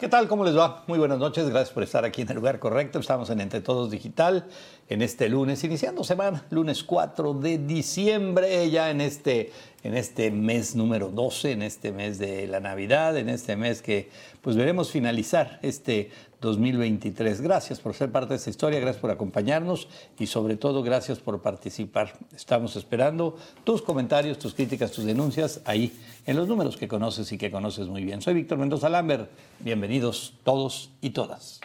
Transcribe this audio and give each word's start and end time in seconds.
¿Qué 0.00 0.08
tal? 0.08 0.28
¿Cómo 0.28 0.44
les 0.44 0.56
va? 0.56 0.82
Muy 0.86 0.98
buenas 0.98 1.18
noches. 1.18 1.50
Gracias 1.50 1.70
por 1.70 1.82
estar 1.82 2.06
aquí 2.06 2.22
en 2.22 2.28
el 2.30 2.36
lugar 2.36 2.58
correcto. 2.58 2.98
Estamos 2.98 3.28
en 3.28 3.40
Entre 3.40 3.60
Todos 3.60 3.90
Digital 3.90 4.46
en 4.88 5.02
este 5.02 5.28
lunes, 5.28 5.62
iniciando 5.62 6.04
semana, 6.04 6.46
lunes 6.50 6.84
4 6.84 7.34
de 7.34 7.58
diciembre, 7.58 8.70
ya 8.70 8.90
en 8.90 9.00
este, 9.02 9.52
en 9.82 9.94
este 9.94 10.30
mes 10.30 10.74
número 10.74 11.08
12, 11.08 11.52
en 11.52 11.62
este 11.62 11.92
mes 11.92 12.18
de 12.18 12.46
la 12.46 12.60
Navidad, 12.60 13.16
en 13.18 13.28
este 13.28 13.56
mes 13.56 13.82
que 13.82 14.08
pues 14.40 14.56
veremos 14.56 14.90
finalizar 14.90 15.58
este 15.62 16.10
2023. 16.44 17.40
Gracias 17.40 17.80
por 17.80 17.94
ser 17.94 18.12
parte 18.12 18.30
de 18.30 18.36
esta 18.36 18.50
historia, 18.50 18.78
gracias 18.78 19.00
por 19.00 19.10
acompañarnos 19.10 19.88
y 20.18 20.26
sobre 20.26 20.56
todo 20.56 20.82
gracias 20.82 21.18
por 21.18 21.42
participar. 21.42 22.12
Estamos 22.36 22.76
esperando 22.76 23.36
tus 23.64 23.82
comentarios, 23.82 24.38
tus 24.38 24.54
críticas, 24.54 24.92
tus 24.92 25.04
denuncias 25.04 25.60
ahí 25.64 25.92
en 26.26 26.36
los 26.36 26.46
números 26.46 26.76
que 26.76 26.86
conoces 26.86 27.32
y 27.32 27.38
que 27.38 27.50
conoces 27.50 27.88
muy 27.88 28.04
bien. 28.04 28.22
Soy 28.22 28.34
Víctor 28.34 28.58
Mendoza 28.58 28.88
Lambert. 28.88 29.28
Bienvenidos 29.58 30.34
todos 30.44 30.90
y 31.00 31.10
todas. 31.10 31.60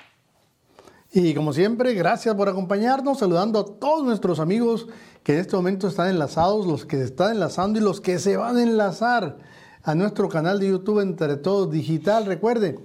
Y 1.12 1.34
como 1.34 1.54
siempre, 1.54 1.94
gracias 1.94 2.36
por 2.36 2.50
acompañarnos, 2.50 3.20
saludando 3.20 3.60
a 3.60 3.66
todos 3.66 4.04
nuestros 4.06 4.40
amigos 4.40 4.88
que 5.24 5.34
en 5.34 5.40
este 5.40 5.56
momento 5.56 5.88
están 5.88 6.10
enlazados, 6.10 6.66
los 6.66 6.86
que 6.86 7.02
están 7.02 7.34
enlazando 7.34 7.80
y 7.80 7.82
los 7.82 8.00
que 8.00 8.20
se 8.20 8.38
van 8.38 8.58
a 8.58 8.64
enlazar 8.64 9.38
a 9.84 9.96
nuestro 9.96 10.30
canal 10.30 10.60
de 10.60 10.70
YouTube 10.70 11.00
Entre 11.02 11.36
Todos 11.38 11.72
Digital. 11.72 12.26
Recuerde, 12.26 12.80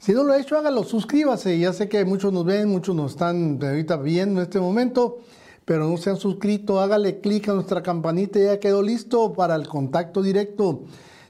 si 0.00 0.12
no 0.12 0.24
lo 0.24 0.32
ha 0.32 0.40
hecho, 0.40 0.56
hágalo, 0.56 0.82
suscríbase. 0.82 1.58
Ya 1.58 1.74
sé 1.74 1.90
que 1.90 2.02
muchos 2.06 2.32
nos 2.32 2.46
ven, 2.46 2.70
muchos 2.70 2.96
nos 2.96 3.12
están 3.12 3.58
ahorita 3.62 3.98
viendo 3.98 4.40
en 4.40 4.46
este 4.46 4.58
momento, 4.58 5.18
pero 5.66 5.86
no 5.86 5.98
se 5.98 6.08
han 6.08 6.16
suscrito, 6.16 6.80
hágale 6.80 7.20
clic 7.20 7.50
a 7.50 7.52
nuestra 7.52 7.82
campanita 7.82 8.38
y 8.38 8.44
ya 8.44 8.58
quedó 8.58 8.82
listo 8.82 9.34
para 9.34 9.54
el 9.54 9.68
contacto 9.68 10.22
directo. 10.22 10.84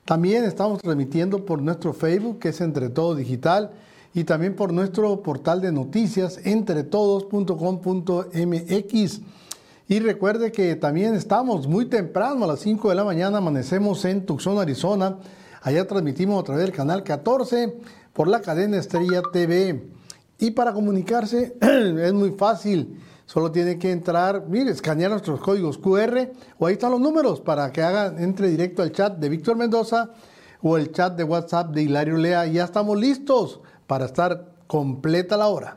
También 0.04 0.44
estamos 0.44 0.80
transmitiendo 0.80 1.44
por 1.44 1.60
nuestro 1.60 1.92
Facebook, 1.92 2.38
que 2.38 2.50
es 2.50 2.60
Entre 2.60 2.90
Todos 2.90 3.18
Digital 3.18 3.72
y 4.14 4.22
también 4.22 4.54
por 4.54 4.72
nuestro 4.72 5.20
portal 5.20 5.60
de 5.60 5.72
noticias 5.72 6.38
entretodos.com.mx. 6.44 9.20
Y 9.88 9.98
recuerde 9.98 10.52
que 10.52 10.76
también 10.76 11.16
estamos 11.16 11.66
muy 11.66 11.86
temprano, 11.86 12.44
a 12.44 12.46
las 12.46 12.60
5 12.60 12.88
de 12.88 12.94
la 12.94 13.02
mañana, 13.02 13.38
amanecemos 13.38 14.04
en 14.04 14.24
Tucson, 14.24 14.60
Arizona. 14.60 15.16
Allá 15.62 15.88
transmitimos 15.88 16.40
a 16.40 16.44
través 16.44 16.64
del 16.64 16.72
canal 16.72 17.02
14 17.02 17.74
por 18.12 18.28
la 18.28 18.40
cadena 18.40 18.78
Estrella 18.78 19.22
TV. 19.32 19.88
Y 20.38 20.52
para 20.52 20.72
comunicarse 20.72 21.56
es 21.60 22.12
muy 22.12 22.32
fácil. 22.32 23.00
Solo 23.26 23.52
tiene 23.52 23.78
que 23.78 23.92
entrar, 23.92 24.46
mire, 24.48 24.72
escanear 24.72 25.10
nuestros 25.10 25.40
códigos 25.40 25.78
QR 25.78 26.30
o 26.58 26.66
ahí 26.66 26.72
están 26.72 26.90
los 26.90 27.00
números 27.00 27.40
para 27.40 27.70
que 27.70 27.82
haga, 27.82 28.06
entre 28.20 28.48
directo 28.48 28.82
al 28.82 28.90
chat 28.90 29.18
de 29.18 29.28
Víctor 29.28 29.56
Mendoza 29.56 30.10
o 30.62 30.76
el 30.76 30.90
chat 30.90 31.14
de 31.16 31.24
WhatsApp 31.24 31.70
de 31.70 31.82
Hilario 31.82 32.16
Lea. 32.16 32.46
Ya 32.46 32.64
estamos 32.64 32.98
listos 32.98 33.60
para 33.86 34.06
estar 34.06 34.52
completa 34.66 35.36
la 35.36 35.46
hora. 35.46 35.76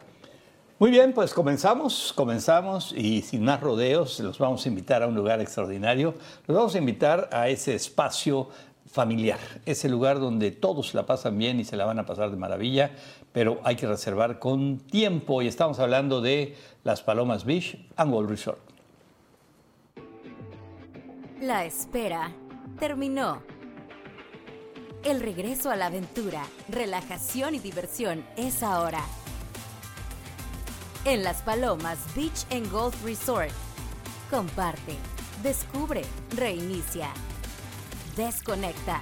Muy 0.79 0.89
bien, 0.91 1.13
pues 1.13 1.33
comenzamos, 1.33 2.11
comenzamos 2.13 2.93
y 2.97 3.21
sin 3.21 3.45
más 3.45 3.61
rodeos 3.61 4.19
los 4.19 4.37
vamos 4.39 4.65
a 4.65 4.69
invitar 4.69 5.03
a 5.03 5.07
un 5.07 5.15
lugar 5.15 5.39
extraordinario. 5.39 6.15
Los 6.47 6.57
vamos 6.57 6.75
a 6.75 6.77
invitar 6.79 7.29
a 7.31 7.47
ese 7.47 7.75
espacio 7.75 8.49
familiar, 8.93 9.39
ese 9.65 9.89
lugar 9.89 10.19
donde 10.19 10.51
todos 10.51 10.93
la 10.93 11.07
pasan 11.07 11.35
bien 11.35 11.59
y 11.59 11.65
se 11.65 11.75
la 11.75 11.85
van 11.85 11.97
a 11.97 12.05
pasar 12.05 12.29
de 12.29 12.37
maravilla, 12.37 12.91
pero 13.31 13.59
hay 13.63 13.75
que 13.75 13.87
reservar 13.87 14.37
con 14.37 14.77
tiempo 14.77 15.41
y 15.41 15.47
estamos 15.47 15.79
hablando 15.79 16.21
de 16.21 16.55
las 16.83 17.01
Palomas 17.01 17.43
Beach 17.43 17.75
and 17.95 18.13
World 18.13 18.29
Resort. 18.29 18.59
La 21.41 21.65
espera 21.65 22.31
terminó. 22.79 23.41
El 25.03 25.21
regreso 25.21 25.71
a 25.71 25.75
la 25.75 25.87
aventura, 25.87 26.43
relajación 26.69 27.55
y 27.55 27.59
diversión 27.59 28.23
es 28.37 28.61
ahora. 28.61 29.01
En 31.03 31.23
Las 31.23 31.41
Palomas 31.41 31.97
Beach 32.15 32.45
and 32.51 32.71
Golf 32.71 33.03
Resort. 33.03 33.51
Comparte, 34.29 34.95
descubre, 35.41 36.03
reinicia, 36.37 37.09
desconecta. 38.15 39.01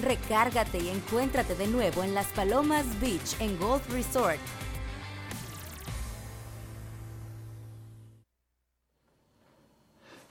Recárgate 0.00 0.78
y 0.78 0.88
encuéntrate 0.88 1.54
de 1.54 1.66
nuevo 1.66 2.02
en 2.02 2.14
Las 2.14 2.26
Palomas 2.28 2.86
Beach 3.00 3.40
and 3.40 3.58
Golf 3.60 3.88
Resort 3.90 4.40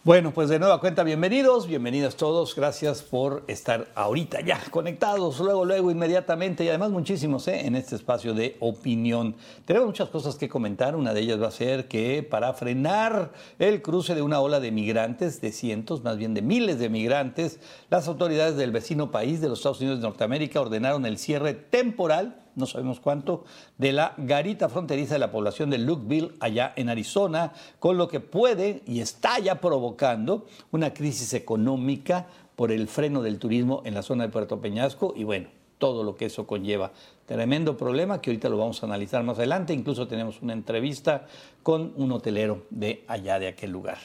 Bueno, 0.06 0.32
pues 0.32 0.48
de 0.48 0.60
nueva 0.60 0.80
cuenta, 0.80 1.04
bienvenidos, 1.04 1.68
bienvenidas 1.68 2.16
todos, 2.16 2.56
gracias 2.56 3.04
por 3.04 3.44
estar 3.48 3.90
ahorita 3.96 4.40
ya 4.40 4.58
conectados, 4.72 5.42
luego, 5.42 5.66
luego, 5.66 5.92
inmediatamente 5.92 6.64
y 6.64 6.70
además 6.70 6.92
muchísimos 6.92 7.50
¿eh? 7.50 7.68
en 7.68 7.76
este 7.76 7.98
espacio 7.98 8.34
de 8.34 8.56
opinión. 8.62 9.36
Tenemos 9.66 9.88
muchas 9.88 10.08
cosas 10.08 10.38
que 10.38 10.48
comentar, 10.48 10.96
una 10.96 11.14
de 11.14 11.20
ellas 11.20 11.42
va 11.42 11.50
a 11.50 11.52
ser 11.52 11.90
que 11.90 12.24
para 12.24 12.54
frenar 12.54 13.34
el 13.60 13.82
cruce 13.82 14.16
de 14.16 14.22
una 14.22 14.40
ola 14.40 14.62
de 14.62 14.72
migrantes, 14.72 15.42
de 15.42 15.52
cientos, 15.52 16.02
más 16.02 16.16
bien 16.16 16.34
de 16.34 16.44
miles 16.44 16.80
de 16.80 16.88
migrantes, 16.88 17.60
las 17.90 18.08
autoridades 18.08 18.56
del 18.56 18.72
vecino 18.72 19.12
país 19.12 19.42
de 19.42 19.50
los 19.50 19.60
Estados 19.60 19.82
Unidos 19.82 20.00
de 20.00 20.08
Norteamérica 20.08 20.62
ordenaron 20.62 21.06
el 21.06 21.18
cierre 21.18 21.56
temporal 21.56 22.42
no 22.60 22.68
sabemos 22.68 23.00
cuánto, 23.00 23.46
de 23.78 23.94
la 23.94 24.14
garita 24.18 24.70
fronteriza 24.70 25.16
de 25.16 25.20
la 25.20 25.32
población 25.32 25.70
de 25.70 25.80
Lukeville, 25.80 26.34
allá 26.40 26.74
en 26.76 26.90
Arizona, 26.90 27.54
con 27.80 27.98
lo 27.98 28.08
que 28.08 28.20
puede 28.20 28.84
y 28.86 29.00
está 29.00 29.40
ya 29.40 29.60
provocando 29.62 30.46
una 30.72 30.94
crisis 30.94 31.34
económica 31.34 32.28
por 32.56 32.72
el 32.72 32.88
freno 32.88 33.22
del 33.22 33.40
turismo 33.40 33.82
en 33.86 33.94
la 33.96 34.04
zona 34.04 34.26
de 34.26 34.30
Puerto 34.30 34.60
Peñasco 34.60 35.14
y 35.16 35.24
bueno, 35.24 35.48
todo 35.80 36.04
lo 36.04 36.16
que 36.16 36.26
eso 36.26 36.46
conlleva. 36.46 36.92
Tremendo 37.26 37.78
problema 37.78 38.22
que 38.22 38.30
ahorita 38.30 38.50
lo 38.50 38.58
vamos 38.58 38.84
a 38.84 38.86
analizar 38.86 39.24
más 39.24 39.38
adelante. 39.38 39.74
Incluso 39.74 40.08
tenemos 40.08 40.42
una 40.42 40.54
entrevista 40.54 41.26
con 41.64 41.94
un 41.96 42.12
hotelero 42.12 42.66
de 42.70 43.06
allá 43.08 43.40
de 43.40 43.48
aquel 43.48 43.72
lugar. 43.72 43.98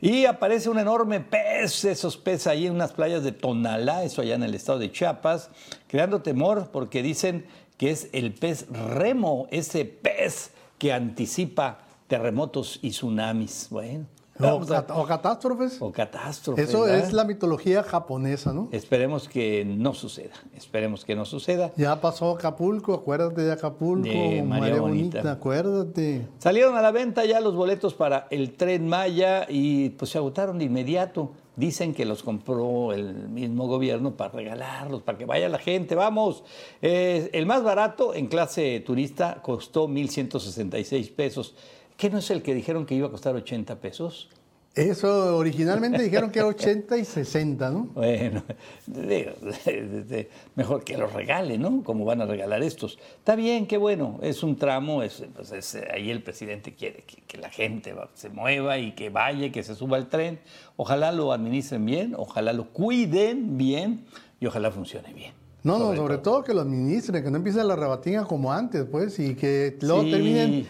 Y 0.00 0.24
aparece 0.24 0.68
un 0.68 0.80
enorme 0.80 1.20
pez, 1.20 1.84
esos 1.84 2.16
peces 2.16 2.48
ahí 2.48 2.66
en 2.66 2.72
unas 2.72 2.92
playas 2.92 3.22
de 3.22 3.30
Tonalá, 3.30 4.02
eso 4.02 4.20
allá 4.20 4.34
en 4.34 4.42
el 4.42 4.52
estado 4.52 4.80
de 4.80 4.90
Chiapas, 4.90 5.48
creando 5.86 6.22
temor 6.22 6.70
porque 6.72 7.04
dicen 7.04 7.46
que 7.82 7.90
es 7.90 8.08
el 8.12 8.32
pez 8.32 8.68
remo, 8.70 9.48
ese 9.50 9.84
pez 9.84 10.52
que 10.78 10.92
anticipa 10.92 11.78
terremotos 12.06 12.78
y 12.80 12.90
tsunamis. 12.90 13.66
Bueno. 13.72 14.06
O, 14.38 15.04
catástrofes. 15.04 15.82
O 15.82 15.90
catástrofes. 15.90 16.68
Eso 16.68 16.86
es 16.86 17.12
la 17.12 17.24
mitología 17.24 17.82
japonesa, 17.82 18.52
¿no? 18.52 18.68
Esperemos 18.70 19.28
que 19.28 19.64
no 19.64 19.94
suceda. 19.94 20.34
Esperemos 20.56 21.04
que 21.04 21.16
no 21.16 21.24
suceda. 21.24 21.72
Ya 21.76 22.00
pasó 22.00 22.30
Acapulco, 22.30 22.94
acuérdate 22.94 23.42
de 23.42 23.50
Acapulco, 23.50 24.08
de 24.08 24.44
María, 24.44 24.80
Bonita. 24.80 25.32
acuérdate. 25.32 26.28
Salieron 26.38 26.76
a 26.76 26.82
la 26.82 26.92
venta 26.92 27.24
ya 27.24 27.40
los 27.40 27.56
boletos 27.56 27.94
para 27.94 28.28
el 28.30 28.52
tren 28.52 28.86
Maya 28.86 29.44
y 29.48 29.90
pues 29.90 30.12
se 30.12 30.18
agotaron 30.18 30.56
de 30.56 30.66
inmediato. 30.66 31.32
Dicen 31.54 31.92
que 31.92 32.06
los 32.06 32.22
compró 32.22 32.92
el 32.92 33.28
mismo 33.28 33.66
gobierno 33.66 34.16
para 34.16 34.32
regalarlos, 34.32 35.02
para 35.02 35.18
que 35.18 35.26
vaya 35.26 35.48
la 35.48 35.58
gente. 35.58 35.94
Vamos, 35.94 36.44
eh, 36.80 37.28
el 37.32 37.44
más 37.44 37.62
barato 37.62 38.14
en 38.14 38.26
clase 38.26 38.80
turista 38.80 39.40
costó 39.42 39.86
1.166 39.86 41.12
pesos. 41.14 41.54
¿Qué 41.96 42.08
no 42.08 42.18
es 42.18 42.30
el 42.30 42.42
que 42.42 42.54
dijeron 42.54 42.86
que 42.86 42.94
iba 42.94 43.08
a 43.08 43.10
costar 43.10 43.34
80 43.34 43.76
pesos? 43.80 44.30
Eso 44.74 45.36
originalmente 45.36 46.02
dijeron 46.02 46.30
que 46.30 46.38
era 46.38 46.48
80 46.48 46.96
y 46.96 47.04
60, 47.04 47.70
¿no? 47.70 47.90
Bueno, 47.94 48.42
mejor 50.54 50.82
que 50.82 50.96
los 50.96 51.12
regale, 51.12 51.58
¿no? 51.58 51.82
Como 51.82 52.06
van 52.06 52.22
a 52.22 52.26
regalar 52.26 52.62
estos. 52.62 52.98
Está 53.18 53.36
bien, 53.36 53.66
qué 53.66 53.76
bueno, 53.76 54.18
es 54.22 54.42
un 54.42 54.56
tramo, 54.56 55.02
es, 55.02 55.24
pues 55.34 55.76
ahí 55.92 56.10
el 56.10 56.22
presidente 56.22 56.74
quiere 56.74 57.04
que, 57.04 57.36
la 57.36 57.50
gente 57.50 57.94
se 58.14 58.30
mueva 58.30 58.78
y 58.78 58.92
que 58.92 59.10
vaya, 59.10 59.52
que 59.52 59.62
se 59.62 59.74
suba 59.74 59.98
al 59.98 60.08
tren. 60.08 60.38
Ojalá 60.76 61.12
lo 61.12 61.32
administren 61.32 61.84
bien, 61.84 62.14
ojalá 62.16 62.54
lo 62.54 62.70
cuiden 62.70 63.58
bien 63.58 64.06
y 64.40 64.46
ojalá 64.46 64.70
funcione 64.70 65.12
bien. 65.12 65.34
No, 65.64 65.78
no, 65.78 65.94
sobre 65.94 66.18
todo. 66.18 66.42
que 66.42 66.54
lo 66.54 66.62
administren, 66.62 67.22
que 67.22 67.30
no 67.30 67.36
empiece 67.36 67.62
la 67.62 67.76
rebatinga 67.76 68.24
como 68.24 68.52
antes, 68.52 68.84
pues, 68.90 69.18
y 69.18 69.34
que 69.34 69.76
luego 69.80 70.02
terminen 70.02 70.66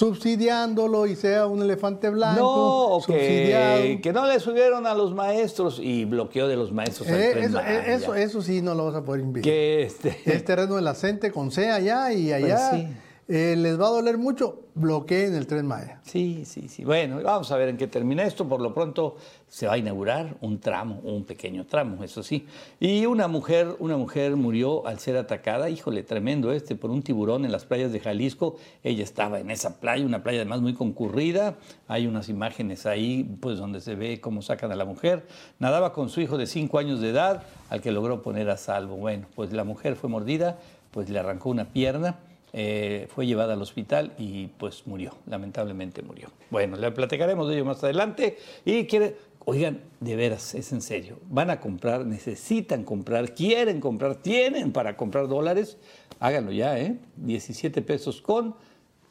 subsidiándolo 0.00 1.06
y 1.06 1.14
sea 1.14 1.46
un 1.46 1.60
elefante 1.60 2.08
blanco. 2.08 3.02
No, 3.06 3.14
que, 3.14 4.00
que, 4.02 4.12
no 4.14 4.26
le 4.26 4.40
subieron 4.40 4.86
a 4.86 4.94
los 4.94 5.14
maestros 5.14 5.78
y 5.78 6.06
bloqueó 6.06 6.48
de 6.48 6.56
los 6.56 6.72
maestros. 6.72 7.06
Eh, 7.10 7.44
eso, 7.44 7.60
eh, 7.60 7.82
eso, 7.92 8.14
eso, 8.14 8.40
sí 8.40 8.62
no 8.62 8.74
lo 8.74 8.86
vas 8.86 8.94
a 8.94 9.04
poder 9.04 9.20
impedir. 9.20 9.44
Que 9.44 9.82
este... 9.82 10.18
Es 10.24 10.42
terreno 10.42 10.76
de 10.76 10.82
la 10.82 10.94
con 11.34 11.50
C 11.50 11.70
allá 11.70 12.14
y 12.14 12.30
pues 12.30 12.44
allá. 12.44 12.90
Eh, 13.32 13.54
les 13.54 13.80
va 13.80 13.86
a 13.86 13.90
doler 13.90 14.18
mucho, 14.18 14.64
bloqueen 14.74 15.36
el 15.36 15.46
tren 15.46 15.64
Maya. 15.64 16.00
Sí, 16.02 16.42
sí, 16.44 16.68
sí. 16.68 16.84
Bueno, 16.84 17.22
vamos 17.22 17.52
a 17.52 17.56
ver 17.56 17.68
en 17.68 17.76
qué 17.76 17.86
termina 17.86 18.24
esto. 18.24 18.48
Por 18.48 18.60
lo 18.60 18.74
pronto 18.74 19.18
se 19.46 19.68
va 19.68 19.74
a 19.74 19.78
inaugurar 19.78 20.34
un 20.40 20.58
tramo, 20.58 20.98
un 21.04 21.22
pequeño 21.24 21.64
tramo, 21.64 22.02
eso 22.02 22.24
sí. 22.24 22.48
Y 22.80 23.06
una 23.06 23.28
mujer, 23.28 23.76
una 23.78 23.96
mujer 23.96 24.34
murió 24.34 24.84
al 24.84 24.98
ser 24.98 25.16
atacada, 25.16 25.70
híjole, 25.70 26.02
tremendo 26.02 26.50
este, 26.50 26.74
por 26.74 26.90
un 26.90 27.02
tiburón 27.02 27.44
en 27.44 27.52
las 27.52 27.66
playas 27.66 27.92
de 27.92 28.00
Jalisco. 28.00 28.56
Ella 28.82 29.04
estaba 29.04 29.38
en 29.38 29.52
esa 29.52 29.78
playa, 29.78 30.04
una 30.04 30.24
playa 30.24 30.40
además 30.40 30.60
muy 30.60 30.74
concurrida. 30.74 31.56
Hay 31.86 32.08
unas 32.08 32.28
imágenes 32.28 32.84
ahí, 32.84 33.38
pues 33.40 33.58
donde 33.58 33.80
se 33.80 33.94
ve 33.94 34.20
cómo 34.20 34.42
sacan 34.42 34.72
a 34.72 34.74
la 34.74 34.84
mujer. 34.84 35.24
Nadaba 35.60 35.92
con 35.92 36.08
su 36.08 36.20
hijo 36.20 36.36
de 36.36 36.48
cinco 36.48 36.78
años 36.78 37.00
de 37.00 37.10
edad, 37.10 37.44
al 37.68 37.80
que 37.80 37.92
logró 37.92 38.22
poner 38.22 38.50
a 38.50 38.56
salvo. 38.56 38.96
Bueno, 38.96 39.28
pues 39.36 39.52
la 39.52 39.62
mujer 39.62 39.94
fue 39.94 40.10
mordida, 40.10 40.58
pues 40.90 41.08
le 41.10 41.20
arrancó 41.20 41.50
una 41.50 41.66
pierna 41.66 42.18
eh, 42.52 43.06
fue 43.14 43.26
llevada 43.26 43.54
al 43.54 43.62
hospital 43.62 44.12
y 44.18 44.48
pues 44.48 44.86
murió, 44.86 45.14
lamentablemente 45.26 46.02
murió. 46.02 46.28
Bueno, 46.50 46.76
le 46.76 46.90
platicaremos 46.90 47.48
de 47.48 47.54
ello 47.54 47.64
más 47.64 47.82
adelante 47.84 48.38
y 48.64 48.86
quiere, 48.86 49.16
oigan, 49.44 49.80
de 50.00 50.16
veras, 50.16 50.54
es 50.54 50.72
en 50.72 50.82
serio, 50.82 51.18
van 51.28 51.50
a 51.50 51.60
comprar, 51.60 52.04
necesitan 52.04 52.84
comprar, 52.84 53.34
quieren 53.34 53.80
comprar, 53.80 54.16
tienen 54.16 54.72
para 54.72 54.96
comprar 54.96 55.28
dólares, 55.28 55.78
háganlo 56.18 56.50
ya, 56.50 56.78
¿eh? 56.78 56.96
17 57.16 57.82
pesos 57.82 58.20
con 58.20 58.56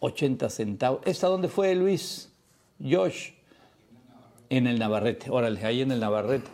80 0.02 0.50
centavos. 0.50 1.02
¿Esta 1.06 1.28
dónde 1.28 1.48
fue, 1.48 1.74
Luis? 1.76 2.32
Josh. 2.84 3.32
En 4.50 4.68
el 4.68 4.80
Navarrete, 4.80 5.30
órale, 5.30 5.64
ahí 5.64 5.82
en 5.82 5.92
el 5.92 6.00
Navarrete. 6.00 6.50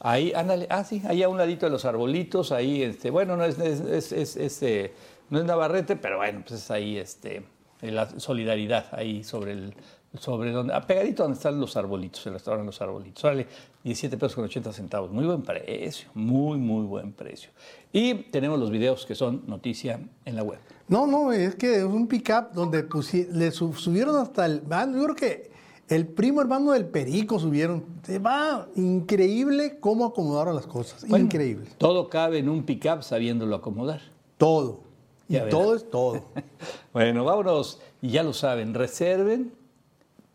Ahí, 0.00 0.32
ándale, 0.34 0.66
ah, 0.70 0.84
sí, 0.84 1.02
ahí 1.06 1.22
a 1.22 1.28
un 1.28 1.38
ladito 1.38 1.66
de 1.66 1.70
los 1.70 1.84
arbolitos, 1.84 2.52
ahí, 2.52 2.82
este, 2.82 3.10
bueno, 3.10 3.36
no 3.36 3.44
es, 3.44 3.58
es, 3.58 4.12
es, 4.12 4.36
es 4.36 4.62
eh, 4.62 4.92
no 5.30 5.38
es 5.38 5.44
Navarrete, 5.44 5.96
pero 5.96 6.18
bueno, 6.18 6.42
pues 6.46 6.60
es 6.60 6.70
ahí 6.70 6.96
este, 6.96 7.42
la 7.80 8.08
solidaridad, 8.18 8.86
ahí 8.92 9.24
sobre 9.24 9.52
el, 9.52 9.74
sobre 10.18 10.52
donde, 10.52 10.74
pegadito 10.86 11.22
donde 11.22 11.36
están 11.36 11.60
los 11.60 11.76
arbolitos, 11.76 12.26
el 12.26 12.32
restaurante 12.34 12.66
Los 12.66 12.80
Arbolitos. 12.80 13.22
Vale, 13.22 13.46
17 13.84 14.16
pesos 14.16 14.34
con 14.34 14.44
80 14.44 14.72
centavos. 14.72 15.10
Muy 15.10 15.26
buen 15.26 15.42
precio, 15.42 16.08
muy, 16.14 16.58
muy 16.58 16.86
buen 16.86 17.12
precio. 17.12 17.50
Y 17.92 18.14
tenemos 18.14 18.58
los 18.58 18.70
videos 18.70 19.04
que 19.06 19.14
son 19.14 19.44
noticia 19.46 20.00
en 20.24 20.36
la 20.36 20.42
web. 20.42 20.58
No, 20.88 21.06
no, 21.06 21.32
es 21.32 21.54
que 21.56 21.76
es 21.76 21.84
un 21.84 22.08
pick-up 22.08 22.52
donde 22.54 22.88
le 23.32 23.50
subieron 23.50 24.16
hasta 24.16 24.46
el. 24.46 24.62
Yo 24.62 25.04
creo 25.04 25.14
que 25.14 25.50
el 25.88 26.06
primo 26.06 26.40
hermano 26.40 26.72
del 26.72 26.86
Perico 26.86 27.38
subieron. 27.38 27.84
Va 28.24 28.66
increíble 28.76 29.78
cómo 29.78 30.06
acomodaron 30.06 30.54
las 30.56 30.66
cosas. 30.66 31.04
increíble. 31.08 31.68
Todo 31.76 32.08
cabe 32.08 32.38
en 32.38 32.48
un 32.48 32.64
pick-up 32.64 33.02
sabiéndolo 33.02 33.56
acomodar. 33.56 34.00
Todo. 34.38 34.87
Y 35.28 35.38
todo 35.50 35.74
es 35.74 35.88
todo. 35.90 36.22
bueno, 36.92 37.24
vámonos. 37.24 37.80
Y 38.00 38.10
ya 38.10 38.22
lo 38.22 38.32
saben, 38.32 38.74
reserven 38.74 39.52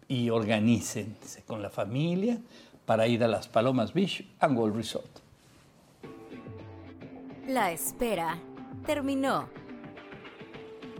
y 0.07 0.29
organícense 0.29 1.41
con 1.43 1.61
la 1.61 1.69
familia 1.69 2.37
para 2.85 3.07
ir 3.07 3.23
a 3.23 3.27
las 3.27 3.47
Palomas 3.47 3.93
Beach 3.93 4.23
and 4.39 4.57
Gold 4.57 4.75
Resort. 4.75 5.19
La 7.47 7.71
espera 7.71 8.37
terminó. 8.85 9.49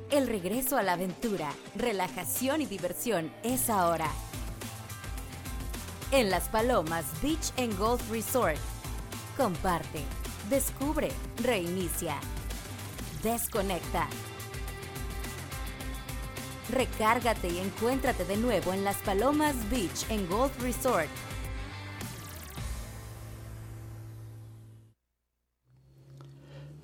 El 0.09 0.27
regreso 0.27 0.77
a 0.77 0.83
la 0.83 0.93
aventura, 0.93 1.51
relajación 1.75 2.61
y 2.61 2.65
diversión 2.65 3.31
es 3.43 3.69
ahora. 3.69 4.09
En 6.11 6.29
Las 6.29 6.49
Palomas 6.49 7.05
Beach 7.23 7.51
and 7.57 7.75
Golf 7.79 8.11
Resort. 8.11 8.59
Comparte, 9.35 10.01
descubre, 10.49 11.09
reinicia 11.41 12.19
desconecta. 13.23 14.07
Recárgate 16.71 17.49
y 17.49 17.59
encuéntrate 17.59 18.25
de 18.25 18.37
nuevo 18.37 18.73
en 18.73 18.83
Las 18.83 18.97
Palomas 18.97 19.55
Beach 19.69 20.09
en 20.09 20.27
Golf 20.29 20.61
Resort. 20.61 21.09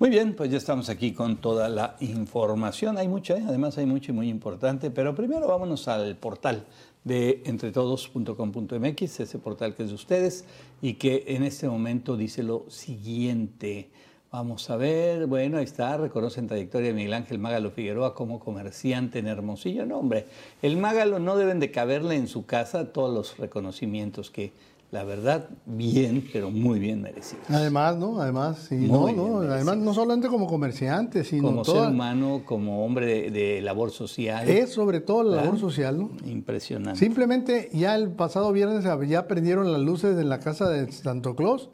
Muy 0.00 0.08
bien, 0.08 0.34
pues 0.34 0.50
ya 0.50 0.56
estamos 0.56 0.88
aquí 0.88 1.12
con 1.12 1.36
toda 1.36 1.68
la 1.68 1.96
información. 2.00 2.96
Hay 2.96 3.06
mucha, 3.06 3.36
¿eh? 3.36 3.44
además 3.46 3.76
hay 3.76 3.84
mucho 3.84 4.12
y 4.12 4.14
muy 4.14 4.30
importante, 4.30 4.90
pero 4.90 5.14
primero 5.14 5.46
vámonos 5.46 5.88
al 5.88 6.16
portal 6.16 6.64
de 7.04 7.42
entretodos.com.mx, 7.44 9.20
ese 9.20 9.38
portal 9.38 9.74
que 9.74 9.82
es 9.82 9.90
de 9.90 9.94
ustedes 9.94 10.46
y 10.80 10.94
que 10.94 11.24
en 11.28 11.42
este 11.42 11.68
momento 11.68 12.16
dice 12.16 12.42
lo 12.42 12.64
siguiente. 12.70 13.90
Vamos 14.32 14.70
a 14.70 14.76
ver, 14.76 15.26
bueno, 15.26 15.58
ahí 15.58 15.64
está, 15.64 15.96
reconocen 15.96 16.46
trayectoria 16.46 16.90
de 16.90 16.94
Miguel 16.94 17.14
Ángel 17.14 17.40
Mágalo 17.40 17.72
Figueroa 17.72 18.14
como 18.14 18.38
comerciante 18.38 19.18
en 19.18 19.26
Hermosillo. 19.26 19.84
No, 19.86 19.98
hombre, 19.98 20.26
el 20.62 20.76
Mágalo 20.76 21.18
no 21.18 21.36
deben 21.36 21.58
de 21.58 21.72
caberle 21.72 22.14
en 22.14 22.28
su 22.28 22.46
casa 22.46 22.92
todos 22.92 23.12
los 23.12 23.38
reconocimientos 23.38 24.30
que, 24.30 24.52
la 24.92 25.02
verdad, 25.02 25.48
bien, 25.66 26.28
pero 26.32 26.52
muy 26.52 26.78
bien 26.78 27.02
merecidos. 27.02 27.44
Además, 27.48 27.96
¿no? 27.96 28.20
Además, 28.20 28.66
sí, 28.68 28.76
no, 28.76 29.10
no, 29.10 29.38
además 29.40 29.78
no 29.78 29.92
solamente 29.94 30.28
como 30.28 30.46
comerciante, 30.46 31.24
sino 31.24 31.48
como 31.48 31.64
ser 31.64 31.88
humano, 31.88 32.42
como 32.46 32.86
hombre 32.86 33.32
de, 33.32 33.60
labor 33.62 33.90
social. 33.90 34.48
Es 34.48 34.72
sobre 34.72 35.00
todo 35.00 35.24
la 35.24 35.42
labor 35.42 35.58
social, 35.58 35.98
¿no? 35.98 36.10
Impresionante. 36.24 37.00
Simplemente 37.00 37.68
ya 37.72 37.96
el 37.96 38.10
pasado 38.10 38.52
viernes 38.52 38.84
ya 39.08 39.26
prendieron 39.26 39.72
las 39.72 39.82
luces 39.82 40.16
en 40.20 40.28
la 40.28 40.38
casa 40.38 40.68
de 40.68 40.92
Santo 40.92 41.34
Claus 41.34 41.70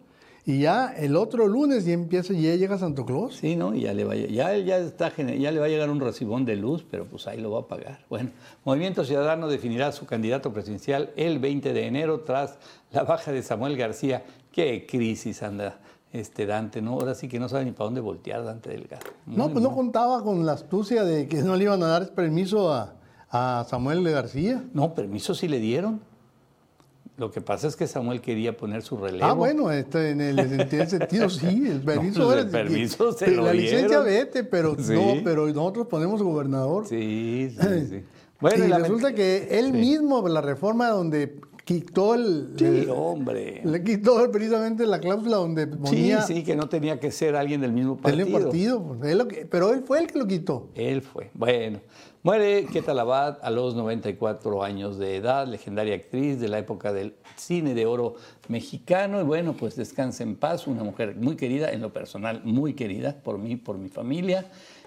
y 0.48 0.60
ya 0.60 0.94
el 0.96 1.16
otro 1.16 1.48
lunes 1.48 1.84
ya 1.86 1.92
empieza, 1.92 2.32
ya 2.32 2.54
llega 2.54 2.78
Santo 2.78 3.04
Claus. 3.04 3.34
Sí, 3.34 3.56
¿no? 3.56 3.74
ya 3.74 3.92
le 3.92 4.04
va, 4.04 4.14
ya, 4.14 4.56
ya, 4.56 4.78
está, 4.78 5.12
ya 5.16 5.50
le 5.50 5.58
va 5.58 5.66
a 5.66 5.68
llegar 5.68 5.90
un 5.90 5.98
recibón 5.98 6.44
de 6.44 6.54
luz, 6.54 6.86
pero 6.88 7.04
pues 7.04 7.26
ahí 7.26 7.40
lo 7.40 7.50
va 7.50 7.62
a 7.62 7.66
pagar. 7.66 8.04
Bueno, 8.08 8.30
Movimiento 8.64 9.04
Ciudadano 9.04 9.48
definirá 9.48 9.90
su 9.90 10.06
candidato 10.06 10.52
presidencial 10.52 11.10
el 11.16 11.40
20 11.40 11.72
de 11.72 11.86
enero 11.88 12.20
tras 12.20 12.58
la 12.92 13.02
baja 13.02 13.32
de 13.32 13.42
Samuel 13.42 13.76
García. 13.76 14.22
Qué 14.52 14.86
crisis 14.88 15.42
anda 15.42 15.80
este 16.12 16.46
Dante, 16.46 16.80
¿no? 16.80 16.92
Ahora 16.92 17.16
sí 17.16 17.26
que 17.26 17.40
no 17.40 17.48
sabe 17.48 17.64
ni 17.64 17.72
para 17.72 17.86
dónde 17.86 18.00
voltear 18.00 18.44
Dante 18.44 18.70
Delgado. 18.70 19.02
no, 19.26 19.50
pues 19.50 19.60
no 19.64 19.74
contaba 19.74 20.22
con 20.22 20.46
la 20.46 20.52
astucia 20.52 21.02
de 21.02 21.26
que 21.26 21.42
no 21.42 21.56
le 21.56 21.64
iban 21.64 21.82
a 21.82 21.88
dar 21.88 22.10
permiso 22.10 22.72
a, 22.72 22.94
a 23.30 23.66
Samuel 23.68 24.08
García. 24.08 24.62
No, 24.72 24.94
permiso 24.94 25.34
sí 25.34 25.48
le 25.48 25.58
dieron. 25.58 26.00
Lo 27.16 27.30
que 27.30 27.40
pasa 27.40 27.66
es 27.66 27.76
que 27.76 27.86
Samuel 27.86 28.20
quería 28.20 28.56
poner 28.56 28.82
su 28.82 28.98
relevo. 28.98 29.24
Ah, 29.24 29.32
bueno, 29.32 29.70
este, 29.70 30.10
en, 30.10 30.20
el, 30.20 30.36
sentido 30.86 31.30
sí, 31.30 31.66
el 31.70 31.80
permiso, 31.80 32.26
pues 32.26 32.38
el 32.44 32.50
permiso 32.50 33.12
se 33.12 33.30
La 33.30 33.54
licencia 33.54 34.00
vete, 34.00 34.44
pero 34.44 34.76
no, 34.88 35.14
pero 35.24 35.46
nosotros 35.46 35.86
ponemos 35.86 36.22
gobernador. 36.22 36.86
Sí, 36.86 37.54
sí, 37.58 37.86
sí. 37.88 38.04
Bueno, 38.38 38.66
y, 38.66 38.70
resulta 38.70 39.14
que 39.14 39.48
él 39.58 39.72
mismo, 39.72 40.28
la 40.28 40.42
reforma 40.42 40.88
donde 40.88 41.40
quitó 41.66 42.14
el... 42.14 42.54
Sí, 42.56 42.86
hombre. 42.88 43.60
Le 43.64 43.82
quitó 43.82 44.30
precisamente 44.30 44.86
la 44.86 45.00
cláusula 45.00 45.38
donde 45.38 45.66
ponía... 45.66 46.22
Sí, 46.22 46.34
sí, 46.36 46.44
que 46.44 46.54
no 46.54 46.68
tenía 46.68 47.00
que 47.00 47.10
ser 47.10 47.34
alguien 47.34 47.60
del 47.60 47.72
mismo 47.72 47.96
partido. 47.96 48.24
Del 48.24 48.42
partido, 48.44 48.82
pues, 48.82 49.46
pero 49.50 49.72
él 49.72 49.82
fue 49.84 49.98
el 49.98 50.06
que 50.06 50.16
lo 50.16 50.28
quitó. 50.28 50.70
Él 50.76 51.02
fue, 51.02 51.30
bueno. 51.34 51.80
Muere 52.22 52.66
Ketal 52.66 53.00
Abad 53.00 53.38
a 53.42 53.50
los 53.50 53.74
94 53.74 54.62
años 54.62 54.96
de 54.96 55.16
edad, 55.16 55.48
legendaria 55.48 55.96
actriz 55.96 56.38
de 56.40 56.48
la 56.48 56.58
época 56.58 56.92
del 56.92 57.14
cine 57.34 57.74
de 57.74 57.84
oro 57.84 58.14
mexicano. 58.46 59.20
Y 59.20 59.24
bueno, 59.24 59.54
pues 59.54 59.74
descansa 59.74 60.22
en 60.22 60.36
paz, 60.36 60.68
una 60.68 60.84
mujer 60.84 61.16
muy 61.16 61.34
querida, 61.34 61.72
en 61.72 61.82
lo 61.82 61.92
personal 61.92 62.42
muy 62.44 62.74
querida 62.74 63.16
por 63.24 63.38
mí, 63.38 63.56
por 63.56 63.76
mi 63.76 63.88
familia. 63.88 64.46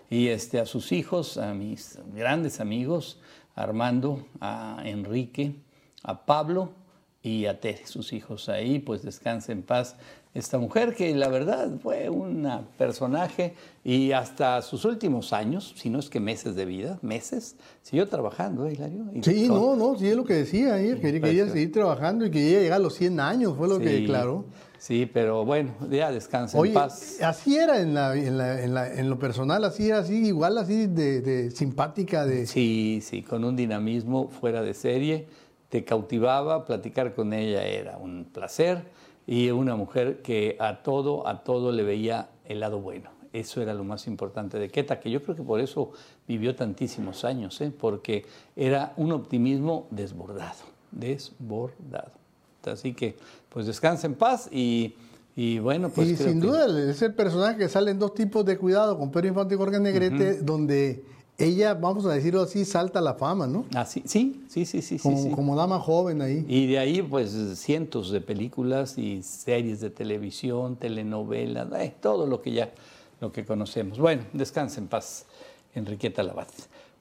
Y 0.09 0.29
este, 0.29 0.61
a 0.61 0.65
sus 0.65 0.93
hijos, 0.93 1.37
a 1.37 1.53
mis 1.53 1.99
grandes 2.15 2.61
amigos, 2.61 3.19
a 3.55 3.63
Armando, 3.63 4.25
a 4.39 4.81
Enrique, 4.85 5.55
a 6.03 6.25
Pablo 6.25 6.78
y 7.21 7.45
a 7.47 7.59
Tere, 7.59 7.85
sus 7.85 8.13
hijos 8.13 8.47
ahí, 8.47 8.79
pues 8.79 9.03
descansa 9.03 9.51
en 9.51 9.61
paz 9.61 9.95
esta 10.33 10.59
mujer 10.59 10.93
que 10.93 11.13
la 11.15 11.27
verdad 11.27 11.69
fue 11.81 12.09
un 12.09 12.47
personaje 12.77 13.55
y 13.83 14.11
hasta 14.11 14.61
sus 14.61 14.85
últimos 14.85 15.33
años, 15.33 15.73
si 15.75 15.89
no 15.89 15.99
es 15.99 16.09
que 16.09 16.19
meses 16.19 16.55
de 16.55 16.65
vida, 16.65 16.99
meses, 17.01 17.55
siguió 17.81 18.07
trabajando, 18.07 18.67
¿eh, 18.67 18.73
Hilario? 18.73 19.05
sí, 19.21 19.47
no, 19.47 19.75
no, 19.75 19.97
sí 19.97 20.07
es 20.07 20.15
lo 20.15 20.23
que 20.23 20.35
decía 20.35 20.79
ella, 20.79 20.99
quería, 20.99 21.47
seguir 21.47 21.71
trabajando 21.71 22.25
y 22.25 22.31
quería 22.31 22.59
llegar 22.59 22.79
a 22.79 22.83
los 22.83 22.93
100 22.93 23.19
años, 23.19 23.57
fue 23.57 23.67
lo 23.67 23.79
que 23.79 23.89
declaró. 23.89 24.45
Sí, 24.77 25.09
pero 25.11 25.43
bueno, 25.43 25.73
ya 25.91 26.09
descansa 26.09 26.57
en 26.57 26.73
paz. 26.73 27.21
Así 27.21 27.57
era 27.57 27.81
en, 27.81 27.93
la, 27.93 28.15
en, 28.15 28.37
la, 28.37 28.93
en, 28.93 29.09
lo 29.09 29.19
personal, 29.19 29.65
así 29.65 29.87
era, 29.87 29.97
así, 29.97 30.27
igual 30.27 30.57
así 30.57 30.87
de, 30.87 31.19
de 31.19 31.51
simpática. 31.51 32.25
de 32.25 32.47
Sí, 32.47 33.01
sí, 33.03 33.21
con 33.21 33.43
un 33.43 33.57
dinamismo 33.57 34.29
fuera 34.29 34.61
de 34.61 34.73
serie, 34.73 35.27
te 35.69 35.85
cautivaba, 35.85 36.65
platicar 36.65 37.13
con 37.13 37.33
ella 37.33 37.63
era 37.63 37.97
un 37.97 38.25
placer 38.25 38.83
y 39.25 39.51
una 39.51 39.75
mujer 39.75 40.21
que 40.21 40.57
a 40.59 40.81
todo, 40.81 41.27
a 41.27 41.43
todo 41.43 41.71
le 41.71 41.83
veía 41.83 42.29
el 42.45 42.59
lado 42.59 42.79
bueno. 42.79 43.11
Eso 43.31 43.61
era 43.61 43.75
lo 43.75 43.83
más 43.83 44.07
importante 44.07 44.57
de 44.57 44.69
Queta, 44.69 44.99
que 44.99 45.11
yo 45.11 45.21
creo 45.21 45.35
que 45.35 45.43
por 45.43 45.59
eso 45.59 45.91
vivió 46.27 46.55
tantísimos 46.55 47.23
años, 47.23 47.61
¿eh? 47.61 47.71
porque 47.71 48.25
era 48.55 48.93
un 48.97 49.11
optimismo 49.11 49.87
desbordado, 49.91 50.63
desbordado. 50.91 52.11
Así 52.65 52.93
que, 52.93 53.15
pues 53.49 53.67
descansa 53.67 54.07
en 54.07 54.15
paz 54.15 54.49
y, 54.51 54.95
y 55.35 55.59
bueno, 55.59 55.89
pues. 55.89 56.09
Y 56.09 56.15
sin 56.15 56.39
duda, 56.39 56.65
es 56.89 57.01
el 57.03 57.13
personaje 57.13 57.57
que 57.57 57.69
sale 57.69 57.91
en 57.91 57.99
dos 57.99 58.15
tipos 58.15 58.43
de 58.45 58.57
cuidado, 58.57 58.97
con 58.97 59.11
Pedro 59.11 59.27
Infante 59.27 59.53
y 59.53 59.57
Jorge 59.57 59.79
Negrete, 59.79 60.41
donde 60.41 61.03
ella, 61.39 61.73
vamos 61.73 62.05
a 62.05 62.13
decirlo 62.13 62.41
así, 62.41 62.65
salta 62.65 62.99
a 62.99 63.01
la 63.01 63.15
fama, 63.15 63.47
¿no? 63.47 63.65
Ah, 63.73 63.85
sí, 63.85 64.03
sí, 64.05 64.43
sí, 64.47 64.65
sí. 64.65 64.99
Como, 64.99 65.23
sí. 65.23 65.29
como 65.31 65.55
dama 65.55 65.79
joven 65.79 66.21
ahí. 66.21 66.45
Y 66.47 66.67
de 66.67 66.79
ahí, 66.79 67.01
pues, 67.01 67.31
cientos 67.55 68.11
de 68.11 68.21
películas 68.21 68.97
y 68.97 69.23
series 69.23 69.79
de 69.79 69.89
televisión, 69.89 70.75
telenovelas, 70.75 71.67
eh, 71.79 71.93
todo 71.99 72.27
lo 72.27 72.41
que 72.41 72.51
ya, 72.51 72.71
lo 73.21 73.31
que 73.31 73.45
conocemos. 73.45 73.99
Bueno, 73.99 74.23
descansa 74.33 74.79
en 74.79 74.87
paz, 74.87 75.25
Enriqueta 75.73 76.23
Labat. 76.23 76.49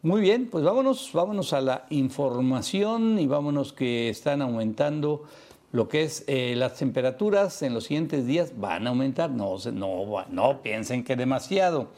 Muy 0.03 0.21
bien, 0.21 0.49
pues 0.49 0.63
vámonos, 0.63 1.11
vámonos 1.13 1.53
a 1.53 1.61
la 1.61 1.87
información 1.91 3.19
y 3.19 3.27
vámonos 3.27 3.73
que 3.73 4.09
están 4.09 4.43
aumentando 4.43 5.25
lo 5.71 5.89
que 5.89 6.03
es 6.03 6.25
eh, 6.29 6.55
las 6.57 6.77
temperaturas 6.77 7.61
en 7.63 7.75
los 7.75 7.85
siguientes 7.85 8.27
días 8.27 8.53
van 8.57 8.87
a 8.87 8.91
aumentar. 8.91 9.31
No, 9.31 9.57
no, 9.73 10.25
no 10.31 10.63
piensen 10.63 11.05
que 11.05 11.15
demasiado. 11.15 11.89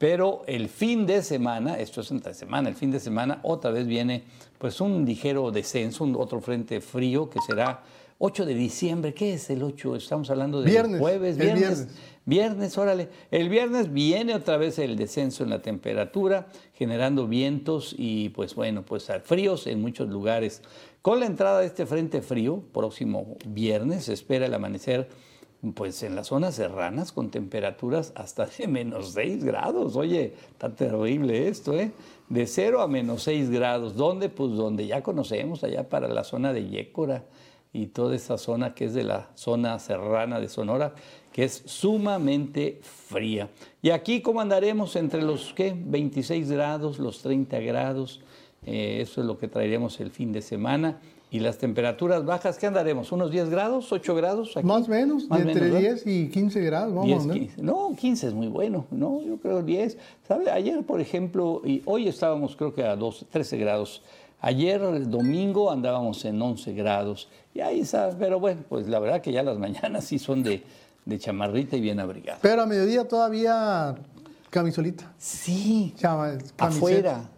Pero 0.00 0.44
el 0.46 0.70
fin 0.70 1.04
de 1.04 1.22
semana, 1.22 1.78
esto 1.78 2.00
es 2.00 2.10
entre 2.10 2.32
semana, 2.32 2.70
el 2.70 2.74
fin 2.74 2.90
de 2.90 2.98
semana 2.98 3.38
otra 3.42 3.70
vez 3.70 3.86
viene 3.86 4.24
pues 4.56 4.80
un 4.80 5.04
ligero 5.04 5.50
descenso, 5.50 6.04
un 6.04 6.16
otro 6.16 6.40
frente 6.40 6.80
frío 6.80 7.28
que 7.28 7.38
será 7.46 7.82
8 8.16 8.46
de 8.46 8.54
diciembre. 8.54 9.12
¿Qué 9.12 9.34
es 9.34 9.50
el 9.50 9.62
8? 9.62 9.96
Estamos 9.96 10.30
hablando 10.30 10.62
Viernes, 10.62 10.98
jueves, 10.98 11.36
viernes. 11.36 11.60
viernes. 11.60 11.88
Viernes, 12.24 12.78
órale. 12.78 13.10
El 13.30 13.50
viernes 13.50 13.92
viene 13.92 14.34
otra 14.34 14.56
vez 14.56 14.78
el 14.78 14.96
descenso 14.96 15.44
en 15.44 15.50
la 15.50 15.60
temperatura, 15.60 16.46
generando 16.72 17.28
vientos 17.28 17.94
y 17.94 18.30
pues 18.30 18.54
bueno, 18.54 18.82
pues 18.86 19.06
fríos 19.24 19.66
en 19.66 19.82
muchos 19.82 20.08
lugares. 20.08 20.62
Con 21.02 21.20
la 21.20 21.26
entrada 21.26 21.60
de 21.60 21.66
este 21.66 21.84
frente 21.84 22.22
frío, 22.22 22.62
próximo 22.72 23.36
viernes, 23.46 24.04
se 24.06 24.14
espera 24.14 24.46
el 24.46 24.54
amanecer 24.54 25.10
pues 25.74 26.02
en 26.02 26.16
las 26.16 26.28
zonas 26.28 26.54
serranas 26.54 27.12
con 27.12 27.30
temperaturas 27.30 28.12
hasta 28.14 28.46
de 28.46 28.66
menos 28.66 29.12
6 29.12 29.44
grados. 29.44 29.94
Oye, 29.96 30.34
está 30.50 30.74
terrible 30.74 31.48
esto, 31.48 31.78
¿eh? 31.78 31.92
De 32.28 32.46
0 32.46 32.80
a 32.80 32.88
menos 32.88 33.24
6 33.24 33.50
grados. 33.50 33.94
¿Dónde? 33.94 34.30
Pues 34.30 34.52
donde 34.52 34.86
ya 34.86 35.02
conocemos, 35.02 35.62
allá 35.62 35.88
para 35.88 36.08
la 36.08 36.24
zona 36.24 36.52
de 36.52 36.68
Yécora 36.68 37.24
y 37.72 37.88
toda 37.88 38.16
esa 38.16 38.38
zona 38.38 38.74
que 38.74 38.86
es 38.86 38.94
de 38.94 39.04
la 39.04 39.28
zona 39.34 39.78
serrana 39.78 40.40
de 40.40 40.48
Sonora, 40.48 40.94
que 41.32 41.44
es 41.44 41.62
sumamente 41.66 42.80
fría. 42.82 43.50
Y 43.82 43.90
aquí, 43.90 44.22
¿cómo 44.22 44.40
andaremos? 44.40 44.96
Entre 44.96 45.22
los, 45.22 45.52
¿qué? 45.52 45.74
26 45.76 46.50
grados, 46.50 46.98
los 46.98 47.20
30 47.22 47.60
grados. 47.60 48.22
Eh, 48.64 48.98
eso 49.02 49.20
es 49.20 49.26
lo 49.26 49.38
que 49.38 49.46
traeremos 49.46 50.00
el 50.00 50.10
fin 50.10 50.32
de 50.32 50.42
semana. 50.42 51.00
Y 51.32 51.38
las 51.40 51.58
temperaturas 51.58 52.24
bajas, 52.24 52.58
¿qué 52.58 52.66
andaremos? 52.66 53.12
¿Unos 53.12 53.30
10 53.30 53.50
grados, 53.50 53.92
8 53.92 54.14
grados? 54.16 54.56
aquí? 54.56 54.66
Más 54.66 54.88
o 54.88 54.90
menos, 54.90 55.28
Más 55.28 55.40
entre 55.40 55.54
menos, 55.54 55.70
¿verdad? 55.80 55.94
10 56.02 56.06
y 56.06 56.28
15 56.28 56.60
grados, 56.62 56.92
vamos 56.92 57.06
10, 57.06 57.22
a 57.22 57.26
ver. 57.28 57.38
15. 57.38 57.62
No, 57.62 57.94
15 57.96 58.26
es 58.26 58.34
muy 58.34 58.48
bueno. 58.48 58.86
No, 58.90 59.22
yo 59.22 59.36
creo 59.36 59.62
10. 59.62 59.96
¿Sabe? 60.26 60.50
Ayer, 60.50 60.82
por 60.84 61.00
ejemplo, 61.00 61.62
y 61.64 61.82
hoy 61.84 62.08
estábamos 62.08 62.56
creo 62.56 62.74
que 62.74 62.82
a 62.84 62.96
12, 62.96 63.26
13 63.30 63.58
grados. 63.58 64.02
Ayer, 64.40 64.80
el 64.82 65.08
domingo, 65.08 65.70
andábamos 65.70 66.24
en 66.24 66.40
11 66.42 66.72
grados. 66.72 67.28
Y 67.54 67.60
ahí, 67.60 67.84
¿sabes? 67.84 68.16
Pero 68.18 68.40
bueno, 68.40 68.62
pues 68.68 68.88
la 68.88 68.98
verdad 68.98 69.20
que 69.20 69.30
ya 69.32 69.42
las 69.44 69.58
mañanas 69.58 70.04
sí 70.04 70.18
son 70.18 70.42
de, 70.42 70.64
de 71.04 71.18
chamarrita 71.18 71.76
y 71.76 71.80
bien 71.80 72.00
abrigadas. 72.00 72.40
Pero 72.42 72.62
a 72.62 72.66
mediodía 72.66 73.06
todavía 73.06 73.94
camisolita. 74.50 75.12
Sí, 75.18 75.94
Chama- 75.96 76.38
camiseta. 76.56 76.64
afuera. 76.66 77.30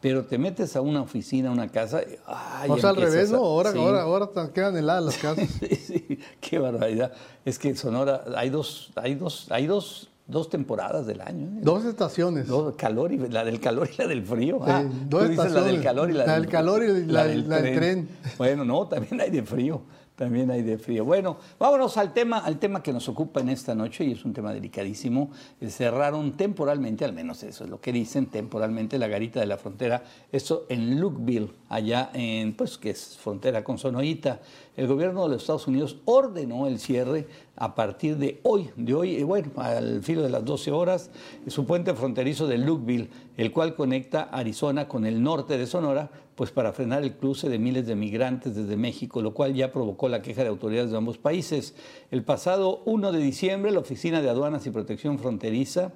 Pero 0.00 0.24
te 0.24 0.38
metes 0.38 0.76
a 0.76 0.80
una 0.80 1.02
oficina, 1.02 1.50
a 1.50 1.52
una 1.52 1.68
casa. 1.68 2.00
ay, 2.26 2.70
O 2.70 2.78
sea, 2.78 2.90
al 2.90 2.96
revés, 2.96 3.28
a- 3.30 3.32
¿no? 3.36 3.38
Ahora, 3.44 3.72
sí. 3.72 3.78
ahora, 3.78 4.02
ahora 4.02 4.28
quedan 4.54 4.76
heladas 4.76 5.04
las 5.04 5.16
casas. 5.18 5.48
Sí, 5.60 6.18
qué 6.40 6.58
barbaridad. 6.58 7.12
Es 7.44 7.58
que 7.58 7.68
en 7.68 7.76
Sonora 7.76 8.24
hay 8.36 8.48
dos, 8.50 8.90
hay 8.96 9.14
dos, 9.14 9.46
hay 9.50 9.66
dos, 9.66 10.08
dos 10.26 10.48
temporadas 10.48 11.06
del 11.06 11.20
año. 11.20 11.48
¿eh? 11.48 11.60
Dos 11.62 11.84
estaciones. 11.84 12.46
Dos, 12.46 12.74
calor 12.76 13.12
y, 13.12 13.18
la 13.18 13.44
del 13.44 13.60
calor 13.60 13.88
y 13.92 13.96
la 14.00 14.06
del 14.08 14.24
frío. 14.24 14.60
Ah, 14.62 14.84
dos 15.08 15.22
tú 15.24 15.28
dices 15.28 15.36
la 15.52 15.62
del 15.62 15.76
estaciones. 15.76 15.84
calor 15.84 16.10
y 16.10 16.12
la, 16.14 16.26
La 16.26 16.34
del 16.34 16.48
calor 16.48 16.82
y 16.84 17.04
la 17.06 17.24
del- 17.26 17.48
la 17.48 17.60
del 17.60 17.74
tren. 17.76 18.08
Bueno, 18.38 18.64
no, 18.64 18.86
también 18.86 19.20
hay 19.20 19.30
de 19.30 19.42
frío. 19.42 19.82
También 20.20 20.50
hay 20.50 20.60
de 20.60 20.76
frío. 20.76 21.06
Bueno, 21.06 21.38
vámonos 21.58 21.96
al 21.96 22.12
tema, 22.12 22.40
al 22.40 22.58
tema 22.58 22.82
que 22.82 22.92
nos 22.92 23.08
ocupa 23.08 23.40
en 23.40 23.48
esta 23.48 23.74
noche 23.74 24.04
y 24.04 24.12
es 24.12 24.22
un 24.26 24.34
tema 24.34 24.52
delicadísimo. 24.52 25.30
Cerraron 25.66 26.32
temporalmente, 26.32 27.06
al 27.06 27.14
menos 27.14 27.42
eso 27.42 27.64
es 27.64 27.70
lo 27.70 27.80
que 27.80 27.90
dicen, 27.90 28.26
temporalmente 28.26 28.98
la 28.98 29.08
garita 29.08 29.40
de 29.40 29.46
la 29.46 29.56
frontera. 29.56 30.04
Esto 30.30 30.66
en 30.68 31.00
Lukeville, 31.00 31.52
allá 31.70 32.10
en, 32.12 32.52
pues, 32.52 32.76
que 32.76 32.90
es 32.90 33.16
frontera 33.16 33.64
con 33.64 33.78
Sonoita. 33.78 34.42
El 34.76 34.88
gobierno 34.88 35.22
de 35.22 35.30
los 35.30 35.42
Estados 35.42 35.66
Unidos 35.66 35.96
ordenó 36.04 36.66
el 36.66 36.78
cierre 36.78 37.26
a 37.60 37.74
partir 37.74 38.16
de 38.16 38.40
hoy, 38.42 38.70
de 38.74 38.94
hoy, 38.94 39.22
bueno, 39.22 39.50
al 39.56 40.02
filo 40.02 40.22
de 40.22 40.30
las 40.30 40.42
12 40.46 40.70
horas, 40.72 41.10
su 41.46 41.66
puente 41.66 41.92
fronterizo 41.92 42.46
de 42.46 42.56
Lukeville, 42.56 43.10
el 43.36 43.52
cual 43.52 43.74
conecta 43.74 44.22
Arizona 44.22 44.88
con 44.88 45.04
el 45.04 45.22
norte 45.22 45.58
de 45.58 45.66
Sonora, 45.66 46.10
pues 46.36 46.50
para 46.52 46.72
frenar 46.72 47.02
el 47.02 47.16
cruce 47.16 47.50
de 47.50 47.58
miles 47.58 47.86
de 47.86 47.96
migrantes 47.96 48.56
desde 48.56 48.78
México, 48.78 49.20
lo 49.20 49.34
cual 49.34 49.52
ya 49.52 49.72
provocó 49.72 50.08
la 50.08 50.22
queja 50.22 50.42
de 50.42 50.48
autoridades 50.48 50.90
de 50.90 50.96
ambos 50.96 51.18
países. 51.18 51.74
El 52.10 52.24
pasado 52.24 52.80
1 52.86 53.12
de 53.12 53.18
diciembre, 53.18 53.70
la 53.72 53.80
Oficina 53.80 54.22
de 54.22 54.30
Aduanas 54.30 54.66
y 54.66 54.70
Protección 54.70 55.18
Fronteriza 55.18 55.92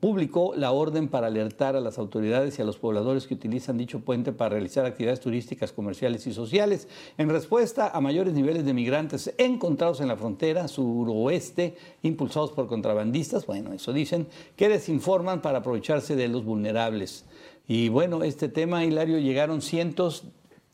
publicó 0.00 0.54
la 0.54 0.72
orden 0.72 1.08
para 1.08 1.28
alertar 1.28 1.74
a 1.74 1.80
las 1.80 1.98
autoridades 1.98 2.58
y 2.58 2.62
a 2.62 2.64
los 2.64 2.78
pobladores 2.78 3.26
que 3.26 3.34
utilizan 3.34 3.78
dicho 3.78 4.00
puente 4.00 4.32
para 4.32 4.50
realizar 4.50 4.84
actividades 4.84 5.20
turísticas, 5.20 5.72
comerciales 5.72 6.26
y 6.26 6.34
sociales, 6.34 6.88
en 7.16 7.30
respuesta 7.30 7.88
a 7.88 8.00
mayores 8.00 8.34
niveles 8.34 8.64
de 8.64 8.74
migrantes 8.74 9.34
encontrados 9.38 10.00
en 10.00 10.08
la 10.08 10.16
frontera 10.16 10.68
suroeste, 10.68 11.76
impulsados 12.02 12.52
por 12.52 12.66
contrabandistas, 12.66 13.46
bueno, 13.46 13.72
eso 13.72 13.92
dicen, 13.92 14.26
que 14.54 14.68
desinforman 14.68 15.40
para 15.40 15.58
aprovecharse 15.58 16.14
de 16.14 16.28
los 16.28 16.44
vulnerables. 16.44 17.24
Y 17.66 17.88
bueno, 17.88 18.22
este 18.22 18.48
tema, 18.48 18.84
Hilario, 18.84 19.18
llegaron 19.18 19.62
cientos, 19.62 20.24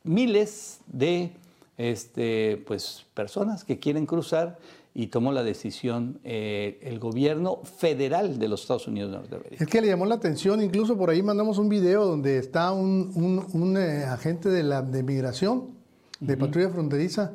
miles 0.04 0.80
de 0.86 1.32
este, 1.78 2.62
pues, 2.66 3.06
personas 3.14 3.64
que 3.64 3.78
quieren 3.78 4.04
cruzar 4.04 4.58
y 4.94 5.06
tomó 5.06 5.32
la 5.32 5.42
decisión 5.42 6.20
eh, 6.22 6.78
el 6.82 6.98
gobierno 6.98 7.60
federal 7.64 8.38
de 8.38 8.48
los 8.48 8.62
Estados 8.62 8.86
Unidos 8.88 9.10
de 9.10 9.16
Norteamérica. 9.18 9.64
Es 9.64 9.70
que 9.70 9.80
le 9.80 9.86
llamó 9.88 10.04
la 10.04 10.16
atención, 10.16 10.60
incluso 10.62 10.96
por 10.98 11.08
ahí 11.10 11.22
mandamos 11.22 11.56
un 11.58 11.68
video 11.70 12.04
donde 12.04 12.36
está 12.38 12.72
un, 12.72 13.10
un- 13.14 13.46
un, 13.60 13.76
eh, 13.78 14.04
agente 14.04 14.50
de, 14.50 14.62
la, 14.62 14.82
de 14.82 15.02
migración, 15.02 15.68
de 16.20 16.36
patrulla 16.36 16.68
fronteriza, 16.68 17.32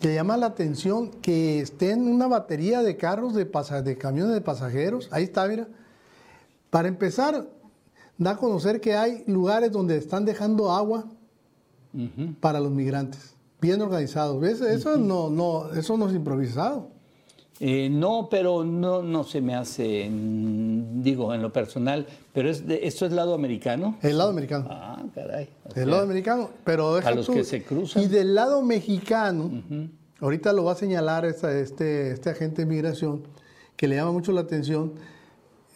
que 0.00 0.14
llama 0.14 0.36
la 0.36 0.46
atención 0.46 1.10
que 1.20 1.60
estén 1.60 2.06
una 2.06 2.26
batería 2.28 2.82
de 2.82 2.96
carros, 2.96 3.34
de, 3.34 3.46
pasa- 3.46 3.82
de 3.82 3.96
camiones 3.98 4.32
de 4.34 4.40
pasajeros, 4.40 5.08
ahí 5.10 5.24
está, 5.24 5.46
mira. 5.48 5.66
Para 6.70 6.88
empezar, 6.88 7.46
da 8.18 8.30
a 8.32 8.36
conocer 8.36 8.80
que 8.80 8.94
hay 8.94 9.24
lugares 9.26 9.70
donde 9.72 9.96
están 9.96 10.24
dejando 10.24 10.70
agua 10.72 11.06
para 12.40 12.58
los 12.60 12.72
migrantes, 12.72 13.33
bien 13.64 13.80
organizados. 13.82 14.40
¿Ves? 14.40 14.60
Eso, 14.60 14.96
no, 14.98 15.30
no, 15.30 15.72
eso 15.72 15.96
no 15.96 16.08
es 16.08 16.14
improvisado. 16.14 16.88
Eh, 17.60 17.88
no, 17.88 18.28
pero 18.30 18.64
no, 18.64 19.00
no 19.02 19.22
se 19.24 19.40
me 19.40 19.54
hace, 19.54 20.10
mm, 20.10 21.02
digo, 21.02 21.32
en 21.32 21.40
lo 21.40 21.52
personal, 21.52 22.04
pero 22.32 22.50
es 22.50 22.66
de- 22.66 22.84
esto 22.86 23.06
es 23.06 23.12
lado 23.12 23.32
americano. 23.32 23.96
El 24.02 24.18
lado 24.18 24.30
americano. 24.30 24.66
Ah, 24.68 25.00
caray. 25.14 25.48
sea, 25.72 25.86
lado 25.86 26.02
americano, 26.02 26.50
pero 26.64 26.96
deja 26.96 27.12
los 27.12 27.26
tú- 27.26 27.32
que 27.32 27.44
se 27.44 27.62
cruzan. 27.62 28.02
Y 28.02 28.06
del 28.08 28.34
lado 28.34 28.60
mexicano, 28.62 29.62
ahorita 30.20 30.52
lo 30.52 30.64
va 30.64 30.72
a 30.72 30.74
señalar 30.74 31.24
esta- 31.26 31.56
este, 31.56 32.10
este 32.10 32.30
agente 32.30 32.62
de 32.62 32.66
migración, 32.66 33.22
que 33.76 33.86
le 33.86 33.96
llama 33.96 34.10
mucho 34.12 34.32
la 34.32 34.40
atención, 34.40 34.92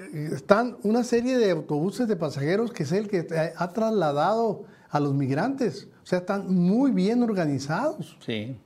eh, 0.01 0.31
están 0.35 0.77
una 0.83 1.05
serie 1.05 1.39
de 1.39 1.53
autobuses 1.53 2.09
de 2.09 2.17
pasajeros 2.17 2.73
que 2.73 2.83
es 2.83 2.93
el 2.93 3.09
que 3.09 3.25
ha 3.57 3.73
trasladado 3.73 4.65
a 4.91 5.01
los 5.01 5.15
migrantes. 5.15 5.89
O 6.03 6.07
sea, 6.07 6.21
están 6.21 6.55
muy 6.55 6.91
bien 6.91 7.23
organizados. 7.23 8.17
Sí, 8.25 8.57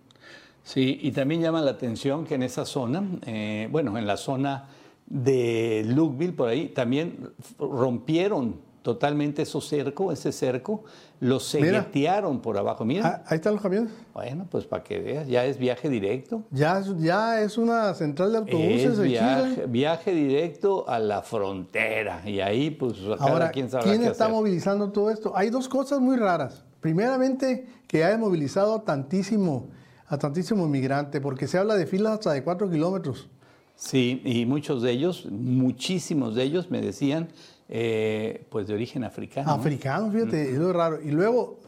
sí, 0.62 0.98
y 1.02 1.12
también 1.12 1.40
llama 1.40 1.60
la 1.60 1.72
atención 1.72 2.24
que 2.24 2.34
en 2.34 2.42
esa 2.42 2.64
zona, 2.64 3.04
eh, 3.26 3.68
bueno, 3.70 3.98
en 3.98 4.06
la 4.06 4.16
zona 4.16 4.68
de 5.06 5.84
Lukeville, 5.86 6.32
por 6.32 6.48
ahí, 6.48 6.68
también 6.68 7.30
rompieron 7.58 8.56
totalmente 8.82 9.42
esos 9.42 9.68
cerco, 9.68 10.10
ese 10.12 10.32
cerco, 10.32 10.82
los 11.20 11.54
Mira. 11.54 11.82
seguetearon 11.82 12.40
por 12.40 12.58
abajo. 12.58 12.84
Mira, 12.84 13.06
Ah, 13.06 13.22
ahí 13.28 13.36
están 13.36 13.52
los 13.54 13.62
camiones. 13.62 13.92
bueno, 14.12 14.46
pues 14.50 14.64
para 14.66 14.82
que 14.82 14.98
veas, 14.98 15.28
ya 15.28 15.44
es 15.44 15.56
viaje 15.56 15.88
directo. 15.88 16.42
Ya, 16.50 16.78
es- 16.80 16.98
ya 16.98 17.40
es 17.42 17.58
una 17.58 17.94
central 17.94 18.32
de 18.32 18.38
autobuses. 18.38 18.84
Es 18.98 19.00
viaje, 19.00 19.66
viaje 19.68 20.12
directo 20.12 20.88
a 20.88 20.98
la 20.98 21.22
frontera. 21.22 22.22
Y 22.28 22.40
ahí, 22.40 22.70
pues, 22.70 22.94
cada 23.18 23.30
Ahora, 23.30 23.50
quien 23.52 23.70
sabrá 23.70 23.88
¿quién 23.88 24.02
está 24.02 24.24
hacer. 24.24 24.34
movilizando 24.36 24.90
todo 24.90 25.10
esto? 25.10 25.32
Hay 25.36 25.50
dos 25.50 25.68
cosas 25.68 26.00
muy 26.00 26.16
raras. 26.16 26.64
Primeramente, 26.80 27.66
que 27.86 28.02
haya 28.04 28.18
movilizado 28.18 28.74
a 28.74 28.84
tantísimo, 28.84 29.68
a 30.08 30.18
tantísimo 30.18 30.66
migrante, 30.66 31.20
porque 31.20 31.46
se 31.46 31.56
habla 31.56 31.76
de 31.76 31.86
filas 31.86 32.14
hasta 32.14 32.32
de 32.32 32.42
cuatro 32.42 32.68
kilómetros. 32.68 33.28
Sí, 33.76 34.20
y 34.24 34.44
muchos 34.46 34.82
de 34.82 34.90
ellos, 34.90 35.26
muchísimos 35.30 36.34
de 36.34 36.42
ellos 36.42 36.70
me 36.70 36.80
decían, 36.80 37.28
eh, 37.68 38.46
pues 38.50 38.66
de 38.66 38.74
origen 38.74 39.04
africano. 39.04 39.48
¿no? 39.48 39.54
Africanos, 39.54 40.12
fíjate, 40.12 40.52
es 40.52 40.58
lo 40.58 40.72
raro. 40.72 41.00
Y 41.02 41.10
luego, 41.10 41.60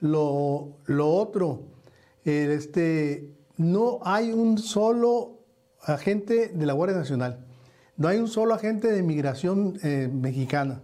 lo, 0.00 0.78
lo 0.86 1.08
otro, 1.08 1.62
eh, 2.24 2.54
este, 2.56 3.30
no 3.56 4.00
hay 4.02 4.32
un 4.32 4.58
solo 4.58 5.38
agente 5.82 6.48
de 6.48 6.66
la 6.66 6.72
Guardia 6.72 6.96
Nacional, 6.98 7.44
no 7.96 8.08
hay 8.08 8.18
un 8.18 8.28
solo 8.28 8.54
agente 8.54 8.92
de 8.92 9.02
migración 9.02 9.78
eh, 9.82 10.10
mexicana. 10.12 10.82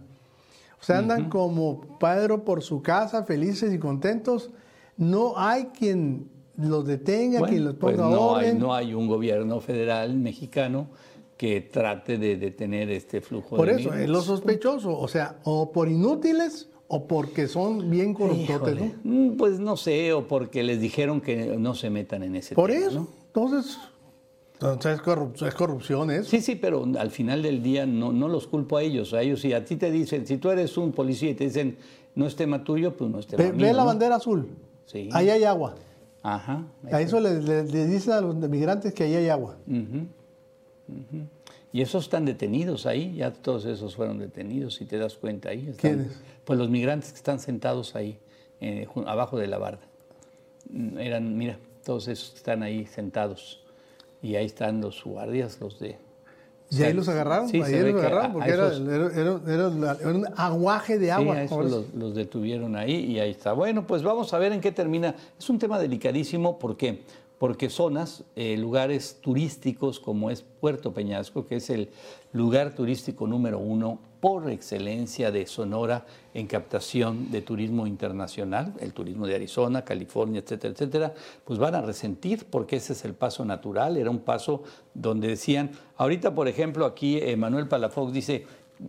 O 0.81 0.85
sea, 0.85 0.97
andan 0.97 1.29
como 1.29 1.97
Pedro 1.97 2.43
por 2.43 2.61
su 2.61 2.81
casa, 2.81 3.23
felices 3.23 3.73
y 3.73 3.79
contentos. 3.79 4.51
No 4.97 5.37
hay 5.37 5.67
quien 5.67 6.29
los 6.57 6.85
detenga, 6.85 7.39
Bueno, 7.39 7.51
quien 7.53 7.65
los 7.65 7.75
pues 7.75 7.95
ponga 7.95 8.09
no 8.09 8.35
hay, 8.35 8.47
orden. 8.49 8.59
no 8.59 8.73
hay 8.73 8.93
un 8.93 9.07
gobierno 9.07 9.61
federal 9.61 10.17
mexicano 10.17 10.87
que 11.43 11.59
trate 11.59 12.17
de 12.17 12.37
detener 12.37 12.89
este 12.89 13.19
flujo 13.19 13.57
por 13.57 13.67
de 13.67 13.81
eso, 13.81 13.93
es 13.93 14.07
lo 14.07 14.21
sospechoso. 14.21 14.97
O 14.97 15.09
sea, 15.09 15.39
o 15.43 15.73
por 15.73 15.89
inútiles 15.89 16.69
o 16.87 17.05
porque 17.05 17.49
son 17.49 17.89
bien 17.89 18.13
corruptotes, 18.13 18.75
Híjole, 18.75 18.95
¿no? 19.03 19.11
mm, 19.33 19.35
Pues 19.35 19.59
no 19.59 19.75
sé, 19.75 20.13
o 20.13 20.25
porque 20.25 20.63
les 20.63 20.79
dijeron 20.79 21.19
que 21.19 21.57
no 21.57 21.75
se 21.75 21.89
metan 21.89 22.23
en 22.23 22.37
ese 22.37 22.55
Por 22.55 22.69
tema, 22.71 22.85
eso. 22.87 22.99
¿no? 23.01 23.07
Entonces, 23.27 23.77
entonces 24.53 24.93
es, 24.95 25.01
corrup- 25.01 25.45
es 25.45 25.53
corrupción 25.53 26.11
eso. 26.11 26.29
Sí, 26.29 26.39
sí, 26.39 26.55
pero 26.55 26.85
al 26.97 27.11
final 27.11 27.41
del 27.43 27.61
día 27.61 27.85
no, 27.85 28.13
no 28.13 28.29
los 28.29 28.47
culpo 28.47 28.77
a 28.77 28.81
ellos. 28.81 29.13
A 29.13 29.21
ellos, 29.21 29.41
si 29.41 29.51
a 29.51 29.65
ti 29.65 29.75
te 29.75 29.91
dicen, 29.91 30.25
si 30.25 30.37
tú 30.37 30.49
eres 30.49 30.77
un 30.77 30.93
policía 30.93 31.31
y 31.31 31.33
te 31.33 31.43
dicen, 31.43 31.75
no 32.15 32.25
es 32.25 32.37
tema 32.37 32.63
tuyo, 32.63 32.95
pues 32.95 33.11
no 33.11 33.19
es 33.19 33.27
tema 33.27 33.43
Ve, 33.43 33.51
mío, 33.51 33.65
ve 33.65 33.73
la 33.73 33.81
¿no? 33.81 33.87
bandera 33.87 34.15
azul. 34.15 34.47
Sí. 34.85 35.09
Ahí 35.11 35.29
hay 35.29 35.43
agua. 35.43 35.75
Ajá. 36.21 36.63
A 36.89 37.01
eso 37.01 37.19
les 37.19 37.43
le, 37.43 37.65
le 37.65 37.85
dice 37.85 38.13
a 38.13 38.21
los 38.21 38.33
migrantes 38.33 38.93
que 38.93 39.03
ahí 39.03 39.15
hay 39.15 39.27
agua. 39.27 39.57
Ujú. 39.67 40.07
Y 41.73 41.81
esos 41.81 42.03
están 42.05 42.23
detenidos 42.25 42.85
ahí, 42.85 43.15
ya 43.15 43.33
todos 43.33 43.65
esos 43.65 43.95
fueron 43.95 44.19
detenidos, 44.19 44.75
si 44.75 44.85
te 44.85 44.97
das 44.97 45.15
cuenta 45.15 45.49
ahí. 45.49 45.67
Están, 45.69 45.75
¿Quiénes? 45.95 46.19
Pues 46.45 46.59
los 46.59 46.69
migrantes 46.69 47.09
que 47.11 47.17
están 47.17 47.39
sentados 47.39 47.95
ahí, 47.95 48.19
eh, 48.61 48.87
abajo 49.07 49.37
de 49.39 49.47
la 49.47 49.57
barda. 49.57 49.81
Mm, 50.69 50.97
Eran, 50.99 51.35
mira, 51.37 51.57
todos 51.83 52.07
esos 52.07 52.29
que 52.29 52.37
están 52.37 52.61
ahí 52.63 52.85
sentados. 52.85 53.59
Y 54.21 54.35
ahí 54.35 54.45
están 54.45 54.79
los 54.81 55.03
guardias, 55.03 55.59
los 55.59 55.79
de... 55.79 55.97
Y 56.69 56.81
ahí 56.81 56.93
los 56.93 57.07
agarraron, 57.09 57.49
Sí, 57.49 57.61
ahí 57.61 57.91
los 57.91 58.01
agarraron, 58.01 58.33
porque 58.33 58.49
era, 58.49 58.67
esos- 58.67 58.87
era- 58.87 59.11
era- 59.21 59.41
era 59.53 59.69
la- 59.69 59.97
era 59.99 60.09
un 60.09 60.25
aguaje 60.37 60.97
de 60.97 61.11
agua. 61.11 61.33
Sí, 61.35 61.39
a 61.41 61.43
esos 61.43 61.93
los 61.93 62.15
detuvieron 62.15 62.75
ahí 62.75 62.93
y 63.11 63.19
ahí 63.19 63.31
está. 63.31 63.53
Bueno, 63.53 63.85
pues 63.85 64.01
vamos 64.01 64.33
a 64.33 64.39
ver 64.39 64.53
en 64.53 64.61
qué 64.61 64.71
termina. 64.71 65.13
Es 65.37 65.49
un 65.49 65.59
tema 65.59 65.77
delicadísimo, 65.77 66.57
¿por 66.57 66.77
qué? 66.77 67.01
Porque 67.43 67.69
zonas, 67.69 68.23
eh, 68.37 68.55
lugares 68.55 69.17
turísticos 69.19 69.99
como 69.99 70.31
es 70.31 70.43
Puerto 70.43 70.93
Peñasco, 70.93 71.45
que 71.45 71.57
es 71.57 71.69
el 71.69 71.89
lugar 72.31 72.73
turístico 72.73 73.27
número 73.27 73.59
uno 73.59 73.99
por 74.21 74.49
excelencia 74.49 75.29
de 75.29 75.45
Sonora 75.45 76.05
en 76.33 76.47
captación 76.47 77.31
de 77.31 77.41
turismo 77.41 77.85
internacional, 77.85 78.73
el 78.79 78.93
turismo 78.93 79.27
de 79.27 79.35
Arizona, 79.35 79.83
California, 79.83 80.39
etcétera, 80.39 80.73
etcétera, 80.73 81.13
pues 81.43 81.59
van 81.59 81.75
a 81.75 81.81
resentir 81.81 82.45
porque 82.49 82.77
ese 82.77 82.93
es 82.93 83.03
el 83.03 83.13
paso 83.13 83.43
natural, 83.43 83.97
era 83.97 84.09
un 84.09 84.19
paso 84.19 84.63
donde 84.93 85.27
decían, 85.27 85.71
ahorita 85.97 86.33
por 86.33 86.47
ejemplo 86.47 86.85
aquí 86.85 87.17
eh, 87.17 87.35
Manuel 87.35 87.67
Palafox 87.67 88.13
dice, 88.13 88.45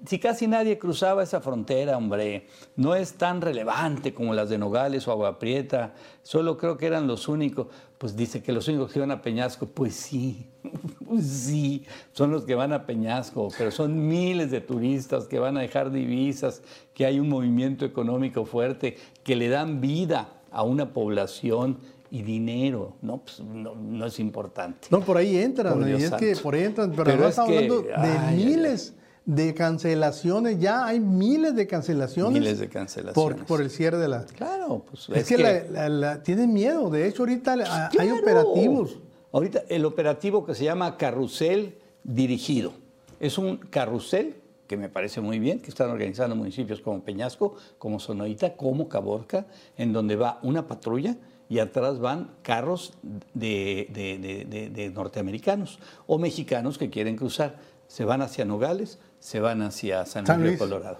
si 0.06 0.18
casi 0.18 0.46
nadie 0.46 0.78
cruzaba 0.78 1.22
esa 1.22 1.40
frontera, 1.40 1.96
hombre, 1.96 2.46
no 2.76 2.94
es 2.94 3.14
tan 3.14 3.40
relevante 3.40 4.12
como 4.14 4.34
las 4.34 4.48
de 4.48 4.58
Nogales 4.58 5.06
o 5.06 5.12
Agua 5.12 5.38
Prieta, 5.38 5.94
solo 6.22 6.56
creo 6.56 6.76
que 6.76 6.86
eran 6.86 7.06
los 7.06 7.28
únicos, 7.28 7.68
pues 7.98 8.16
dice 8.16 8.42
que 8.42 8.52
los 8.52 8.66
únicos 8.68 8.92
que 8.92 8.98
iban 8.98 9.10
a 9.10 9.22
Peñasco, 9.22 9.66
pues 9.66 9.94
sí, 9.94 10.46
pues 11.08 11.26
sí, 11.26 11.84
son 12.12 12.30
los 12.32 12.44
que 12.44 12.54
van 12.54 12.72
a 12.72 12.86
Peñasco, 12.86 13.48
pero 13.56 13.70
son 13.70 14.08
miles 14.08 14.50
de 14.50 14.60
turistas 14.60 15.26
que 15.26 15.38
van 15.38 15.56
a 15.56 15.60
dejar 15.60 15.90
divisas, 15.92 16.62
que 16.92 17.06
hay 17.06 17.20
un 17.20 17.28
movimiento 17.28 17.84
económico 17.84 18.44
fuerte, 18.46 18.96
que 19.22 19.36
le 19.36 19.48
dan 19.48 19.80
vida 19.80 20.28
a 20.50 20.62
una 20.62 20.92
población 20.92 21.78
y 22.10 22.22
dinero, 22.22 22.94
no, 23.02 23.18
pues 23.18 23.40
no, 23.40 23.74
no 23.74 24.06
es 24.06 24.20
importante. 24.20 24.86
No, 24.90 25.00
por 25.00 25.16
ahí 25.16 25.36
entran, 25.36 25.74
Por 25.80 25.88
y 25.88 25.92
es 25.94 26.10
que 26.12 26.36
por 26.36 26.54
ahí 26.54 26.62
entran, 26.64 26.90
pero, 26.92 27.04
Pero 27.04 27.16
no 27.18 27.24
es 27.24 27.30
estamos 27.30 27.50
que- 27.50 27.56
hablando 27.58 27.82
de 27.82 27.94
ay, 27.94 28.16
ay, 28.20 28.36
miles 28.44 28.94
de 29.26 29.54
cancelaciones, 29.54 30.58
ya 30.60 30.84
hay 30.86 31.00
miles 31.00 31.54
de 31.56 31.66
cancelaciones. 31.66 32.40
Miles 32.40 32.58
de 32.58 32.68
cancelaciones. 32.68 33.14
Por, 33.14 33.46
por 33.46 33.62
el 33.62 33.70
cierre 33.70 33.96
de 33.98 34.08
la... 34.08 34.24
Claro, 34.26 34.84
pues 34.90 35.08
Es, 35.08 35.26
que, 35.28 35.38
la- 35.38 35.64
la- 35.64 35.88
la- 35.88 36.22
tienen 36.22 36.52
miedo, 36.52 36.90
de 36.90 37.08
hecho 37.08 37.22
ahorita 37.22 37.90
hay 37.98 38.10
operativos. 38.10 38.98
Ahorita 39.32 39.62
el 39.68 39.84
operativo 39.86 40.44
que 40.44 40.54
se 40.54 40.64
llama 40.64 40.96
Carrusel 40.96 41.78
Dirigido. 42.04 42.72
Es 43.18 43.38
un 43.38 43.56
carrusel 43.56 44.36
que 44.66 44.76
me 44.76 44.88
parece 44.88 45.20
muy 45.20 45.38
bien, 45.38 45.60
que 45.60 45.70
están 45.70 45.90
organizando 45.90 46.36
municipios 46.36 46.80
como 46.80 47.02
Peñasco, 47.02 47.54
como 47.78 47.98
Sonoita, 48.00 48.56
como 48.56 48.88
Caborca, 48.88 49.46
en 49.76 49.92
donde 49.92 50.16
va 50.16 50.38
una 50.42 50.66
patrulla 50.66 51.16
y 51.48 51.58
atrás 51.58 51.98
van 51.98 52.30
carros 52.42 52.94
de- 53.32 53.88
de- 53.92 54.70
de 54.70 54.90
norteamericanos 54.90 55.78
o 56.06 56.18
mexicanos 56.18 56.76
que 56.78 56.90
quieren 56.90 57.16
cruzar. 57.16 57.56
Se 57.86 58.04
van 58.04 58.22
hacia 58.22 58.44
Nogales, 58.44 58.98
se 59.24 59.40
van 59.40 59.62
hacia 59.62 60.04
San, 60.04 60.26
San 60.26 60.40
Luis, 60.40 60.50
Luis. 60.50 60.58
Colorado. 60.58 60.98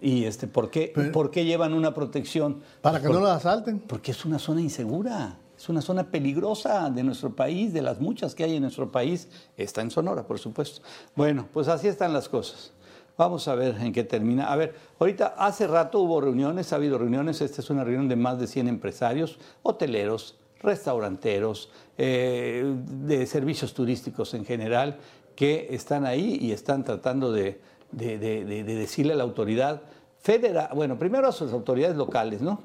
¿Y 0.00 0.24
este, 0.24 0.46
¿por, 0.46 0.70
qué, 0.70 0.92
Pero- 0.94 1.12
¿por 1.12 1.30
qué 1.30 1.44
llevan 1.44 1.74
una 1.74 1.92
protección? 1.92 2.62
Para 2.80 3.00
que 3.02 3.06
Por- 3.08 3.16
no 3.16 3.20
los 3.20 3.28
asalten. 3.30 3.80
porque 3.80 4.12
es 4.12 4.24
una 4.24 4.38
zona 4.38 4.62
insegura, 4.62 5.36
es 5.54 5.68
una 5.68 5.82
zona 5.82 6.04
peligrosa 6.10 6.88
de 6.88 7.02
nuestro 7.02 7.36
país, 7.36 7.74
de 7.74 7.82
las 7.82 8.00
muchas 8.00 8.34
que 8.34 8.44
hay 8.44 8.56
en 8.56 8.62
nuestro 8.62 8.90
país. 8.90 9.28
Está 9.58 9.82
en 9.82 9.90
Sonora, 9.90 10.26
por 10.26 10.38
supuesto. 10.38 10.80
Bueno, 11.14 11.48
pues 11.52 11.68
así 11.68 11.86
están 11.86 12.14
las 12.14 12.30
cosas. 12.30 12.72
Vamos 13.18 13.46
a 13.46 13.54
ver 13.54 13.76
en 13.78 13.92
qué 13.92 14.04
termina. 14.04 14.50
A 14.50 14.56
ver, 14.56 14.74
ahorita 14.98 15.34
hace 15.36 15.66
rato 15.66 16.00
hubo 16.00 16.18
reuniones, 16.22 16.72
ha 16.72 16.76
habido 16.76 16.96
reuniones, 16.96 17.42
esta 17.42 17.60
es 17.60 17.68
una 17.68 17.84
reunión 17.84 18.08
de 18.08 18.16
más 18.16 18.38
de 18.38 18.46
100 18.46 18.68
empresarios, 18.68 19.38
hoteleros, 19.62 20.36
restauranteros, 20.60 21.70
eh, 21.98 22.64
de 22.86 23.26
servicios 23.26 23.72
turísticos 23.74 24.34
en 24.34 24.44
general, 24.44 24.98
que 25.36 25.68
están 25.70 26.04
ahí 26.06 26.38
y 26.40 26.50
están 26.52 26.82
tratando 26.82 27.30
de, 27.30 27.60
de- 27.92 28.18
de- 28.18 28.44
de- 28.44 28.64
de 28.64 28.74
decirle 28.74 29.12
a 29.12 29.16
la 29.16 29.22
autoridad 29.22 29.82
federal, 30.20 30.70
bueno, 30.74 30.98
primero 30.98 31.28
a 31.28 31.32
sus 31.32 31.52
autoridades 31.52 31.96
locales, 31.96 32.40
¿no? 32.40 32.62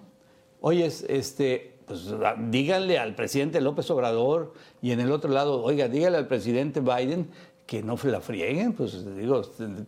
Oye, 0.61 0.85
es- 0.85 1.05
este, 1.07 1.75
pues 1.85 2.07
a- 2.23 2.35
díganle 2.49 2.97
al 2.97 3.13
presidente 3.13 3.61
López 3.61 3.89
Obrador 3.91 4.53
y 4.81 4.91
en 4.91 4.99
el 5.01 5.11
otro 5.11 5.29
lado, 5.31 5.61
oiga, 5.61 5.87
dígale 5.89 6.17
al 6.17 6.27
presidente 6.27 6.79
Biden 6.79 7.29
que 7.67 7.83
no 7.83 7.97
la 8.03 8.19
frieguen, 8.21 8.73
pues 8.73 9.05
digo, 9.15 9.41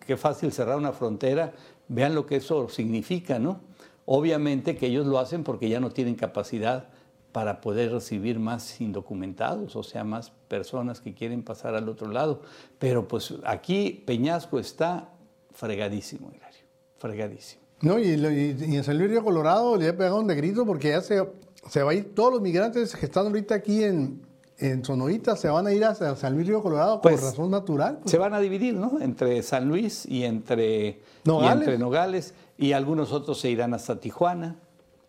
qué 0.06 0.15
fácil 0.17 0.52
cerrar 0.52 0.78
una 0.78 0.91
frontera, 0.93 1.54
vean 1.88 2.15
lo 2.15 2.26
que 2.26 2.38
eso 2.38 2.69
significa, 2.69 3.39
¿no? 3.39 3.60
Obviamente 4.06 4.76
que 4.78 4.88
ellos 4.88 5.06
lo 5.06 5.19
hacen 5.19 5.43
porque 5.43 5.69
ya 5.69 5.80
no 5.80 5.89
tienen 5.91 6.15
capacidad 6.15 6.89
para 7.34 7.60
poder 7.60 7.91
recibir 7.91 8.39
más 8.39 8.80
indocumentados, 8.80 9.76
o 9.76 9.84
sea, 9.84 10.04
más 10.06 10.32
personas 10.48 11.02
que 11.02 11.13
quieren 11.13 11.43
pasar 11.43 11.76
al 11.76 11.89
otro 11.89 12.08
lado. 12.08 12.41
Pero 12.80 13.08
pues 13.08 13.34
aquí 13.43 14.02
Peñasco 14.06 14.60
está 14.60 15.10
fregadísimo, 15.52 16.30
Hilario, 16.34 16.60
fregadísimo. 16.98 17.62
No, 17.82 18.00
y, 18.00 18.04
y- 18.12 18.65
y 18.72 18.76
en 18.78 18.84
San 18.84 18.98
Luis 18.98 19.10
Río 19.10 19.24
Colorado 19.24 19.76
le 19.76 19.88
he 19.89 19.93
pegado 19.93 20.19
un 20.19 20.28
de 20.28 20.36
grito 20.36 20.65
porque 20.65 20.89
ya 20.89 21.02
se, 21.02 21.28
se 21.67 21.84
va 21.84 21.91
a 21.91 21.93
ir 21.93 22.15
todos 22.15 22.32
los 22.34 22.41
migrantes 22.41 22.96
que 22.96 23.06
están 23.08 23.26
ahorita 23.28 23.56
aquí 23.56 23.84
en, 23.84 24.22
en 24.58 24.86
Sonorita, 24.86 25.36
se 25.36 25.50
van 25.50 25.67
a 25.67 25.74
ir 25.74 25.84
hacia 25.84 26.15
San 26.15 26.36
Luis 26.36 26.48
Río 26.48 26.62
Colorado 26.62 27.02
Pues, 27.02 27.15
por 27.19 27.24
razón 27.32 27.52
natural. 27.52 27.98
pues. 28.02 28.12
Se 28.12 28.17
van 28.17 28.34
a 28.34 28.39
dividir, 28.39 28.76
¿no? 28.76 29.00
Entre 29.02 29.41
San 29.43 29.67
Luis 29.67 30.06
y 30.06 30.24
entre 30.24 30.88
y 30.88 30.98
Nogales. 31.26 31.62
entre 31.67 31.78
Nogales 31.78 32.34
y 32.58 32.72
algunos 32.74 33.12
otros 33.12 33.39
se 33.41 33.50
irán 33.50 33.74
hasta 33.74 34.00
Tijuana 34.00 34.56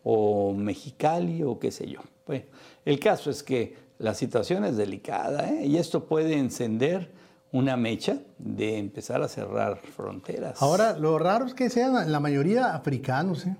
o 0.04 0.52
Mexicali 0.54 1.42
o 1.42 1.58
qué 1.58 1.70
sé 1.72 1.88
yo. 1.88 2.00
Pues, 2.24 2.44
el 2.84 3.00
caso 3.00 3.30
es 3.30 3.42
que 3.42 3.76
la 3.98 4.14
situación 4.14 4.64
es 4.64 4.76
delicada 4.76 5.50
¿eh? 5.50 5.66
y 5.66 5.76
esto 5.78 6.04
puede 6.04 6.38
encender 6.38 7.10
una 7.52 7.76
mecha 7.76 8.18
de 8.38 8.78
empezar 8.78 9.22
a 9.22 9.28
cerrar 9.28 9.78
fronteras. 9.78 10.60
Ahora, 10.60 10.96
lo 10.98 11.18
raro 11.18 11.46
es 11.46 11.54
que 11.54 11.70
sean 11.70 12.10
la 12.10 12.20
mayoría 12.20 12.74
africanos. 12.74 13.46
¿eh? 13.46 13.56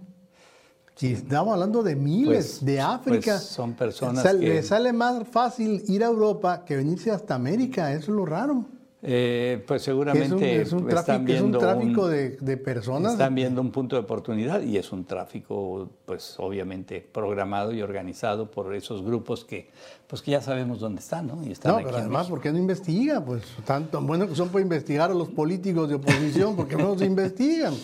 Si 0.97 1.13
estamos 1.13 1.55
hablando 1.55 1.83
de 1.83 1.95
miles 1.97 2.59
Pues- 2.59 2.65
de 2.65 2.81
África, 2.81 3.33
pues 3.35 3.43
son 3.45 3.75
personas 3.75 4.23
sal- 4.23 4.41
que- 4.41 4.49
le 4.49 4.63
sale 4.63 4.93
más 4.93 5.27
fácil 5.29 5.83
ir 5.89 6.03
a 6.05 6.07
Europa 6.09 6.65
que 6.65 6.77
venirse 6.77 7.11
hasta 7.11 7.35
América. 7.37 7.93
Eso 7.93 8.11
es 8.11 8.17
lo 8.17 8.27
raro. 8.27 8.65
Eh, 9.07 9.63
pues 9.67 9.83
seguramente 9.83 10.25
es 10.63 10.73
un, 10.73 10.79
es 10.79 10.83
un 10.85 10.89
están 10.91 11.05
tráfico, 11.05 11.33
es 11.33 11.41
un 11.43 11.51
viendo 11.51 11.59
tráfico 11.59 12.05
un- 12.07 12.11
de, 12.11 12.31
de 12.41 12.57
personas. 12.57 13.13
Están 13.13 13.35
viendo 13.35 13.61
un 13.61 13.71
punto 13.71 13.97
de 13.97 14.01
oportunidad 14.03 14.63
y 14.63 14.79
es 14.79 14.93
un 14.93 15.05
tráfico, 15.05 15.91
pues 16.07 16.37
obviamente 16.39 17.07
programado 17.13 17.73
y 17.73 17.83
organizado 17.83 18.51
por 18.51 18.75
esos 18.75 19.05
grupos 19.05 19.45
que, 19.45 19.69
pues 20.07 20.23
que 20.23 20.31
ya 20.31 20.41
sabemos 20.41 20.81
dónde 20.81 21.01
están, 21.01 21.27
¿no? 21.27 21.45
Y 21.47 21.53
están 21.53 21.73
No, 21.73 21.77
aquí 21.79 21.87
pero 21.87 21.99
además. 21.99 22.29
¿por 22.29 22.41
qué 22.41 22.51
no 22.51 22.57
investiga? 22.59 23.23
Pues 23.23 23.43
tanto 23.67 24.01
bueno 24.01 24.27
que 24.27 24.35
son 24.35 24.49
para 24.49 24.63
investigar 24.63 25.11
a 25.11 25.15
los 25.15 25.29
políticos 25.29 25.87
de 25.91 25.97
oposición, 25.97 26.57
porque 26.57 26.77
no 26.77 26.97
se 26.99 27.05
investigan. 27.05 27.75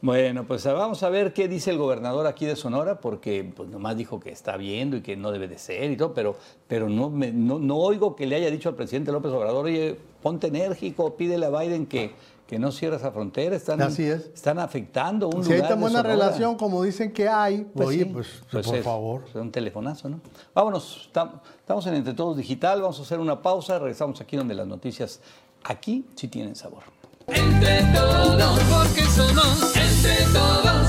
Bueno, 0.00 0.44
pues 0.46 0.64
vamos 0.64 1.02
a 1.02 1.08
ver 1.08 1.32
qué 1.32 1.48
dice 1.48 1.70
el 1.72 1.78
gobernador 1.78 2.28
aquí 2.28 2.46
de 2.46 2.54
Sonora, 2.54 3.00
porque 3.00 3.42
pues 3.56 3.68
nomás 3.68 3.96
dijo 3.96 4.20
que 4.20 4.30
está 4.30 4.56
viendo 4.56 4.96
y 4.96 5.00
que 5.02 5.16
no 5.16 5.32
debe 5.32 5.48
de 5.48 5.58
ser 5.58 5.90
y 5.90 5.96
todo, 5.96 6.14
pero, 6.14 6.36
pero 6.68 6.88
no, 6.88 7.10
me- 7.10 7.32
no, 7.32 7.58
no 7.58 7.76
oigo 7.78 8.14
que 8.14 8.24
le 8.26 8.36
haya 8.36 8.48
dicho 8.48 8.68
al 8.68 8.76
presidente 8.76 9.10
López 9.10 9.32
Obrador, 9.32 9.64
oye, 9.64 9.98
ponte 10.22 10.46
enérgico, 10.46 11.16
pídele 11.16 11.46
a 11.46 11.50
Biden 11.50 11.86
que, 11.86 12.12
que 12.46 12.60
no 12.60 12.70
cierre 12.70 12.94
esa 12.94 13.10
frontera, 13.10 13.56
están, 13.56 13.82
Así 13.82 14.04
es. 14.04 14.26
están 14.32 14.60
afectando 14.60 15.28
un 15.30 15.42
Si 15.42 15.50
hay 15.50 15.56
lugar 15.58 15.68
tan 15.70 15.78
de 15.78 15.82
buena 15.82 15.98
Sonora. 16.02 16.14
relación 16.26 16.54
como 16.54 16.84
dicen 16.84 17.12
que 17.12 17.28
hay, 17.28 17.66
Pues 17.74 17.88
oye, 17.88 17.98
sí, 17.98 18.04
pues, 18.04 18.28
pues 18.52 18.66
por 18.66 18.76
es- 18.76 18.84
favor. 18.84 19.24
es 19.28 19.34
un 19.34 19.50
telefonazo, 19.50 20.08
¿no? 20.08 20.20
Vámonos, 20.54 21.10
tam- 21.12 21.40
estamos 21.58 21.84
en 21.88 21.94
Entre 21.94 22.14
Todos 22.14 22.36
Digital, 22.36 22.82
vamos 22.82 23.00
a 23.00 23.02
hacer 23.02 23.18
una 23.18 23.42
pausa, 23.42 23.80
regresamos 23.80 24.20
aquí 24.20 24.36
donde 24.36 24.54
las 24.54 24.68
noticias 24.68 25.20
aquí 25.64 26.04
sí 26.14 26.28
tienen 26.28 26.54
sabor. 26.54 26.84
Entre 27.28 27.82
todos, 27.94 28.60
porque 28.70 29.02
somos 29.02 29.76
entre 29.76 30.24
todos. 30.32 30.88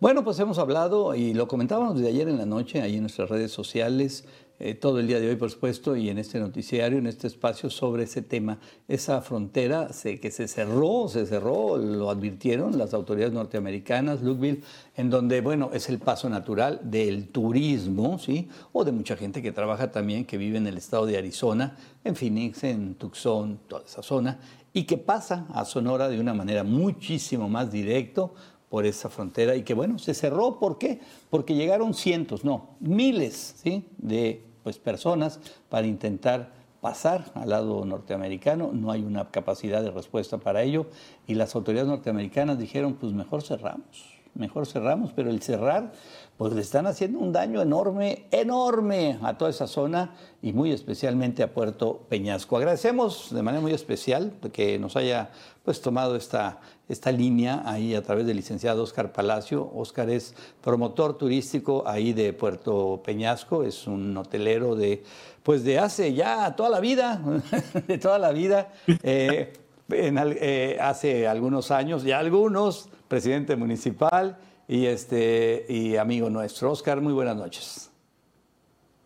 Bueno, 0.00 0.24
pues 0.24 0.38
hemos 0.40 0.58
hablado 0.58 1.14
y 1.14 1.34
lo 1.34 1.48
comentábamos 1.48 1.98
de 2.00 2.08
ayer 2.08 2.28
en 2.28 2.38
la 2.38 2.46
noche, 2.46 2.82
ahí 2.82 2.96
en 2.96 3.02
nuestras 3.02 3.28
redes 3.28 3.50
sociales, 3.50 4.24
eh, 4.58 4.74
todo 4.74 5.00
el 5.00 5.06
día 5.06 5.20
de 5.20 5.28
hoy, 5.28 5.36
por 5.36 5.50
supuesto, 5.50 5.96
y 5.96 6.08
en 6.08 6.18
este 6.18 6.38
noticiario, 6.38 6.98
en 6.98 7.06
este 7.06 7.26
espacio, 7.26 7.68
sobre 7.68 8.04
ese 8.04 8.22
tema. 8.22 8.58
Esa 8.88 9.20
frontera 9.20 9.88
que 10.02 10.30
se 10.30 10.48
cerró, 10.48 11.08
se 11.08 11.26
cerró, 11.26 11.76
lo 11.76 12.08
advirtieron 12.08 12.78
las 12.78 12.94
autoridades 12.94 13.34
norteamericanas, 13.34 14.22
Lukeville, 14.22 14.62
en 14.96 15.10
donde, 15.10 15.42
bueno, 15.42 15.70
es 15.74 15.90
el 15.90 15.98
paso 15.98 16.30
natural 16.30 16.80
del 16.84 17.28
turismo, 17.28 18.18
¿sí? 18.18 18.48
O 18.72 18.84
de 18.84 18.92
mucha 18.92 19.16
gente 19.16 19.42
que 19.42 19.52
trabaja 19.52 19.92
también, 19.92 20.24
que 20.24 20.38
vive 20.38 20.56
en 20.56 20.66
el 20.66 20.78
estado 20.78 21.04
de 21.04 21.18
Arizona, 21.18 21.76
en 22.02 22.16
Phoenix, 22.16 22.64
en 22.64 22.94
Tucson, 22.94 23.60
toda 23.68 23.84
esa 23.84 24.02
zona, 24.02 24.38
y 24.76 24.84
que 24.84 24.98
pasa 24.98 25.46
a 25.54 25.64
Sonora 25.64 26.06
de 26.10 26.20
una 26.20 26.34
manera 26.34 26.62
muchísimo 26.62 27.48
más 27.48 27.72
directo 27.72 28.34
por 28.68 28.84
esa 28.84 29.08
frontera 29.08 29.56
y 29.56 29.62
que 29.62 29.72
bueno, 29.72 29.98
se 29.98 30.12
cerró, 30.12 30.58
¿por 30.58 30.76
qué? 30.76 31.00
Porque 31.30 31.54
llegaron 31.54 31.94
cientos, 31.94 32.44
no, 32.44 32.76
miles 32.80 33.54
¿sí? 33.62 33.86
de 33.96 34.44
pues, 34.62 34.76
personas 34.76 35.40
para 35.70 35.86
intentar 35.86 36.52
pasar 36.82 37.24
al 37.32 37.48
lado 37.48 37.86
norteamericano, 37.86 38.70
no 38.74 38.90
hay 38.90 39.02
una 39.02 39.30
capacidad 39.30 39.82
de 39.82 39.90
respuesta 39.90 40.36
para 40.36 40.62
ello 40.62 40.88
y 41.26 41.36
las 41.36 41.54
autoridades 41.54 41.88
norteamericanas 41.88 42.58
dijeron, 42.58 42.96
pues 43.00 43.14
mejor 43.14 43.42
cerramos, 43.42 44.04
mejor 44.34 44.66
cerramos, 44.66 45.10
pero 45.14 45.30
el 45.30 45.40
cerrar, 45.40 45.94
pues 46.36 46.52
le 46.52 46.60
están 46.60 46.86
haciendo 46.86 47.18
un 47.18 47.32
daño 47.32 47.62
enorme, 47.62 48.26
enorme 48.30 49.18
a 49.22 49.38
toda 49.38 49.50
esa 49.50 49.66
zona 49.66 50.14
y 50.42 50.52
muy 50.52 50.70
especialmente 50.70 51.42
a 51.42 51.52
Puerto 51.52 52.04
Peñasco. 52.10 52.58
Agradecemos 52.58 53.28
de 53.32 53.42
manera 53.42 53.62
muy 53.62 53.72
especial 53.72 54.32
que 54.52 54.78
nos 54.78 54.96
haya 54.96 55.30
pues 55.64 55.80
tomado 55.80 56.14
esta, 56.14 56.60
esta 56.90 57.10
línea 57.10 57.62
ahí 57.64 57.94
a 57.94 58.02
través 58.02 58.26
del 58.26 58.36
licenciado 58.36 58.82
Oscar 58.82 59.12
Palacio. 59.12 59.70
Oscar 59.74 60.10
es 60.10 60.34
promotor 60.60 61.16
turístico 61.16 61.84
ahí 61.86 62.12
de 62.12 62.34
Puerto 62.34 63.00
Peñasco, 63.02 63.62
es 63.62 63.86
un 63.86 64.14
hotelero 64.16 64.76
de, 64.76 65.02
pues 65.42 65.64
de 65.64 65.78
hace 65.78 66.12
ya 66.12 66.54
toda 66.54 66.68
la 66.68 66.80
vida, 66.80 67.22
de 67.86 67.96
toda 67.96 68.18
la 68.18 68.32
vida. 68.32 68.72
Eh, 69.02 69.54
eh, 69.88 70.78
hace 70.80 71.26
algunos 71.26 71.70
años, 71.70 72.02
ya 72.02 72.18
algunos, 72.18 72.90
presidente 73.08 73.56
municipal 73.56 74.36
y, 74.68 74.86
este, 74.86 75.66
y 75.68 75.96
amigo 75.96 76.30
nuestro. 76.30 76.70
Oscar, 76.70 77.00
muy 77.00 77.12
buenas 77.12 77.36
noches. 77.36 77.90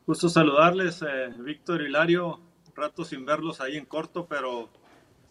Gusto 0.07 0.29
saludarles, 0.29 1.03
eh, 1.03 1.33
Víctor 1.39 1.83
Hilario. 1.83 2.41
Rato 2.75 3.05
sin 3.05 3.27
verlos 3.27 3.61
ahí 3.61 3.77
en 3.77 3.85
corto, 3.85 4.27
pero 4.27 4.69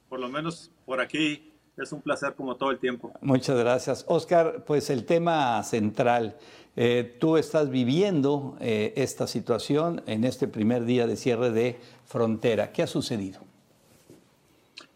por 0.07 0.19
lo 0.19 0.29
menos 0.29 0.71
por 0.85 1.01
aquí 1.01 1.51
es 1.77 1.91
un 1.91 2.01
placer 2.01 2.35
como 2.35 2.55
todo 2.55 2.71
el 2.71 2.79
tiempo. 2.79 3.11
Muchas 3.21 3.57
gracias. 3.57 4.05
Oscar, 4.07 4.63
pues 4.65 4.89
el 4.89 5.05
tema 5.05 5.63
central. 5.63 6.37
Eh, 6.75 7.17
tú 7.19 7.37
estás 7.37 7.69
viviendo 7.69 8.55
eh, 8.59 8.93
esta 8.95 9.27
situación 9.27 10.03
en 10.05 10.23
este 10.23 10.47
primer 10.47 10.85
día 10.85 11.07
de 11.07 11.15
cierre 11.15 11.51
de 11.51 11.79
frontera. 12.05 12.71
¿Qué 12.71 12.83
ha 12.83 12.87
sucedido? 12.87 13.39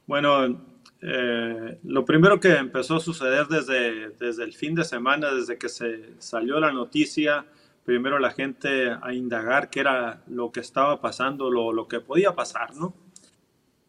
Bueno, 0.05 0.61
eh, 1.05 1.79
lo 1.83 2.05
primero 2.05 2.39
que 2.39 2.55
empezó 2.55 2.95
a 2.95 2.99
suceder 3.01 3.47
desde, 3.47 4.11
desde 4.11 4.45
el 4.45 4.53
fin 4.53 4.73
de 4.73 4.85
semana, 4.85 5.33
desde 5.33 5.57
que 5.57 5.67
se 5.67 6.13
salió 6.19 6.61
la 6.61 6.71
noticia, 6.71 7.45
primero 7.83 8.19
la 8.19 8.31
gente 8.31 8.89
a 8.89 9.13
indagar 9.13 9.69
qué 9.69 9.81
era 9.81 10.23
lo 10.27 10.53
que 10.53 10.61
estaba 10.61 11.01
pasando, 11.01 11.51
lo, 11.51 11.73
lo 11.73 11.89
que 11.89 11.99
podía 11.99 12.33
pasar, 12.33 12.73
¿no? 12.75 12.93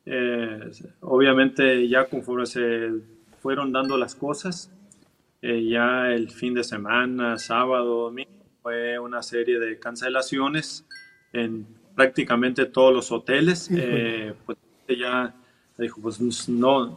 Eh, 0.06 0.72
obviamente 1.02 1.88
ya 1.88 2.06
conforme 2.06 2.46
se 2.46 2.90
fueron 3.40 3.70
dando 3.70 3.96
las 3.96 4.16
cosas, 4.16 4.72
eh, 5.40 5.64
ya 5.68 6.10
el 6.10 6.30
fin 6.30 6.52
de 6.52 6.64
semana, 6.64 7.38
sábado, 7.38 8.06
domingo, 8.06 8.44
fue 8.60 8.98
una 8.98 9.22
serie 9.22 9.60
de 9.60 9.78
cancelaciones 9.78 10.84
en 11.32 11.64
prácticamente 11.94 12.66
todos 12.66 12.92
los 12.92 13.12
hoteles. 13.12 13.70
pues 14.46 14.58
ya 14.88 15.32
dijo, 15.78 16.00
pues 16.00 16.48
no, 16.48 16.96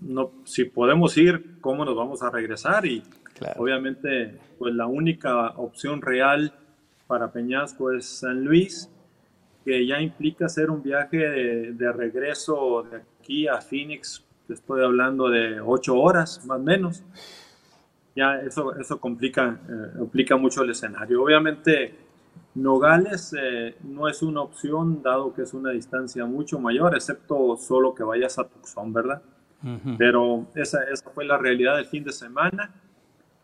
no, 0.00 0.30
si 0.44 0.64
podemos 0.64 1.16
ir, 1.16 1.56
¿cómo 1.60 1.84
nos 1.84 1.96
vamos 1.96 2.22
a 2.22 2.30
regresar? 2.30 2.86
Y 2.86 3.02
obviamente, 3.56 4.36
pues 4.58 4.74
la 4.74 4.86
única 4.86 5.50
opción 5.50 6.02
real 6.02 6.52
para 7.06 7.30
Peñasco 7.30 7.92
es 7.92 8.06
San 8.06 8.44
Luis, 8.44 8.90
que 9.64 9.86
ya 9.86 10.00
implica 10.00 10.46
hacer 10.46 10.70
un 10.70 10.82
viaje 10.82 11.18
de, 11.18 11.92
regreso 11.92 12.86
de 12.90 13.02
aquí 13.20 13.46
a 13.46 13.60
Phoenix, 13.60 14.24
estoy 14.48 14.82
hablando 14.82 15.28
de 15.28 15.60
ocho 15.60 15.96
horas, 15.98 16.44
más 16.46 16.58
o 16.58 16.62
menos. 16.62 17.02
Ya 18.16 18.40
eso, 18.40 18.74
eso 18.76 18.98
complica, 18.98 19.60
eh, 19.68 19.98
complica 19.98 20.36
mucho 20.36 20.62
el 20.62 20.70
escenario. 20.70 21.22
Obviamente, 21.22 21.94
Nogales 22.58 23.32
eh, 23.40 23.76
no 23.84 24.08
es 24.08 24.20
una 24.20 24.40
opción 24.40 25.00
dado 25.00 25.32
que 25.32 25.42
es 25.42 25.54
una 25.54 25.70
distancia 25.70 26.26
mucho 26.26 26.58
mayor, 26.58 26.96
excepto 26.96 27.56
solo 27.56 27.94
que 27.94 28.02
vayas 28.02 28.36
a 28.40 28.48
Tucson, 28.48 28.92
¿verdad? 28.92 29.22
Pero 29.96 30.46
esa, 30.54 30.82
esa, 30.84 31.10
fue 31.10 31.24
la 31.24 31.36
realidad 31.36 31.76
del 31.76 31.86
fin 31.86 32.02
de 32.02 32.12
semana. 32.12 32.74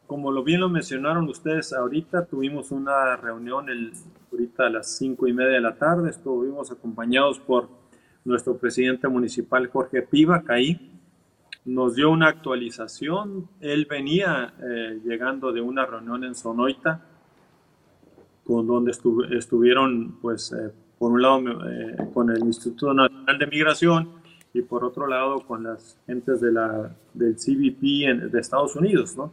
Como 0.07 0.33
lo 0.33 0.43
bien 0.43 0.61
lo 0.61 0.69
mencionaron 0.69 1.29
ustedes 1.29 1.73
ahorita, 1.73 2.27
tuvimos 2.27 2.73
una 2.73 3.17
reunión 3.17 3.69
el, 3.69 3.93
ahorita 4.33 4.67
a 4.67 4.71
las 4.71 4.97
cinco 4.97 5.29
y 5.29 5.33
media 5.33 5.53
de 5.53 5.61
la 5.61 5.77
tarde, 5.77 6.11
estuvimos 6.11 6.73
acompañados 6.73 7.39
por 7.39 7.69
nuestro 8.25 8.57
presidente 8.57 9.07
municipal 9.07 9.69
Jorge 9.69 10.03
Piva, 10.03 10.43
ahí 10.49 10.93
nos 11.65 11.95
dio 11.95 12.11
una 12.11 12.29
actualización. 12.29 13.49
Él 13.61 13.87
venía 13.89 14.55
eh, 14.61 15.01
llegando 15.05 15.53
de 15.53 15.61
una 15.61 15.87
reunión 15.87 16.25
en 16.25 16.35
Sonoita, 16.35 17.01
con 18.45 18.67
donde 18.67 18.93
estuvieron, 18.93 20.19
pues, 20.21 20.53
eh, 20.53 20.71
por 20.99 21.13
un 21.13 21.23
lado 21.23 21.41
eh, 21.69 21.97
con 22.13 22.31
el 22.31 22.41
Instituto 22.45 22.93
Nacional 22.95 23.39
de 23.39 23.47
Migración 23.47 24.09
y 24.53 24.63
por 24.63 24.85
otro 24.85 25.07
lado 25.07 25.41
con 25.41 25.65
las 25.65 25.99
gentes 26.07 26.41
de 26.41 26.53
la, 26.53 26.95
del 27.13 27.35
CBP 27.35 28.31
de 28.31 28.41
Estados 28.41 28.77
Unidos, 28.77 29.17
¿no? 29.17 29.33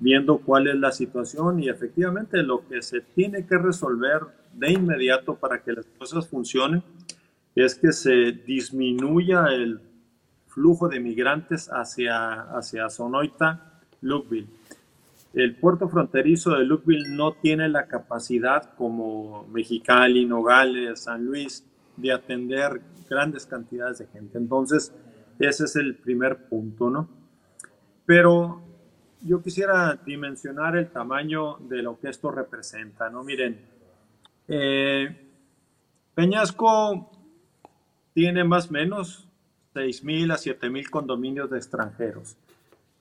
Viendo 0.00 0.38
cuál 0.38 0.66
es 0.66 0.76
la 0.76 0.90
situación 0.92 1.62
y 1.62 1.68
efectivamente 1.68 2.42
lo 2.42 2.66
que 2.66 2.82
se 2.82 3.02
tiene 3.02 3.46
que 3.46 3.58
resolver 3.58 4.22
de 4.54 4.72
inmediato 4.72 5.36
para 5.36 5.62
que 5.62 5.72
las 5.72 5.86
cosas 5.98 6.26
funcionen 6.26 6.82
es 7.54 7.74
que 7.74 7.92
se 7.92 8.32
disminuya 8.32 9.46
el 9.48 9.80
flujo 10.48 10.88
de 10.88 11.00
migrantes 11.00 11.68
hacia, 11.68 12.42
hacia 12.56 12.88
Sonoita, 12.88 13.80
Lukeville 14.00 14.59
el 15.34 15.54
puerto 15.56 15.88
fronterizo 15.88 16.50
de 16.50 16.64
Lukeville 16.64 17.08
no 17.08 17.32
tiene 17.32 17.68
la 17.68 17.86
capacidad 17.86 18.74
como 18.74 19.46
Mexicali, 19.48 20.24
Nogales, 20.26 21.04
San 21.04 21.24
Luis 21.24 21.64
de 21.96 22.12
atender 22.12 22.80
grandes 23.08 23.46
cantidades 23.46 23.98
de 23.98 24.06
gente. 24.06 24.38
Entonces, 24.38 24.92
ese 25.38 25.64
es 25.64 25.76
el 25.76 25.96
primer 25.96 26.48
punto, 26.48 26.90
¿no? 26.90 27.08
Pero 28.06 28.62
yo 29.22 29.42
quisiera 29.42 29.94
dimensionar 30.04 30.76
el 30.76 30.90
tamaño 30.90 31.56
de 31.58 31.82
lo 31.82 31.98
que 31.98 32.08
esto 32.08 32.30
representa, 32.30 33.08
¿no? 33.08 33.22
Miren, 33.22 33.60
eh, 34.48 35.30
Peñasco 36.14 37.10
tiene 38.12 38.42
más 38.42 38.68
o 38.68 38.72
menos 38.72 39.28
6.000 39.74 40.32
a 40.32 40.36
7.000 40.36 40.90
condominios 40.90 41.48
de 41.50 41.58
extranjeros 41.58 42.36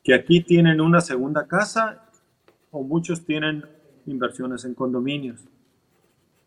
que 0.03 0.13
aquí 0.13 0.41
tienen 0.41 0.81
una 0.81 1.01
segunda 1.01 1.47
casa 1.47 2.08
o 2.71 2.83
muchos 2.83 3.25
tienen 3.25 3.65
inversiones 4.05 4.65
en 4.65 4.73
condominios. 4.73 5.43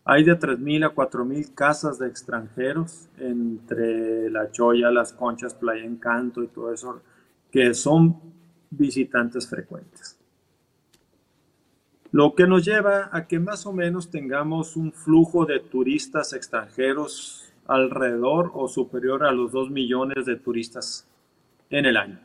Hay 0.04 0.24
de 0.24 0.38
3.000 0.38 0.87
a 0.87 0.94
4.000 0.94 1.54
casas 1.54 1.98
de 1.98 2.08
extranjeros 2.08 3.08
entre 3.18 4.28
La 4.30 4.50
Choya, 4.50 4.90
Las 4.90 5.12
Conchas, 5.12 5.54
Playa 5.54 5.85
Encanto 5.85 6.42
y 6.42 6.48
todo 6.48 6.72
eso, 6.72 7.00
que 7.50 7.72
son 7.74 8.18
visitantes 8.70 9.48
frecuentes. 9.48 10.18
Lo 12.11 12.35
que 12.35 12.46
nos 12.46 12.64
lleva 12.64 13.08
a 13.12 13.26
que 13.26 13.38
más 13.38 13.64
o 13.64 13.72
menos 13.72 14.11
tengamos 14.11 14.76
un 14.76 14.92
flujo 14.92 15.46
de 15.46 15.61
turistas 15.61 16.32
extranjeros 16.32 17.52
alrededor 17.66 18.50
o 18.54 18.68
superior 18.68 19.24
a 19.24 19.32
los 19.32 19.52
2 19.52 19.70
millones 19.70 20.26
de 20.26 20.37
turistas 20.37 21.08
en 21.70 21.87
el 21.87 21.96
año. 21.96 22.20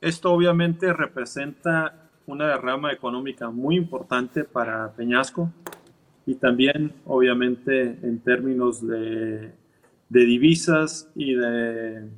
Esto 0.00 0.32
obviamente 0.32 0.92
representa 0.92 2.01
una 2.26 2.48
derrama 2.48 2.92
económica 2.92 3.50
muy 3.50 3.76
importante 3.76 4.44
para 4.44 4.92
Peñasco 4.92 5.50
y 6.26 6.36
también 6.36 6.92
obviamente 7.04 7.98
en 8.02 8.20
términos 8.20 8.86
de, 8.86 9.52
divisas 10.08 11.10
y 11.14 11.34
de, 11.34 12.08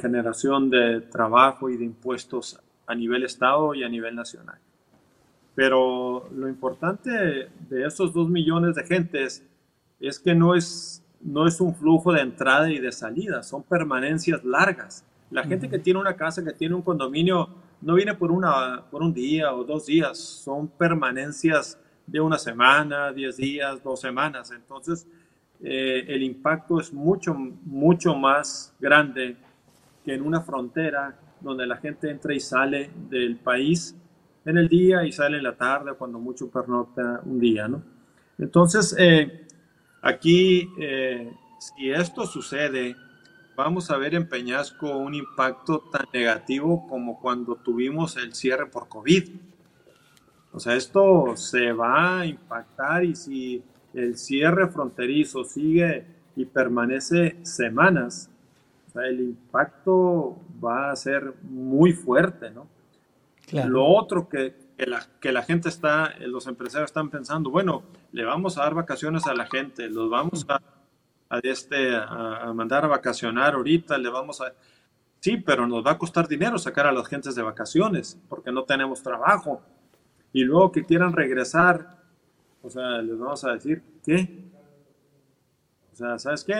generación 0.00 0.70
de 0.70 1.00
trabajo 1.02 1.70
y 1.70 1.76
de 1.76 1.84
impuestos 1.84 2.58
a 2.86 2.94
nivel 2.94 3.24
estado 3.24 3.74
y 3.74 3.84
a 3.84 3.88
nivel 3.88 4.14
nacional. 4.14 4.58
Pero 5.54 6.28
lo 6.34 6.48
importante 6.48 7.10
de 7.10 7.86
esos 7.86 8.12
dos 8.12 8.28
millones 8.28 8.74
de 8.74 8.84
gentes 8.84 9.46
es 10.00 10.18
que 10.18 10.34
no 10.34 10.54
es, 10.54 11.04
no 11.20 11.46
es 11.46 11.60
un 11.60 11.74
flujo 11.74 12.12
de 12.12 12.22
entrada 12.22 12.70
y 12.70 12.78
de 12.78 12.90
salida, 12.90 13.42
son 13.42 13.62
permanencias 13.62 14.42
largas. 14.44 15.04
La 15.30 15.44
gente 15.44 15.68
que 15.68 15.78
tiene 15.78 16.00
una 16.00 16.16
casa, 16.16 16.44
que 16.44 16.52
tiene 16.52 16.74
un 16.74 16.82
condominio, 16.82 17.48
no 17.82 17.94
viene 17.94 18.14
por, 18.14 18.30
una, 18.30 18.84
por 18.90 19.02
un 19.02 19.12
día 19.12 19.54
o 19.54 19.64
dos 19.64 19.86
días, 19.86 20.18
son 20.18 20.68
permanencias 20.68 21.78
de 22.06 22.20
una 22.20 22.38
semana, 22.38 23.12
diez 23.12 23.36
días, 23.36 23.82
dos 23.82 24.00
semanas. 24.00 24.50
Entonces, 24.52 25.06
eh, 25.60 26.04
el 26.08 26.22
impacto 26.22 26.80
es 26.80 26.92
mucho, 26.92 27.34
mucho 27.34 28.14
más 28.14 28.74
grande 28.80 29.36
que 30.04 30.14
en 30.14 30.22
una 30.22 30.40
frontera 30.40 31.16
donde 31.40 31.66
la 31.66 31.76
gente 31.76 32.10
entra 32.10 32.34
y 32.34 32.40
sale 32.40 32.90
del 33.08 33.36
país 33.36 33.96
en 34.44 34.58
el 34.58 34.68
día 34.68 35.04
y 35.04 35.12
sale 35.12 35.38
en 35.38 35.44
la 35.44 35.56
tarde, 35.56 35.92
cuando 35.94 36.18
mucho 36.18 36.50
pernocta 36.50 37.20
un 37.24 37.38
día, 37.38 37.68
¿no? 37.68 37.82
Entonces, 38.38 38.94
eh, 38.98 39.46
aquí, 40.00 40.68
eh, 40.80 41.32
si 41.58 41.90
esto 41.90 42.26
sucede, 42.26 42.96
vamos 43.56 43.90
a 43.90 43.96
ver 43.96 44.14
en 44.14 44.28
Peñasco 44.28 44.96
un 44.96 45.14
impacto 45.14 45.80
tan 45.90 46.06
negativo 46.12 46.86
como 46.88 47.20
cuando 47.20 47.56
tuvimos 47.56 48.16
el 48.16 48.34
cierre 48.34 48.66
por 48.66 48.88
COVID. 48.88 49.30
O 50.52 50.60
sea, 50.60 50.74
esto 50.74 51.36
se 51.36 51.72
va 51.72 52.20
a 52.20 52.26
impactar 52.26 53.04
y 53.04 53.14
si 53.14 53.62
el 53.94 54.16
cierre 54.16 54.68
fronterizo 54.68 55.44
sigue 55.44 56.04
y 56.36 56.44
permanece 56.44 57.36
semanas, 57.42 58.30
el 58.94 59.20
impacto 59.20 60.36
va 60.62 60.90
a 60.90 60.96
ser 60.96 61.34
muy 61.42 61.92
fuerte, 61.92 62.50
¿no? 62.50 62.66
Lo 63.66 63.84
otro 63.84 64.28
que, 64.28 64.54
la, 64.78 65.06
que 65.20 65.32
la 65.32 65.42
gente 65.42 65.68
está, 65.68 66.14
los 66.20 66.46
empresarios 66.46 66.90
están 66.90 67.10
pensando, 67.10 67.50
bueno, 67.50 67.82
le 68.12 68.24
vamos 68.24 68.56
a 68.56 68.62
dar 68.62 68.74
vacaciones 68.74 69.26
a 69.26 69.34
la 69.34 69.46
gente, 69.46 69.88
los 69.90 70.08
vamos 70.08 70.46
a, 70.48 70.60
este, 71.42 71.94
a, 71.94 72.52
mandar 72.54 72.84
a 72.84 72.88
vacacionar 72.88 73.54
ahorita, 73.54 73.98
le 73.98 74.08
vamos 74.08 74.40
a... 74.40 74.52
Sí, 75.20 75.36
pero 75.36 75.66
nos 75.66 75.86
va 75.86 75.92
a 75.92 75.98
costar 75.98 76.26
dinero 76.26 76.58
sacar 76.58 76.86
a 76.86 76.92
las 76.92 77.06
gentes 77.06 77.34
de 77.34 77.42
vacaciones 77.42 78.20
porque 78.28 78.50
no 78.50 78.64
tenemos 78.64 79.02
trabajo. 79.02 79.62
Y 80.32 80.44
luego 80.44 80.72
que 80.72 80.84
quieran 80.84 81.12
regresar, 81.12 81.98
o 82.62 82.68
sea, 82.68 83.00
les 83.02 83.18
vamos 83.18 83.44
a 83.44 83.52
decir, 83.52 83.82
¿qué? 84.04 84.50
O 85.92 85.96
sea, 85.96 86.18
¿sabes 86.18 86.42
qué? 86.42 86.54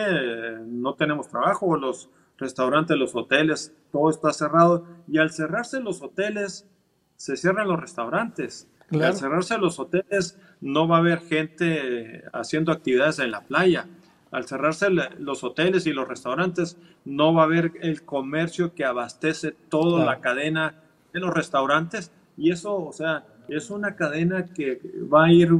No 0.65 0.93
tenemos 0.93 1.27
trabajo, 1.27 1.75
los 1.75 2.09
restaurantes, 2.37 2.97
los 2.97 3.15
hoteles, 3.15 3.73
todo 3.91 4.09
está 4.09 4.31
cerrado. 4.31 4.85
Y 5.07 5.17
al 5.17 5.31
cerrarse 5.31 5.79
los 5.79 6.01
hoteles, 6.01 6.67
se 7.15 7.35
cierran 7.35 7.67
los 7.67 7.79
restaurantes. 7.79 8.67
Al 8.91 9.15
cerrarse 9.15 9.57
los 9.57 9.79
hoteles, 9.79 10.37
no 10.61 10.87
va 10.87 10.97
a 10.97 10.99
haber 10.99 11.19
gente 11.21 12.23
haciendo 12.31 12.71
actividades 12.71 13.19
en 13.19 13.31
la 13.31 13.41
playa. 13.41 13.87
Al 14.33 14.45
cerrarse 14.47 14.87
los 15.19 15.43
hoteles 15.43 15.85
y 15.85 15.93
los 15.93 16.07
restaurantes, 16.07 16.77
no 17.05 17.35
va 17.35 17.43
a 17.43 17.45
haber 17.45 17.71
el 17.81 18.03
comercio 18.03 18.73
que 18.73 18.83
abastece 18.83 19.51
toda 19.69 20.03
la 20.03 20.19
cadena 20.21 20.81
de 21.13 21.19
los 21.19 21.31
restaurantes. 21.31 22.11
Y 22.35 22.51
eso, 22.51 22.75
o 22.75 22.91
sea, 22.91 23.25
es 23.47 23.69
una 23.69 23.95
cadena 23.95 24.45
que 24.45 24.81
va 25.01 25.25
a 25.25 25.31
ir 25.31 25.51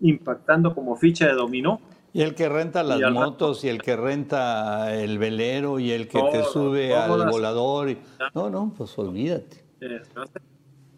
impactando 0.00 0.74
como 0.74 0.96
ficha 0.96 1.28
de 1.28 1.34
dominó. 1.34 1.80
Y 2.12 2.22
el 2.22 2.34
que 2.34 2.48
renta 2.48 2.82
las 2.82 3.00
motos 3.12 3.62
y 3.62 3.68
el 3.68 3.80
que 3.80 3.94
renta 3.94 4.92
el 4.96 5.18
velero 5.18 5.78
y 5.78 5.92
el 5.92 6.08
que 6.08 6.20
te 6.32 6.42
sube 6.42 6.96
al 6.96 7.30
volador. 7.30 7.96
No, 8.34 8.50
no, 8.50 8.74
pues 8.76 8.98
olvídate. 8.98 9.64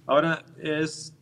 Ahora 0.07 0.43
es, 0.59 1.15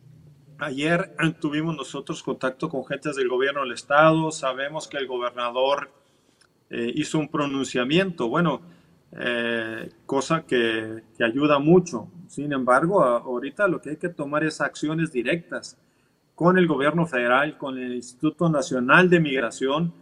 ayer 0.59 1.15
tuvimos 1.39 1.75
nosotros 1.75 2.21
contacto 2.21 2.69
con 2.69 2.85
gentes 2.85 3.15
del 3.15 3.29
gobierno 3.29 3.61
del 3.61 3.71
estado, 3.71 4.31
sabemos 4.31 4.87
que 4.87 4.97
el 4.97 5.07
gobernador 5.07 5.89
eh, 6.69 6.91
hizo 6.95 7.17
un 7.17 7.29
pronunciamiento, 7.29 8.27
bueno, 8.27 8.61
eh, 9.11 9.89
cosa 10.05 10.45
que, 10.45 11.03
ayuda 11.19 11.59
mucho. 11.59 12.07
Sin 12.27 12.53
embargo, 12.53 13.03
ahorita 13.03 13.67
lo 13.67 13.81
que 13.81 13.91
hay 13.91 13.97
que 13.97 14.09
tomar 14.09 14.43
es 14.43 14.61
acciones 14.61 15.11
directas 15.11 15.77
con 16.35 16.57
el 16.57 16.67
gobierno 16.67 17.05
federal, 17.05 17.57
con 17.57 17.77
el 17.77 17.95
Instituto 17.95 18.49
Nacional 18.49 19.09
de 19.09 19.19
Migración, 19.19 19.93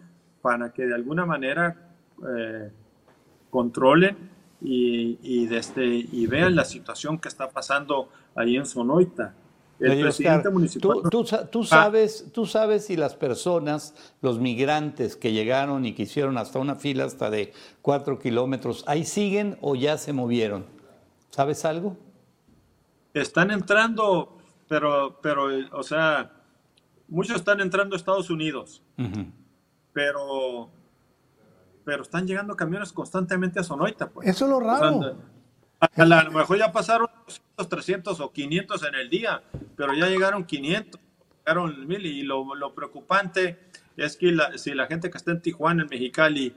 para 0.41 0.72
que 0.72 0.86
de 0.86 0.93
alguna 0.93 1.26
manera 1.26 1.93
eh, 2.28 2.72
controlen 3.50 4.17
y, 4.60 5.46
desde, 5.46 5.86
y 5.86 6.26
vean 6.28 6.56
la 6.56 6.65
situación 6.65 7.20
que 7.20 7.28
está 7.28 7.50
pasando 7.50 8.10
ahí 8.36 8.58
en 8.58 8.65
Sonoita. 8.65 9.34
El 9.80 10.02
presidente 10.02 10.50
municipal. 10.50 11.02
Tú, 11.12 11.24
tú, 11.52 11.62
ah. 11.62 11.66
sabes, 11.66 12.26
tú 12.34 12.46
sabes 12.46 12.86
si 12.86 12.98
las 12.98 13.16
personas, 13.16 13.94
los 14.22 14.40
migrantes 14.40 15.16
que 15.16 15.34
llegaron 15.34 15.86
y 15.86 15.94
que 15.94 16.04
hicieron 16.04 16.38
hasta 16.38 16.60
una 16.60 16.76
fila 16.76 17.06
hasta 17.06 17.30
de 17.30 17.54
cuatro 17.82 18.18
kilómetros, 18.18 18.84
¿ahí 18.88 19.06
siguen 19.06 19.58
o 19.62 19.76
ya 19.76 19.98
se 19.98 20.13
movieron? 20.13 20.66
¿Sabes 21.30 21.63
algo? 21.66 21.96
Están 23.13 23.52
entrando, 23.52 24.38
pero, 24.68 25.20
pero, 25.22 25.48
o 25.72 25.84
sea, 25.84 26.32
muchos 27.08 27.38
están 27.38 27.60
entrando 27.60 27.96
a 27.96 27.98
Estados 27.98 28.30
Unidos, 28.30 28.82
pero, 29.94 30.70
pero 31.84 32.02
están 32.04 32.26
llegando 32.26 32.56
camiones 32.56 32.92
constantemente 32.92 33.60
a 33.60 33.63
Sonoita. 33.63 34.10
Pues. 34.10 34.28
Eso 34.28 34.46
es 34.46 34.52
lo 34.52 34.60
raro. 34.60 35.18
A, 35.80 36.06
lo 36.06 36.32
mejor 36.32 36.58
ya 36.58 36.72
pasaron 36.72 37.08
200, 37.26 37.70
300 37.70 38.20
o 38.20 38.32
500 38.32 38.84
en 38.84 38.96
el 38.96 39.10
día, 39.10 39.44
pero 39.76 39.94
ya 39.94 40.08
llegaron 40.08 40.46
500, 40.46 41.00
llegaron 41.40 41.88
1000 41.88 42.06
y 42.06 42.24
lo, 42.24 42.74
preocupante 42.74 43.60
es 43.96 44.18
que 44.18 44.36
si 44.56 44.74
la 44.74 44.88
gente 44.88 45.12
que 45.12 45.18
está 45.18 45.32
en 45.32 45.42
Tijuana, 45.42 45.84
en 45.84 45.90
Mexicali, 45.90 46.56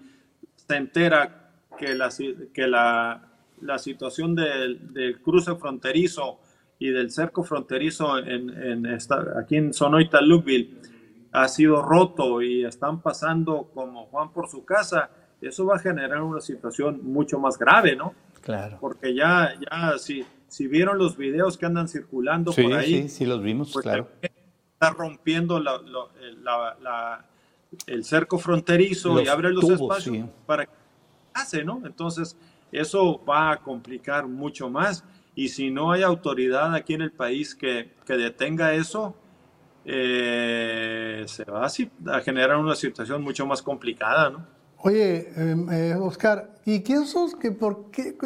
se 0.57 0.77
entera 0.77 1.51
que 1.79 1.95
la, 1.95 2.11
que 2.53 2.67
la, 2.67 3.29
la 3.61 3.79
situación 3.79 4.35
del, 4.35 4.93
del, 4.93 5.21
cruce 5.21 5.55
fronterizo 5.57 6.41
y 6.79 6.89
del 6.91 7.11
cerco 7.11 7.43
fronterizo 7.43 8.19
en, 8.19 8.51
en 8.51 8.87
esta, 8.87 9.39
aquí 9.39 9.57
en 9.57 9.75
Sonoita, 9.75 10.21
Lubville, 10.21 10.79
ha 11.33 11.47
sido 11.49 11.83
roto 11.83 12.43
y 12.43 12.65
están 12.65 13.01
pasando 13.03 13.71
como 13.75 14.07
Juan 14.07 14.33
por 14.33 14.49
su 14.49 14.65
casa, 14.65 15.11
eso 15.41 15.67
va 15.67 15.77
a 15.77 15.79
generar 15.79 16.23
una 16.23 16.41
situación 16.41 17.01
mucho 17.03 17.39
más 17.39 17.59
grave, 17.59 17.97
¿no? 17.97 18.15
Claro. 18.41 18.79
Porque 18.81 19.15
ya, 19.15 19.55
ya, 19.61 19.99
si, 19.99 20.25
si 20.49 20.67
vieron 20.67 20.99
los 20.99 21.17
videos 21.17 21.59
que 21.59 21.67
andan 21.67 21.89
circulando 21.89 22.53
por 22.53 22.73
ahí. 22.73 23.03
Sí, 23.03 23.09
sí, 23.09 23.27
los 23.27 23.43
vimos, 23.43 23.73
pues, 23.73 23.83
claro. 23.83 24.09
Está 24.21 24.91
rompiendo 24.91 25.63
el 27.87 28.05
cerco 28.05 28.39
fronterizo 28.39 29.21
y 29.21 29.29
abre 29.29 29.53
los 29.53 29.69
espacios 29.69 30.29
para 30.47 30.67
que 30.67 30.73
hace, 31.35 31.65
¿no? 31.65 31.83
Entonces, 31.85 32.37
eso 32.73 33.23
va 33.25 33.53
a 33.53 33.57
complicar 33.59 34.27
mucho 34.27 34.71
más. 34.71 35.05
Y 35.35 35.49
si 35.49 35.71
no 35.71 35.93
hay 35.93 36.03
autoridad 36.03 36.75
aquí 36.75 36.95
en 36.95 37.03
el 37.03 37.13
país 37.13 37.55
que, 37.55 37.93
que 38.05 38.17
detenga 38.17 38.75
eso, 38.75 39.15
eh, 39.85 41.25
se 41.27 41.45
va 41.45 41.67
a, 41.67 42.17
a 42.17 42.21
generar 42.21 42.57
una 42.57 42.75
situación 42.75 43.23
mucho 43.23 43.47
más 43.47 43.63
complicada, 43.63 44.31
¿no? 44.31 44.60
Oye, 44.83 45.31
em, 45.37 45.69
eh, 45.71 45.95
Oscar, 45.95 46.51
¿y 46.65 46.83
quién 46.83 47.07
sos? 47.07 47.35
Que 47.37 47.53
por 47.53 47.91
qué, 47.91 48.17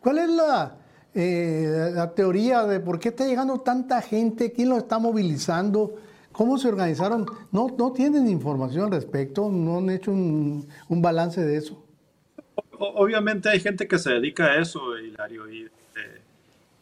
¿Cuál 0.00 0.18
es 0.18 0.30
la, 0.30 0.76
eh, 1.14 1.90
la 1.94 2.14
teoría 2.14 2.64
de 2.64 2.80
por 2.80 2.98
qué 2.98 3.10
está 3.10 3.26
llegando 3.26 3.60
tanta 3.60 4.00
gente? 4.00 4.52
¿Quién 4.52 4.70
lo 4.70 4.78
está 4.78 4.98
movilizando? 4.98 5.96
¿Cómo 6.32 6.56
se 6.56 6.68
organizaron? 6.68 7.26
¿No, 7.52 7.68
no 7.76 7.92
tienen 7.92 8.28
información 8.28 8.86
al 8.86 8.92
respecto? 8.92 9.50
¿No 9.50 9.78
han 9.78 9.90
hecho 9.90 10.10
un, 10.10 10.66
balance 10.88 11.44
de 11.44 11.58
eso? 11.58 11.84
Obviamente 12.78 13.50
hay 13.50 13.60
gente 13.60 13.86
que 13.86 13.98
se 13.98 14.10
dedica 14.10 14.46
a 14.46 14.56
eso, 14.56 14.96
Hilario. 14.96 15.50
Y, 15.50 15.64
eh, 15.64 15.70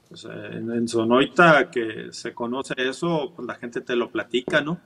pues, 0.08 0.26
en, 0.26 0.70
en 0.70 0.86
Sonoita 0.86 1.70
que 1.72 2.12
se 2.12 2.34
conoce 2.34 2.74
eso, 2.76 3.32
pues 3.34 3.48
la 3.48 3.56
gente 3.56 3.80
te 3.80 3.96
lo 3.96 4.12
platica, 4.12 4.60
¿no? 4.60 4.78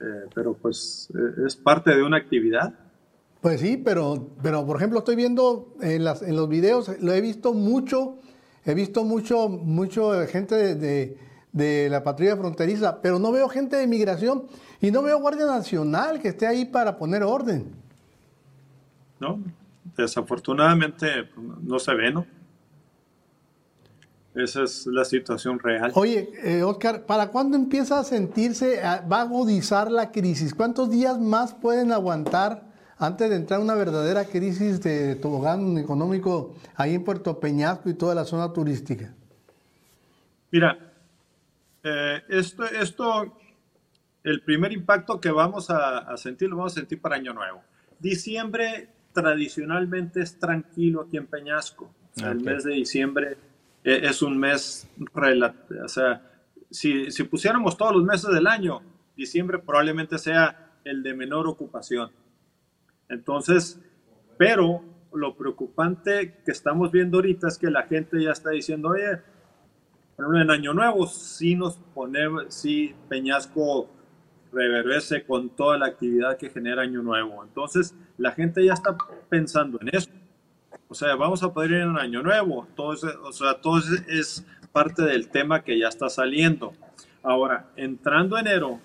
Eh, 0.00 0.28
pero 0.34 0.54
pues 0.54 1.08
eh, 1.14 1.44
es 1.46 1.56
parte 1.56 1.94
de 1.94 2.02
una 2.02 2.18
actividad. 2.18 2.74
Pues 3.40 3.60
sí, 3.60 3.76
pero, 3.76 4.28
pero 4.42 4.66
por 4.66 4.76
ejemplo 4.76 4.98
estoy 4.98 5.16
viendo 5.16 5.74
en, 5.80 6.04
las, 6.04 6.22
en 6.22 6.36
los 6.36 6.48
videos, 6.48 6.90
lo 7.00 7.12
he 7.12 7.20
visto 7.20 7.54
mucho, 7.54 8.18
he 8.64 8.74
visto 8.74 9.04
mucho, 9.04 9.48
mucho 9.48 10.26
gente 10.26 10.74
de, 10.74 11.16
de, 11.52 11.88
la 11.88 12.02
patrulla 12.02 12.36
fronteriza, 12.36 13.00
pero 13.00 13.18
no 13.18 13.32
veo 13.32 13.48
gente 13.48 13.76
de 13.76 13.86
migración 13.86 14.46
y 14.80 14.90
no 14.90 15.02
veo 15.02 15.20
Guardia 15.20 15.46
Nacional 15.46 16.20
que 16.20 16.28
esté 16.28 16.46
ahí 16.46 16.64
para 16.64 16.98
poner 16.98 17.22
orden. 17.22 17.72
No, 19.20 19.38
desafortunadamente 19.96 21.24
pues, 21.34 21.46
no 21.62 21.78
se 21.78 21.94
ve, 21.94 22.10
¿no? 22.10 22.26
Esa 24.36 24.64
es 24.64 24.86
la 24.86 25.06
situación 25.06 25.58
real. 25.58 25.92
Oye, 25.94 26.30
eh, 26.44 26.62
Oscar, 26.62 27.06
¿para 27.06 27.28
cuándo 27.28 27.56
empieza 27.56 27.98
a 27.98 28.04
sentirse, 28.04 28.82
va 28.82 29.18
a 29.18 29.22
agudizar 29.22 29.90
la 29.90 30.12
crisis? 30.12 30.54
¿Cuántos 30.54 30.90
días 30.90 31.18
más 31.18 31.54
pueden 31.54 31.90
aguantar 31.90 32.64
antes 32.98 33.30
de 33.30 33.36
entrar 33.36 33.60
a 33.60 33.62
una 33.62 33.74
verdadera 33.74 34.26
crisis 34.26 34.82
de 34.82 35.16
tobogán 35.16 35.78
económico 35.78 36.54
ahí 36.74 36.94
en 36.94 37.02
Puerto 37.02 37.40
Peñasco 37.40 37.88
y 37.88 37.94
toda 37.94 38.14
la 38.14 38.26
zona 38.26 38.52
turística? 38.52 39.14
Mira, 40.50 40.78
eh, 41.82 42.22
esto, 42.28 42.64
esto, 42.64 43.38
el 44.22 44.42
primer 44.42 44.70
impacto 44.70 45.18
que 45.18 45.30
vamos 45.30 45.70
a, 45.70 46.14
sentir 46.18 46.50
lo 46.50 46.58
vamos 46.58 46.72
a 46.72 46.80
sentir 46.80 47.00
para 47.00 47.16
Año 47.16 47.32
Nuevo. 47.32 47.62
Diciembre 47.98 48.90
tradicionalmente 49.14 50.20
es 50.20 50.38
tranquilo 50.38 51.06
aquí 51.06 51.16
en 51.16 51.26
Peñasco. 51.26 51.90
El 52.16 52.40
mes 52.40 52.64
de 52.64 52.74
diciembre 52.74 53.36
es 53.86 54.20
un 54.20 54.36
mes, 54.36 54.88
o 55.14 55.88
sea, 55.88 56.22
si, 56.70 57.10
si 57.12 57.22
pusiéramos 57.22 57.76
todos 57.76 57.94
los 57.94 58.04
meses 58.04 58.34
del 58.34 58.48
año, 58.48 58.82
diciembre 59.16 59.60
probablemente 59.60 60.18
sea 60.18 60.72
el 60.84 61.02
de 61.04 61.14
menor 61.14 61.46
ocupación. 61.46 62.10
Entonces, 63.08 63.80
pero 64.36 64.82
lo 65.12 65.36
preocupante 65.36 66.42
que 66.44 66.50
estamos 66.50 66.90
viendo 66.90 67.18
ahorita 67.18 67.46
es 67.46 67.58
que 67.58 67.70
la 67.70 67.84
gente 67.84 68.20
ya 68.20 68.32
está 68.32 68.50
diciendo, 68.50 68.88
oye, 68.88 69.20
en 70.18 70.50
Año 70.50 70.74
Nuevo 70.74 71.06
sí 71.06 71.54
nos 71.54 71.76
ponemos, 71.94 72.46
sí 72.52 72.94
Peñasco 73.08 73.88
reverdece 74.52 75.24
con 75.24 75.50
toda 75.50 75.78
la 75.78 75.86
actividad 75.86 76.36
que 76.38 76.50
genera 76.50 76.82
Año 76.82 77.02
Nuevo. 77.02 77.44
Entonces, 77.44 77.94
la 78.18 78.32
gente 78.32 78.64
ya 78.64 78.72
está 78.72 78.96
pensando 79.28 79.78
en 79.80 79.94
eso. 79.94 80.10
O 80.88 80.94
sea, 80.94 81.16
vamos 81.16 81.42
a 81.42 81.52
poder 81.52 81.72
ir 81.72 81.80
en 81.80 81.98
Año 81.98 82.22
Nuevo. 82.22 82.66
Todo 82.76 82.94
o 83.22 83.32
sea, 83.32 83.54
todo 83.60 83.80
es 84.08 84.46
parte 84.72 85.02
del 85.02 85.28
tema 85.28 85.62
que 85.62 85.78
ya 85.78 85.88
está 85.88 86.08
saliendo. 86.08 86.72
Ahora, 87.22 87.70
entrando 87.76 88.38
enero, 88.38 88.80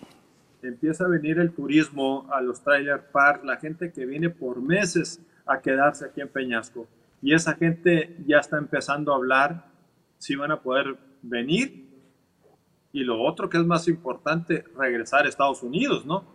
empieza 0.64 1.06
a 1.06 1.08
venir 1.08 1.38
el 1.40 1.52
turismo 1.52 2.28
a 2.32 2.42
los 2.42 2.64
trailer 2.64 3.12
park, 3.12 3.44
la 3.44 3.58
gente 3.58 3.92
que 3.92 4.06
viene 4.06 4.30
por 4.30 4.62
meses 4.62 5.22
a 5.46 5.60
quedarse 5.60 6.06
aquí 6.06 6.22
en 6.22 6.30
Peñasco. 6.30 6.88
Y 7.22 7.34
esa 7.36 7.54
gente 7.54 8.16
ya 8.26 8.40
está 8.40 8.58
empezando 8.58 9.14
a 9.14 9.18
hablar 9.18 9.66
si 10.18 10.36
van 10.36 10.52
a 10.52 10.62
poder 10.62 10.98
venir. 11.22 11.88
Y 12.94 13.04
lo 13.04 13.22
otro 13.22 13.48
que 13.48 13.58
es 13.58 13.66
más 13.66 13.88
importante, 13.88 14.66
regresar 14.76 15.26
a 15.26 15.30
Estados 15.30 15.62
Unidos, 15.62 16.06
¿no? 16.06 16.26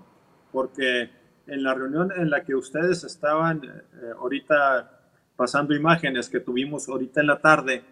Porque 0.52 1.10
en 1.46 1.62
la 1.62 1.74
reunión 1.74 2.12
en 2.16 2.30
la 2.30 2.44
que 2.44 2.54
ustedes 2.54 3.02
estaban 3.02 3.62
eh, 3.64 4.12
ahorita 4.18 4.95
pasando 5.36 5.74
imágenes 5.74 6.28
que 6.28 6.40
tuvimos 6.40 6.88
ahorita 6.88 7.20
en 7.20 7.26
la 7.26 7.40
tarde, 7.40 7.84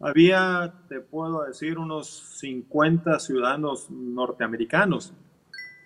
había, 0.00 0.74
te 0.88 1.00
puedo 1.00 1.44
decir, 1.44 1.78
unos 1.78 2.08
50 2.38 3.20
ciudadanos 3.20 3.88
norteamericanos. 3.90 5.14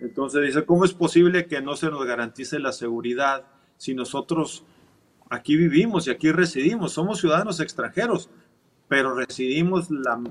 Entonces 0.00 0.42
dice, 0.42 0.64
¿cómo 0.64 0.85
es 0.85 0.94
posible 0.94 1.46
que 1.46 1.61
no 1.61 1.76
se 1.76 1.90
nos 1.90 2.04
garantice 2.04 2.59
la 2.59 2.72
seguridad 2.72 3.44
si 3.76 3.94
nosotros 3.94 4.64
aquí 5.28 5.56
vivimos 5.56 6.06
y 6.06 6.11
aquí 6.11 6.32
residimos? 6.32 6.92
Somos 6.92 7.20
ciudadanos 7.20 7.61
extranjeros, 7.61 8.30
pero 8.88 9.14
residimos 9.14 9.90
la, 9.90 10.22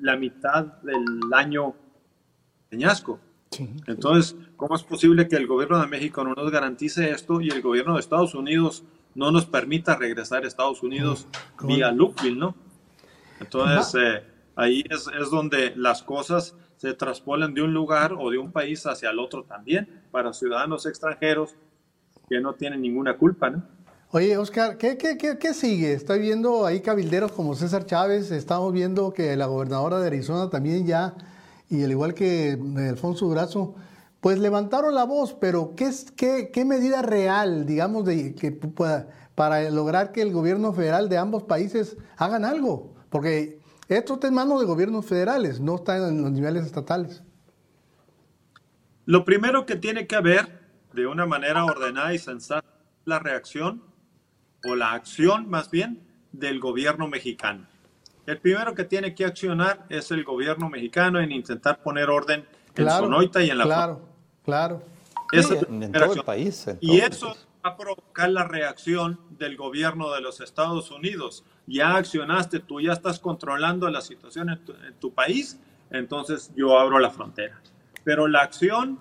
la 0.00 0.16
mitad 0.16 0.64
del 0.82 1.04
año 1.32 1.74
Peñasco. 2.68 3.18
Entonces, 3.86 4.36
¿cómo 4.56 4.76
es 4.76 4.82
posible 4.82 5.28
que 5.28 5.36
el 5.36 5.46
gobierno 5.46 5.78
de 5.80 5.86
México 5.86 6.24
no 6.24 6.34
nos 6.34 6.50
garantice 6.50 7.10
esto 7.10 7.40
y 7.40 7.50
el 7.50 7.60
gobierno 7.60 7.94
de 7.94 8.00
Estados 8.00 8.34
Unidos 8.34 8.84
no 9.14 9.30
nos 9.30 9.46
permita 9.46 9.96
regresar 9.96 10.44
a 10.44 10.48
Estados 10.48 10.82
Unidos 10.82 11.26
vía 11.62 11.90
Lukeville, 11.92 12.38
¿no? 12.38 12.54
Entonces, 13.40 13.94
eh, 14.00 14.22
ahí 14.56 14.84
es, 14.88 15.08
es, 15.20 15.30
donde 15.30 15.74
las 15.76 16.02
cosas 16.02 16.54
se 16.76 16.94
traspolan 16.94 17.54
de 17.54 17.62
un 17.62 17.74
lugar 17.74 18.14
o 18.18 18.30
de 18.30 18.38
un 18.38 18.52
país 18.52 18.86
hacia 18.86 19.10
el 19.10 19.18
otro 19.18 19.44
también, 19.44 20.02
para 20.10 20.32
ciudadanos 20.32 20.86
extranjeros 20.86 21.54
que 22.28 22.40
no 22.40 22.54
tienen 22.54 22.80
ninguna 22.80 23.16
culpa, 23.16 23.50
¿no? 23.50 23.62
Oye, 24.14 24.36
Oscar, 24.36 24.76
¿qué, 24.76 24.98
qué, 24.98 25.16
qué, 25.16 25.38
qué 25.38 25.54
sigue? 25.54 25.94
Estoy 25.94 26.20
viendo 26.20 26.66
ahí 26.66 26.80
cabilderos 26.80 27.32
como 27.32 27.54
César 27.54 27.86
Chávez, 27.86 28.30
estamos 28.30 28.70
viendo 28.72 29.12
que 29.14 29.34
la 29.36 29.46
gobernadora 29.46 30.00
de 30.00 30.08
Arizona 30.08 30.50
también 30.50 30.86
ya, 30.86 31.14
y 31.70 31.82
al 31.82 31.90
igual 31.90 32.12
que 32.12 32.58
Alfonso 32.90 33.24
Durazo, 33.26 33.74
pues 34.22 34.38
levantaron 34.38 34.94
la 34.94 35.02
voz, 35.02 35.34
pero 35.34 35.74
¿qué, 35.76 35.90
qué, 36.16 36.50
qué 36.52 36.64
medida 36.64 37.02
real, 37.02 37.66
digamos, 37.66 38.04
de, 38.04 38.36
que 38.36 38.52
pueda, 38.52 39.08
para 39.34 39.68
lograr 39.68 40.12
que 40.12 40.22
el 40.22 40.32
gobierno 40.32 40.72
federal 40.72 41.08
de 41.08 41.18
ambos 41.18 41.42
países 41.42 41.96
hagan 42.16 42.44
algo? 42.44 42.94
Porque 43.10 43.58
esto 43.88 44.14
está 44.14 44.28
en 44.28 44.34
manos 44.34 44.60
de 44.60 44.66
gobiernos 44.66 45.06
federales, 45.06 45.58
no 45.58 45.74
está 45.74 45.96
en 45.96 46.22
los 46.22 46.30
niveles 46.30 46.64
estatales. 46.64 47.24
Lo 49.06 49.24
primero 49.24 49.66
que 49.66 49.74
tiene 49.74 50.06
que 50.06 50.14
haber, 50.14 50.60
de 50.92 51.08
una 51.08 51.26
manera 51.26 51.64
ordenada 51.64 52.14
y 52.14 52.18
sensata, 52.20 52.68
la 53.04 53.18
reacción 53.18 53.82
o 54.64 54.76
la 54.76 54.92
acción 54.92 55.50
más 55.50 55.68
bien 55.68 56.06
del 56.30 56.60
gobierno 56.60 57.08
mexicano. 57.08 57.66
El 58.26 58.38
primero 58.38 58.72
que 58.76 58.84
tiene 58.84 59.16
que 59.16 59.24
accionar 59.24 59.84
es 59.88 60.12
el 60.12 60.22
gobierno 60.22 60.68
mexicano 60.68 61.18
en 61.18 61.32
intentar 61.32 61.82
poner 61.82 62.08
orden 62.08 62.46
en 62.76 62.88
Sonoita 62.88 63.42
y 63.42 63.50
en 63.50 63.58
la 63.58 63.64
Claro, 63.64 64.11
claro. 64.44 64.82
en, 65.32 65.92
todo 65.92 66.14
el 66.14 66.24
país. 66.24 66.66
y 66.80 66.98
eso 66.98 67.36
va 67.64 67.70
a 67.70 67.76
provocar 67.76 68.30
la 68.30 68.44
reacción 68.44 69.18
del 69.38 69.56
gobierno 69.56 70.12
de 70.12 70.20
los 70.20 70.40
Estados 70.40 70.90
Unidos 70.90 71.44
ya 71.66 71.96
accionaste, 71.96 72.60
tú 72.60 72.80
ya 72.80 72.92
estás 72.92 73.18
controlando 73.18 73.88
la 73.88 74.00
situación 74.00 74.50
en 74.50 74.94
tu, 74.98 75.12
país, 75.12 75.60
entonces 75.90 76.52
yo 76.56 76.78
abro 76.78 76.98
la 76.98 77.10
frontera. 77.10 77.60
Pero 78.04 78.26
la 78.26 78.40
acción, 78.40 78.98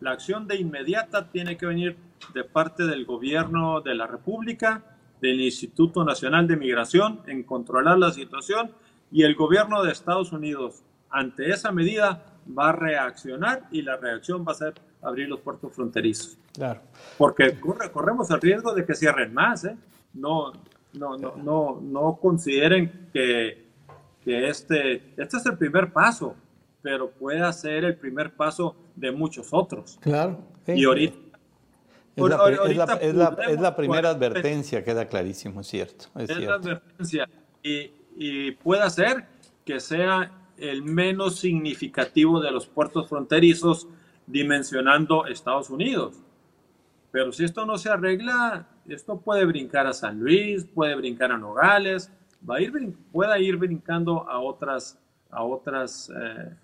la 0.00 0.12
acción 0.12 0.46
de 0.46 0.56
inmediata 0.56 1.30
tiene 1.30 1.56
que 1.56 1.66
venir 1.66 1.96
de 2.32 2.44
parte 2.44 2.84
del 2.84 3.04
gobierno 3.04 3.80
de 3.80 3.94
la 3.94 4.06
República, 4.06 4.82
del 5.20 5.40
Instituto 5.40 6.04
Nacional 6.04 6.46
de 6.46 6.56
Migración, 6.56 7.20
en 7.26 7.42
controlar 7.42 7.98
la 7.98 8.12
situación 8.12 8.72
y 9.12 9.22
el 9.22 9.34
gobierno 9.34 9.82
de 9.82 9.92
Estados 9.92 10.32
Unidos 10.32 10.82
ante 11.10 11.50
esa 11.50 11.70
medida 11.70 12.24
va 12.46 12.70
a 12.70 12.72
reaccionar 12.72 13.68
y 13.70 13.82
la 13.82 13.96
reacción 13.96 14.44
va 14.46 14.52
a 14.52 14.56
ser 14.56 14.74
abrir 15.02 15.28
los 15.28 15.40
puertos 15.40 15.72
fronterizos. 15.72 16.38
Claro. 16.52 16.80
Porque 17.18 17.58
corremos 17.60 18.30
el 18.30 18.40
riesgo 18.40 18.74
de 18.74 18.84
que 18.84 18.94
cierren 18.94 19.34
más, 19.34 19.64
¿eh? 19.64 19.76
No, 20.14 20.52
no, 20.92 21.16
no, 21.18 21.34
no, 21.36 21.80
no 21.82 22.18
consideren 22.20 23.08
que, 23.12 23.66
que 24.24 24.48
este, 24.48 25.12
este 25.16 25.36
es 25.36 25.46
el 25.46 25.58
primer 25.58 25.92
paso, 25.92 26.34
pero 26.80 27.10
puede 27.10 27.52
ser 27.52 27.84
el 27.84 27.96
primer 27.96 28.34
paso 28.34 28.76
de 28.94 29.10
muchos 29.10 29.48
otros. 29.52 29.98
Claro. 30.00 30.38
Y 30.66 30.84
ahorita 30.84 31.16
es 32.16 32.24
la, 32.76 32.98
es, 33.00 33.14
la, 33.14 33.36
es 33.48 33.60
la, 33.60 33.74
primera 33.74 34.10
advertencia, 34.10 34.84
queda 34.84 35.06
clarísimo, 35.06 35.60
es 35.60 35.66
cierto. 35.66 36.06
Es, 36.16 36.28
la 36.38 36.54
advertencia. 36.54 37.28
Y, 37.62 37.90
y, 38.16 38.52
puede 38.52 38.88
ser 38.90 39.26
que 39.64 39.80
sea 39.80 40.30
el 40.58 40.82
menos 40.82 41.36
significativo 41.36 42.40
de 42.40 42.50
los 42.50 42.66
puertos 42.66 43.08
fronterizos 43.08 43.88
dimensionando 44.26 45.26
Estados 45.26 45.70
Unidos. 45.70 46.16
Pero 47.10 47.32
si 47.32 47.44
esto 47.44 47.64
no 47.64 47.78
se 47.78 47.90
arregla, 47.90 48.66
esto 48.88 49.20
puede 49.20 49.44
brincar 49.44 49.86
a 49.86 49.92
San 49.92 50.18
Luis, 50.18 50.64
puede 50.64 50.94
brincar 50.96 51.30
a 51.32 51.38
Nogales, 51.38 52.10
va 52.48 52.56
a 52.56 52.60
ir, 52.60 52.72
pueda 53.12 53.38
ir 53.38 53.56
brincando 53.56 54.28
a 54.28 54.40
otras, 54.40 54.98
a 55.30 55.44
otras 55.44 56.10
eh, 56.10 56.56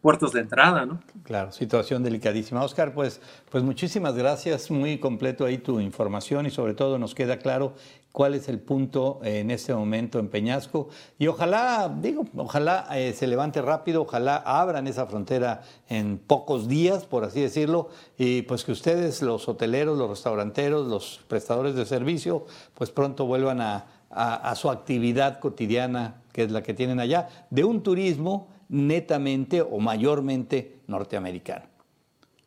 puertos 0.00 0.32
de 0.32 0.40
entrada, 0.40 0.86
¿no? 0.86 1.00
Claro, 1.22 1.52
situación 1.52 2.02
delicadísima. 2.02 2.62
Oscar, 2.62 2.94
pues, 2.94 3.20
pues 3.50 3.62
muchísimas 3.62 4.14
gracias, 4.14 4.70
muy 4.70 4.98
completo 4.98 5.44
ahí 5.44 5.58
tu 5.58 5.80
información 5.80 6.46
y 6.46 6.50
sobre 6.50 6.74
todo 6.74 6.98
nos 6.98 7.14
queda 7.14 7.38
claro 7.38 7.74
cuál 8.14 8.34
es 8.34 8.48
el 8.48 8.60
punto 8.60 9.18
en 9.24 9.50
este 9.50 9.74
momento 9.74 10.20
en 10.20 10.28
Peñasco 10.28 10.88
y 11.18 11.26
ojalá, 11.26 11.92
digo, 12.00 12.24
ojalá 12.36 12.86
eh, 12.92 13.12
se 13.12 13.26
levante 13.26 13.60
rápido, 13.60 14.02
ojalá 14.02 14.36
abran 14.36 14.86
esa 14.86 15.06
frontera 15.06 15.62
en 15.88 16.18
pocos 16.18 16.68
días, 16.68 17.06
por 17.06 17.24
así 17.24 17.40
decirlo, 17.40 17.88
y 18.16 18.42
pues 18.42 18.62
que 18.62 18.70
ustedes, 18.70 19.20
los 19.20 19.48
hoteleros, 19.48 19.98
los 19.98 20.08
restauranteros, 20.08 20.86
los 20.86 21.22
prestadores 21.26 21.74
de 21.74 21.86
servicio, 21.86 22.46
pues 22.74 22.90
pronto 22.90 23.26
vuelvan 23.26 23.60
a 23.60 24.54
su 24.54 24.70
actividad 24.70 25.40
cotidiana, 25.40 26.22
que 26.30 26.44
es 26.44 26.52
la 26.52 26.62
que 26.62 26.72
tienen 26.72 27.00
allá, 27.00 27.28
de 27.50 27.64
un 27.64 27.82
turismo 27.82 28.46
netamente 28.68 29.60
o 29.60 29.80
mayormente 29.80 30.78
norteamericano. 30.86 31.64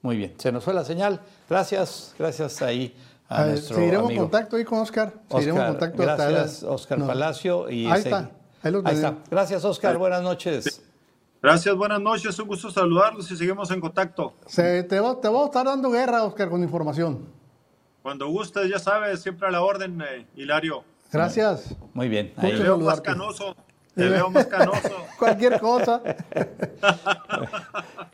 Muy 0.01 0.15
bien, 0.15 0.34
se 0.38 0.53
nos 0.53 0.63
fue 0.63 0.73
la 0.73 0.86
señal. 0.86 1.19
Gracias, 1.49 2.15
gracias 2.17 2.62
ahí 2.62 2.95
a, 3.30 3.46
nuestro 3.46 3.76
Seguiremos 3.76 4.12
en 4.12 4.18
contacto 4.18 4.56
ahí 4.56 4.63
con 4.63 4.80
Oscar. 4.80 5.13
Seguiremos 5.30 5.62
en 5.62 5.68
contacto 5.68 6.04
gracias, 6.04 6.63
Oscar 6.63 7.06
Palacio. 7.06 7.70
Y 7.70 7.86
ahí, 7.88 8.00
está. 8.00 8.32
Ahí, 8.63 8.74
está. 8.96 9.18
Gracias, 9.30 9.66
Oscar. 9.66 9.98
Buenas 9.98 10.22
noches. 10.22 10.84
Gracias, 11.42 11.76
buenas 11.76 12.02
noches. 12.02 12.40
Un 12.40 12.48
gusto 12.48 12.72
saludarlos 12.72 13.30
y 13.32 13.38
seguimos 13.38 13.70
en 13.72 13.80
contacto. 13.82 14.34
te, 14.56 15.00
va, 15.00 15.20
te 15.20 15.28
voy 15.28 15.42
a 15.44 15.46
estar 15.46 15.66
dando 15.66 15.92
guerra, 15.92 16.24
Oscar, 16.24 16.50
con 16.50 16.63
información. 16.63 17.28
Cuando 18.02 18.28
gustes, 18.30 18.69
ya 18.69 18.80
sabes, 18.80 19.21
siempre 19.21 19.48
a 19.48 19.52
la 19.52 19.62
orden, 19.62 20.02
eh, 20.02 20.25
Hilario. 20.36 20.84
Gracias. 21.12 21.75
Muy 21.94 22.10
bien. 22.10 22.34
Ahí. 22.38 22.52
Te 22.52 22.63
veo 22.63 22.78
más 22.78 23.02
canoso. 23.02 23.56
Te 23.98 24.10
veo 24.10 24.29
más 24.29 24.45
canoso. 24.45 24.91
Cualquier 25.19 25.60
cosa. 25.60 26.02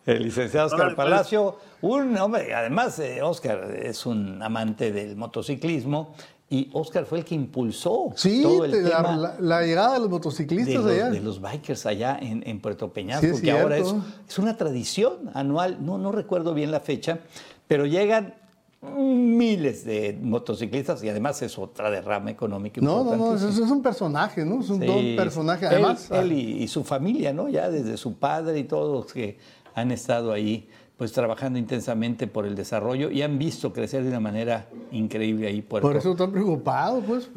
El 0.05 0.23
licenciado 0.23 0.67
Oscar 0.67 0.87
pues. 0.87 0.95
Palacio, 0.95 1.57
un 1.81 2.17
hombre, 2.17 2.53
además 2.53 2.99
eh, 2.99 3.21
Oscar 3.21 3.73
es 3.75 4.05
un 4.05 4.41
amante 4.41 4.91
del 4.91 5.15
motociclismo 5.15 6.13
y 6.49 6.69
Oscar 6.73 7.05
fue 7.05 7.19
el 7.19 7.25
que 7.25 7.35
impulsó 7.35 8.13
todo 8.15 8.65
el 8.65 8.83
la, 8.83 8.97
tema 8.97 9.35
la, 9.39 9.61
llegada 9.61 9.95
de 9.95 9.99
los 10.01 10.09
motociclistas 10.09 10.85
de 10.85 10.93
allá. 10.93 11.05
Los, 11.05 11.13
de 11.13 11.19
los 11.21 11.41
bikers 11.41 11.85
allá 11.85 12.17
en, 12.21 12.43
en 12.45 12.61
Puerto 12.61 12.93
Peñasco, 12.93 13.41
que 13.41 13.51
ahora 13.51 13.77
es, 13.77 13.93
es, 14.27 14.39
una 14.39 14.55
tradición 14.55 15.31
anual, 15.33 15.83
no, 15.83 15.97
no 15.97 16.11
recuerdo 16.11 16.53
bien 16.53 16.71
la 16.71 16.79
fecha, 16.79 17.19
pero 17.67 17.85
llegan 17.85 18.35
miles 18.83 19.85
de 19.85 20.17
motociclistas 20.21 21.03
y 21.03 21.09
además 21.09 21.41
es 21.41 21.57
otra 21.57 21.89
derrama 21.89 22.31
económica 22.31 22.81
No, 22.81 23.03
no, 23.03 23.15
no, 23.15 23.35
es, 23.35 23.43
es 23.43 23.59
un 23.59 23.81
personaje, 23.81 24.45
¿no? 24.45 24.61
Es 24.61 24.69
un 24.69 24.79
don 24.85 25.15
personaje. 25.15 25.65
él- 25.67 25.71
Además, 25.73 26.09
Él, 26.11 26.31
y, 26.33 26.63
y 26.63 26.67
su 26.67 26.83
familia, 26.83 27.33
¿no? 27.33 27.49
Ya 27.49 27.69
desde 27.69 27.97
su 27.97 28.15
padre 28.15 28.59
y 28.59 28.63
todos 28.65 29.11
que 29.13 29.37
han 29.75 29.91
estado 29.91 30.31
ahí, 30.33 30.67
pues 30.97 31.11
trabajando 31.11 31.57
intensamente 31.57 32.27
por 32.27 32.45
el 32.45 32.55
desarrollo 32.55 33.09
y 33.09 33.21
han 33.23 33.39
visto 33.39 33.73
crecer 33.73 34.03
de 34.03 34.09
una 34.09 34.19
manera 34.19 34.67
increíble 34.91 35.47
ahí 35.47 35.61
Puerto. 35.61 35.87
por 35.87 35.97
eso 35.97 36.11
están 36.11 36.31
preocupados, 36.31 37.03
pues. 37.07 37.29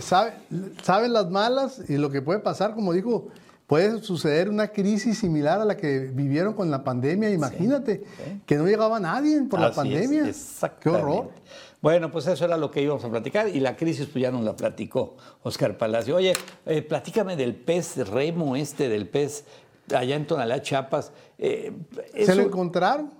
sabe- 0.00 0.32
saben 0.82 1.12
las 1.12 1.30
malas 1.30 1.82
y 1.88 1.96
lo 1.98 2.10
que 2.10 2.22
puede 2.22 2.38
pasar, 2.40 2.74
como 2.74 2.92
dijo, 2.92 3.28
puede 3.66 4.00
suceder 4.02 4.48
una 4.48 4.68
crisis 4.68 5.18
similar 5.18 5.60
a 5.60 5.64
la 5.64 5.76
que 5.76 5.98
vivieron 6.12 6.54
con 6.54 6.70
la 6.70 6.84
pandemia. 6.84 7.30
Imagínate, 7.30 8.04
que 8.46 8.56
no 8.56 8.66
llegaba 8.66 9.00
nadie 9.00 9.42
por 9.42 9.60
la 9.60 9.66
Así 9.66 9.72
es, 9.72 9.76
pandemia. 9.76 10.32
Qué 10.80 10.88
horror. 10.88 11.30
Bueno, 11.82 12.10
pues 12.10 12.26
eso 12.26 12.44
era 12.44 12.56
lo 12.56 12.70
que 12.70 12.82
íbamos 12.82 13.04
a 13.04 13.10
platicar 13.10 13.48
y 13.48 13.60
la 13.60 13.76
crisis 13.76 14.06
pues 14.06 14.22
ya 14.22 14.30
nos 14.30 14.42
la 14.44 14.56
platicó 14.56 15.16
Oscar 15.42 15.76
Palacio. 15.76 16.16
Oye, 16.16 16.32
eh, 16.64 16.82
platícame 16.82 17.36
del 17.36 17.54
pez 17.54 18.08
remo 18.08 18.56
este, 18.56 18.88
del 18.88 19.08
pez 19.08 19.44
allá 19.94 20.16
en 20.16 20.26
Tonalá, 20.26 20.62
Chiapas. 20.62 21.12
Eh, 21.38 21.72
Se 22.24 22.34
lo 22.34 22.42
encontraron. 22.42 23.12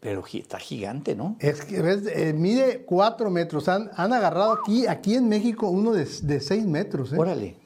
pero 0.00 0.22
está 0.32 0.58
gigante, 0.58 1.14
¿no? 1.16 1.36
Es 1.40 1.62
que 1.64 1.82
ves, 1.82 2.02
eh, 2.06 2.32
mide 2.32 2.84
cuatro 2.86 3.30
metros. 3.30 3.68
Han, 3.68 3.90
han 3.96 4.12
agarrado 4.12 4.52
aquí, 4.52 4.86
aquí 4.86 5.14
en 5.14 5.28
México 5.28 5.68
uno 5.68 5.92
de, 5.92 6.06
de 6.22 6.40
seis 6.40 6.64
metros. 6.64 7.12
¿eh? 7.12 7.16
Órale. 7.18 7.56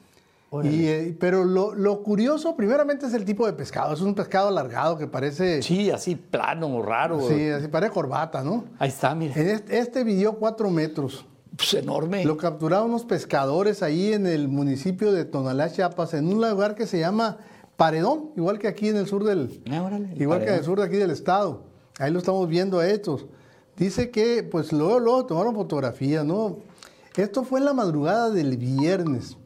Y, 0.63 0.87
eh, 0.87 1.17
pero 1.19 1.45
lo, 1.45 1.75
lo 1.75 2.01
curioso, 2.01 2.55
primeramente, 2.55 3.05
es 3.05 3.13
el 3.13 3.23
tipo 3.23 3.45
de 3.45 3.53
pescado. 3.53 3.93
Es 3.93 4.01
un 4.01 4.15
pescado 4.15 4.47
alargado 4.47 4.97
que 4.97 5.05
parece. 5.05 5.61
Sí, 5.61 5.91
así 5.91 6.15
plano, 6.15 6.81
raro. 6.81 7.21
Sí, 7.27 7.49
así 7.49 7.67
parece 7.67 7.93
corbata, 7.93 8.43
¿no? 8.43 8.65
Ahí 8.79 8.89
está, 8.89 9.13
mira. 9.13 9.35
En 9.35 9.49
este, 9.49 9.77
este 9.77 10.03
midió 10.03 10.33
cuatro 10.33 10.71
metros. 10.71 11.25
Pues 11.55 11.73
enorme. 11.75 12.25
Lo 12.25 12.37
capturaron 12.37 12.89
unos 12.89 13.05
pescadores 13.05 13.83
ahí 13.83 14.13
en 14.13 14.25
el 14.25 14.47
municipio 14.47 15.11
de 15.11 15.25
Tonalá, 15.25 15.71
Chiapas, 15.71 16.13
en 16.13 16.27
un 16.27 16.35
lugar 16.35 16.73
que 16.73 16.87
se 16.87 16.99
llama 16.99 17.37
Paredón, 17.75 18.31
igual 18.35 18.59
que 18.59 18.67
aquí 18.67 18.87
en 18.87 18.97
el 18.97 19.07
sur 19.07 19.23
del. 19.23 19.61
Ah, 19.71 19.83
órale, 19.83 20.13
el 20.13 20.21
igual 20.21 20.39
que 20.39 20.49
en 20.49 20.55
el 20.55 20.63
sur 20.63 20.79
de 20.79 20.85
aquí 20.85 20.95
del 20.95 21.11
estado. 21.11 21.63
Ahí 21.99 22.11
lo 22.11 22.19
estamos 22.19 22.47
viendo 22.47 22.79
a 22.79 22.87
estos. 22.87 23.25
Dice 23.77 24.09
que, 24.09 24.43
pues 24.43 24.71
luego, 24.71 24.99
luego 24.99 25.25
tomaron 25.25 25.53
fotografías, 25.53 26.25
¿no? 26.25 26.57
Esto 27.15 27.43
fue 27.43 27.59
en 27.59 27.65
la 27.65 27.73
madrugada 27.73 28.29
del 28.29 28.57
viernes. 28.57 29.37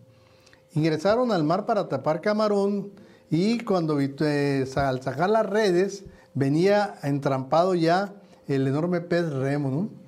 Ingresaron 0.75 1.31
al 1.31 1.43
mar 1.43 1.65
para 1.65 1.87
tapar 1.87 2.21
camarón 2.21 2.91
y 3.29 3.59
cuando 3.59 3.99
eh, 3.99 4.65
al 4.75 5.01
sacar 5.01 5.29
las 5.29 5.45
redes 5.45 6.03
venía 6.33 6.95
entrampado 7.03 7.75
ya 7.75 8.13
el 8.47 8.67
enorme 8.67 9.01
pez 9.01 9.31
remo, 9.31 9.69
¿no? 9.69 10.03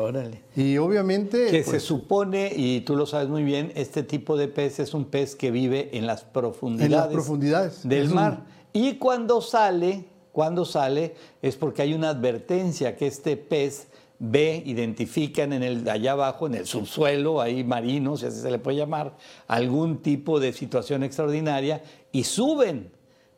Órale. 0.00 0.42
Y 0.56 0.78
obviamente... 0.78 1.46
Que 1.50 1.62
se 1.62 1.70
pues, 1.70 1.82
supone, 1.82 2.52
y 2.56 2.80
tú 2.80 2.96
lo 2.96 3.06
sabes 3.06 3.28
muy 3.28 3.44
bien, 3.44 3.72
este 3.76 4.02
tipo 4.02 4.36
de 4.36 4.48
pez 4.48 4.80
es 4.80 4.94
un 4.94 5.04
pez 5.04 5.36
que 5.36 5.50
vive 5.50 5.96
en 5.96 6.06
las 6.06 6.24
profundidades, 6.24 7.12
profundidades. 7.12 7.88
del 7.88 8.04
Es 8.04 8.08
un- 8.08 8.14
mar. 8.16 8.40
Y 8.72 8.94
cuando 8.96 9.40
sale, 9.40 10.06
cuando 10.32 10.64
sale, 10.64 11.14
es 11.40 11.56
porque 11.56 11.82
hay 11.82 11.94
una 11.94 12.08
advertencia 12.10 12.96
que 12.96 13.06
este 13.06 13.36
pez 13.36 13.86
ve, 14.18 14.62
identifican 14.64 15.52
en 15.52 15.62
el 15.62 15.88
allá 15.88 16.12
abajo, 16.12 16.46
en 16.46 16.54
el 16.54 16.66
subsuelo, 16.66 17.40
ahí 17.40 17.64
marino, 17.64 18.16
si 18.16 18.26
así 18.26 18.40
se 18.40 18.50
le 18.50 18.58
puede 18.58 18.78
llamar, 18.78 19.16
algún 19.46 19.98
tipo 20.02 20.40
de 20.40 20.52
situación 20.52 21.02
extraordinaria 21.02 21.82
y 22.12 22.24
suben. 22.24 22.90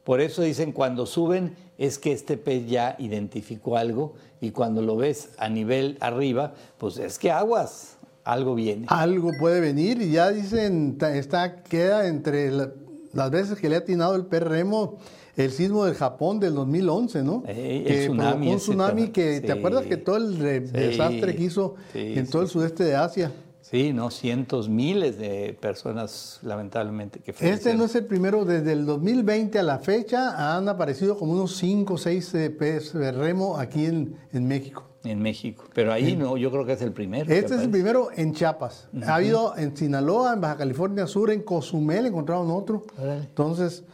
Por 0.04 0.20
eso 0.20 0.42
dicen 0.42 0.72
cuando 0.72 1.04
suben 1.04 1.54
es 1.76 1.98
que 1.98 2.12
este 2.12 2.36
pez 2.38 2.66
ya 2.66 2.96
identificó 2.98 3.76
algo 3.76 4.14
y 4.40 4.52
cuando 4.52 4.80
lo 4.80 4.96
ves 4.96 5.30
a 5.38 5.48
nivel 5.48 5.98
arriba, 6.00 6.54
pues 6.78 6.96
es 6.98 7.18
que 7.18 7.30
aguas, 7.30 7.98
algo 8.24 8.54
viene. 8.54 8.86
algo 8.88 9.30
puede 9.38 9.60
venir 9.60 10.00
y 10.00 10.12
ya 10.12 10.30
dicen, 10.30 10.96
está, 11.14 11.62
queda 11.62 12.06
entre 12.06 12.50
la- 12.50 12.70
las 13.12 13.30
veces 13.30 13.58
que 13.58 13.68
le 13.68 13.76
ha 13.76 13.78
atinado 13.80 14.14
el 14.16 14.26
pez 14.26 14.42
remo 14.42 14.98
el 15.44 15.52
sismo 15.52 15.84
del 15.84 15.94
Japón 15.94 16.40
del 16.40 16.54
2011, 16.54 17.22
¿no? 17.22 17.42
El 17.46 17.84
que 17.84 18.00
tsunami 18.04 18.30
provocó 18.30 18.50
un 18.50 18.56
tsunami 18.58 19.08
que, 19.08 19.40
¿te 19.40 19.52
acuerdas 19.52 19.86
que 19.86 19.96
todo 19.96 20.16
el 20.16 20.34
Sí. 20.34 20.72
desastre 20.72 21.34
que 21.36 21.42
hizo 21.44 21.74
Sí, 21.92 22.14
en 22.16 22.26
todo 22.28 22.42
el 22.42 22.48
sudeste 22.48 22.84
de 22.84 22.96
Asia? 22.96 23.32
Sí, 23.60 23.92
no, 23.92 24.10
cientos, 24.10 24.68
miles 24.70 25.18
de 25.18 25.54
personas 25.60 26.38
lamentablemente 26.42 27.20
que 27.20 27.32
Este 27.32 27.44
fallecieron. 27.48 27.78
no 27.80 27.84
es 27.84 27.94
el 27.96 28.06
primero, 28.06 28.44
desde 28.46 28.72
el 28.72 28.86
2020 28.86 29.58
a 29.58 29.62
la 29.62 29.78
fecha 29.78 30.56
han 30.56 30.68
aparecido 30.70 31.18
como 31.18 31.32
unos 31.32 31.54
5 31.56 31.94
o 31.94 31.98
6 31.98 32.34
peces 32.58 32.94
de 32.94 33.12
remo 33.12 33.58
aquí 33.58 33.84
en, 33.84 34.16
en 34.32 34.48
México. 34.48 34.84
en 35.04 35.20
México, 35.20 35.64
pero 35.74 35.92
ahí 35.92 36.16
no, 36.16 36.36
yo 36.36 36.50
creo 36.50 36.64
que 36.66 36.72
es 36.72 36.82
el 36.82 36.92
primero. 36.92 37.30
Este 37.32 37.54
es 37.54 37.60
el 37.62 37.70
primero 37.70 38.08
en 38.16 38.32
Chiapas. 38.34 38.88
Ha 39.06 39.14
habido 39.16 39.54
en 39.56 39.76
Sinaloa, 39.76 40.32
en 40.34 40.40
Baja 40.40 40.56
California 40.56 41.06
Sur, 41.06 41.30
en 41.30 41.42
Cozumel 41.42 42.06
encontraron 42.06 42.50
otro. 42.50 42.84
Entonces, 42.98 43.84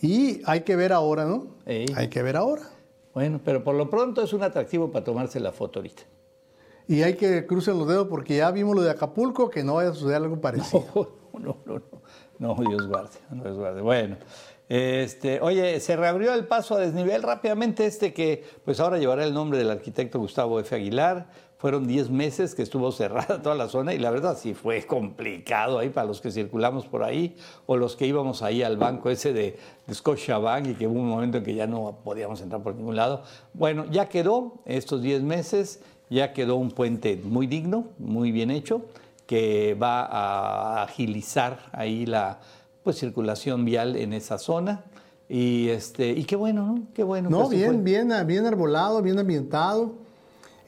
y 0.00 0.42
hay 0.44 0.60
que 0.62 0.76
ver 0.76 0.92
ahora, 0.92 1.24
¿no? 1.24 1.56
Ey. 1.64 1.86
Hay 1.96 2.08
que 2.08 2.22
ver 2.22 2.36
ahora. 2.36 2.62
Bueno, 3.14 3.40
pero 3.44 3.64
por 3.64 3.74
lo 3.74 3.88
pronto 3.88 4.22
es 4.22 4.32
un 4.32 4.42
atractivo 4.42 4.90
para 4.92 5.04
tomarse 5.04 5.40
la 5.40 5.52
foto 5.52 5.78
ahorita. 5.78 6.02
Y 6.88 7.02
hay 7.02 7.14
que 7.14 7.46
crucen 7.46 7.78
los 7.78 7.88
dedos 7.88 8.06
porque 8.08 8.36
ya 8.36 8.50
vimos 8.50 8.76
lo 8.76 8.82
de 8.82 8.90
Acapulco, 8.90 9.50
que 9.50 9.64
no 9.64 9.74
vaya 9.74 9.90
a 9.90 9.94
suceder 9.94 10.16
algo 10.16 10.40
parecido. 10.40 11.16
No, 11.36 11.58
no, 11.66 11.74
no, 11.74 11.82
no, 12.38 12.54
no, 12.56 12.70
Dios 12.70 12.86
guarde, 12.88 13.18
Dios 13.30 13.58
guarde. 13.58 13.82
Bueno, 13.82 14.16
este, 14.70 15.38
oye, 15.42 15.78
se 15.80 15.94
reabrió 15.94 16.32
el 16.32 16.46
paso 16.46 16.76
a 16.76 16.80
desnivel 16.80 17.22
rápidamente 17.22 17.84
este 17.84 18.14
que, 18.14 18.42
pues 18.64 18.80
ahora 18.80 18.96
llevará 18.96 19.22
el 19.22 19.34
nombre 19.34 19.58
del 19.58 19.70
arquitecto 19.70 20.18
Gustavo 20.18 20.58
F. 20.60 20.74
Aguilar. 20.74 21.28
Fueron 21.58 21.86
10 21.86 22.10
meses 22.10 22.54
que 22.54 22.62
estuvo 22.62 22.92
cerrada 22.92 23.40
toda 23.42 23.54
la 23.54 23.68
zona 23.68 23.94
y 23.94 23.98
la 23.98 24.10
verdad 24.10 24.36
sí 24.38 24.54
fue 24.54 24.84
complicado 24.84 25.78
ahí 25.78 25.88
para 25.88 26.06
los 26.06 26.20
que 26.20 26.30
circulamos 26.30 26.86
por 26.86 27.02
ahí 27.02 27.36
o 27.66 27.76
los 27.76 27.96
que 27.96 28.06
íbamos 28.06 28.42
ahí 28.42 28.62
al 28.62 28.76
banco 28.76 29.08
ese 29.08 29.32
de, 29.32 29.58
de 29.86 29.94
Scotiabank 29.94 30.66
y 30.66 30.74
que 30.74 30.86
hubo 30.86 31.00
un 31.00 31.08
momento 31.08 31.38
en 31.38 31.44
que 31.44 31.54
ya 31.54 31.66
no 31.66 31.98
podíamos 32.04 32.40
entrar 32.40 32.62
por 32.62 32.74
ningún 32.74 32.96
lado. 32.96 33.22
Bueno, 33.54 33.86
ya 33.90 34.08
quedó 34.08 34.54
estos 34.66 35.02
10 35.02 35.22
meses, 35.22 35.80
ya 36.10 36.32
quedó 36.32 36.56
un 36.56 36.70
puente 36.70 37.20
muy 37.24 37.46
digno, 37.46 37.88
muy 37.98 38.32
bien 38.32 38.50
hecho 38.50 38.82
que 39.26 39.74
va 39.74 40.04
a 40.04 40.82
agilizar 40.84 41.58
ahí 41.72 42.06
la 42.06 42.38
pues, 42.82 42.98
circulación 42.98 43.64
vial 43.64 43.96
en 43.96 44.12
esa 44.12 44.38
zona. 44.38 44.84
Y, 45.28 45.68
este, 45.68 46.10
y 46.10 46.24
qué 46.24 46.36
bueno, 46.36 46.66
¿no? 46.66 46.82
Qué 46.94 47.02
bueno. 47.02 47.28
No, 47.28 47.48
bien, 47.48 47.82
bien, 47.82 48.12
bien 48.26 48.46
arbolado, 48.46 49.02
bien 49.02 49.18
ambientado. 49.18 50.05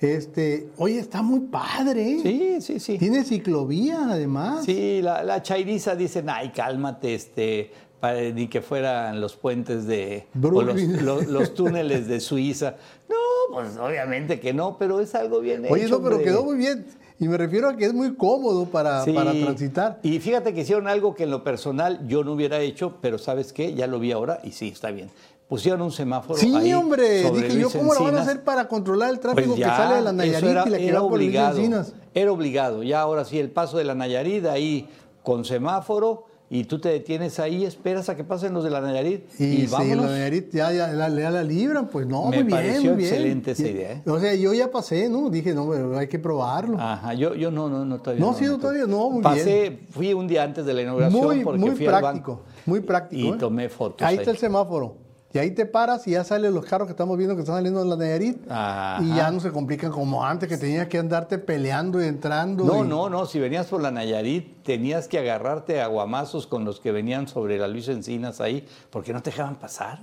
Este, 0.00 0.68
oye, 0.78 0.98
está 0.98 1.22
muy 1.22 1.40
padre. 1.40 2.18
Sí, 2.22 2.60
sí, 2.60 2.78
sí. 2.80 2.98
Tiene 2.98 3.24
ciclovía, 3.24 4.08
además. 4.10 4.64
Sí, 4.64 5.00
la, 5.02 5.22
la 5.24 5.42
chairiza 5.42 5.96
dicen, 5.96 6.28
ay, 6.30 6.50
cálmate, 6.50 7.14
este, 7.14 7.72
para, 8.00 8.20
ni 8.30 8.46
que 8.48 8.60
fueran 8.60 9.20
los 9.20 9.34
puentes 9.36 9.86
de... 9.86 10.26
o 10.34 10.38
los, 10.38 10.64
Brooklyn. 10.64 11.04
los- 11.04 11.26
los 11.26 11.54
túneles 11.54 12.06
de 12.06 12.20
Suiza. 12.20 12.76
No, 13.08 13.16
pues 13.54 13.76
obviamente 13.76 14.38
que 14.38 14.52
no, 14.52 14.76
pero 14.78 15.00
es 15.00 15.14
algo 15.16 15.40
bien 15.40 15.64
Oye, 15.68 15.84
hecho. 15.86 15.96
no, 15.96 16.02
pero 16.04 16.16
hombre. 16.16 16.30
quedó 16.30 16.44
muy 16.44 16.56
bien. 16.58 16.86
Y 17.20 17.26
me 17.26 17.36
refiero 17.36 17.68
a 17.68 17.76
que 17.76 17.86
es 17.86 17.92
muy 17.94 18.14
cómodo 18.14 18.66
para, 18.66 19.02
Sí. 19.04 19.10
para 19.12 19.32
transitar. 19.32 19.98
Y 20.04 20.20
fíjate 20.20 20.54
que 20.54 20.60
hicieron 20.60 20.86
algo 20.86 21.16
que 21.16 21.24
en 21.24 21.32
lo 21.32 21.42
personal 21.42 22.06
yo 22.06 22.22
no 22.22 22.34
hubiera 22.34 22.60
hecho, 22.60 22.98
pero 23.00 23.18
¿sabes 23.18 23.52
qué? 23.52 23.74
Ya 23.74 23.88
lo 23.88 23.98
vi 23.98 24.12
ahora 24.12 24.38
y 24.44 24.52
sí, 24.52 24.68
está 24.68 24.92
bien. 24.92 25.10
Pusieron 25.48 25.80
un 25.80 25.90
semáforo 25.90 26.38
Sí, 26.38 26.54
ahí 26.54 26.74
hombre. 26.74 27.22
sobre 27.22 27.48
Dije 27.48 27.60
yo, 27.60 27.70
¿cómo 27.70 27.94
lo 27.94 28.04
van 28.04 28.16
a 28.16 28.20
hacer 28.20 28.44
para 28.44 28.68
controlar 28.68 29.08
el 29.10 29.18
tráfico 29.18 29.54
Pues 29.54 29.60
que 29.60 29.64
sale 29.64 29.96
de 29.96 30.02
la 30.02 30.12
Nayarit 30.12 30.50
era, 30.50 30.64
y 30.66 30.70
la 30.70 30.78
que 30.78 30.92
va 30.92 31.00
por 31.00 31.10
Luis 31.12 31.28
obligado. 31.28 31.56
Encinas? 31.56 31.94
Era 32.14 32.32
obligado. 32.32 32.82
Ya 32.82 33.00
ahora 33.00 33.24
sí, 33.24 33.38
el 33.38 33.50
paso 33.50 33.78
de 33.78 33.84
la 33.84 33.94
Nayarit 33.94 34.44
ahí 34.44 34.86
con 35.22 35.46
semáforo 35.46 36.26
y 36.50 36.64
tú 36.64 36.78
te 36.78 36.88
detienes 36.90 37.38
ahí, 37.40 37.64
esperas 37.64 38.08
a 38.08 38.16
que 38.16 38.24
pasen 38.24 38.54
los 38.54 38.64
de 38.64 38.70
la 38.70 38.80
Nayarit 38.80 39.22
y, 39.38 39.44
Y, 39.44 39.66
vámonos. 39.66 40.06
la 40.06 40.12
Nayarit 40.12 40.50
ya, 40.54 40.72
ya 40.72 40.92
ya 40.94 41.30
la 41.30 41.42
libran, 41.42 41.88
pues 41.88 42.06
no, 42.06 42.26
Me 42.26 42.42
muy 42.42 42.52
bien, 42.52 42.94
muy 42.94 43.04
excelente 43.04 43.50
esa 43.50 43.68
idea, 43.68 43.92
¿eh? 43.92 44.02
O 44.06 44.18
sea, 44.18 44.34
yo 44.34 44.52
ya 44.54 44.70
pasé, 44.70 45.08
¿no? 45.10 45.28
Dije, 45.30 45.54
no, 45.54 45.68
pero 45.68 45.98
hay 45.98 46.08
que 46.08 46.18
probarlo. 46.18 46.78
Ajá, 46.78 47.12
yo, 47.14 47.34
yo 47.34 47.50
no, 47.50 47.68
no, 47.68 47.84
no 47.84 47.98
todavía. 48.00 48.24
No, 48.24 48.32
sí, 48.34 48.44
no, 48.46 48.58
todavía 48.58 48.86
no, 48.86 49.10
muy 49.10 49.22
Pasé, 49.22 49.80
fui 49.90 50.12
un 50.14 50.26
día 50.26 50.42
antes 50.42 50.64
de 50.64 50.72
la 50.74 50.82
inauguración 50.82 51.22
muy, 51.22 51.40
porque 51.44 51.58
muy 51.60 51.70
fui 51.70 51.86
al 51.86 52.00
práctico, 52.00 52.32
banco. 52.36 52.44
muy 52.66 52.80
práctico. 52.80 53.22
Y 53.28 53.28
¿eh? 53.30 53.36
tomé 53.38 53.68
fotos. 53.68 54.06
Ahí 54.06 54.16
está 54.16 54.30
el 54.30 54.38
semáforo. 54.38 55.07
Y 55.32 55.38
ahí 55.38 55.50
te 55.50 55.66
paras 55.66 56.06
y 56.08 56.12
ya 56.12 56.24
salen 56.24 56.54
los 56.54 56.64
carros 56.64 56.86
que 56.86 56.92
estamos 56.92 57.16
viendo 57.18 57.34
que 57.36 57.42
están 57.42 57.56
saliendo 57.56 57.80
de 57.82 57.86
la 57.90 57.96
Nayarit. 57.96 58.50
Ajá. 58.50 59.02
Y 59.02 59.14
ya 59.14 59.30
no 59.30 59.40
se 59.40 59.50
complican 59.50 59.90
como 59.92 60.24
antes, 60.24 60.48
que 60.48 60.56
tenías 60.56 60.88
que 60.88 60.96
andarte 60.96 61.36
peleando 61.38 62.02
y 62.02 62.06
entrando. 62.06 62.64
No, 62.64 62.82
y- 62.84 62.88
no, 62.88 63.10
no. 63.10 63.26
Si 63.26 63.38
venías 63.38 63.66
por 63.66 63.82
la 63.82 63.90
Nayarit, 63.90 64.62
tenías 64.62 65.06
que 65.06 65.18
agarrarte 65.18 65.82
a 65.82 65.86
guamazos 65.88 66.46
con 66.46 66.64
los 66.64 66.80
que 66.80 66.92
venían 66.92 67.28
sobre 67.28 67.58
la 67.58 67.68
Luis 67.68 67.88
Encinas 67.88 68.40
ahí, 68.40 68.66
porque 68.90 69.12
no 69.12 69.22
te 69.22 69.30
dejaban 69.30 69.56
pasar. 69.56 70.00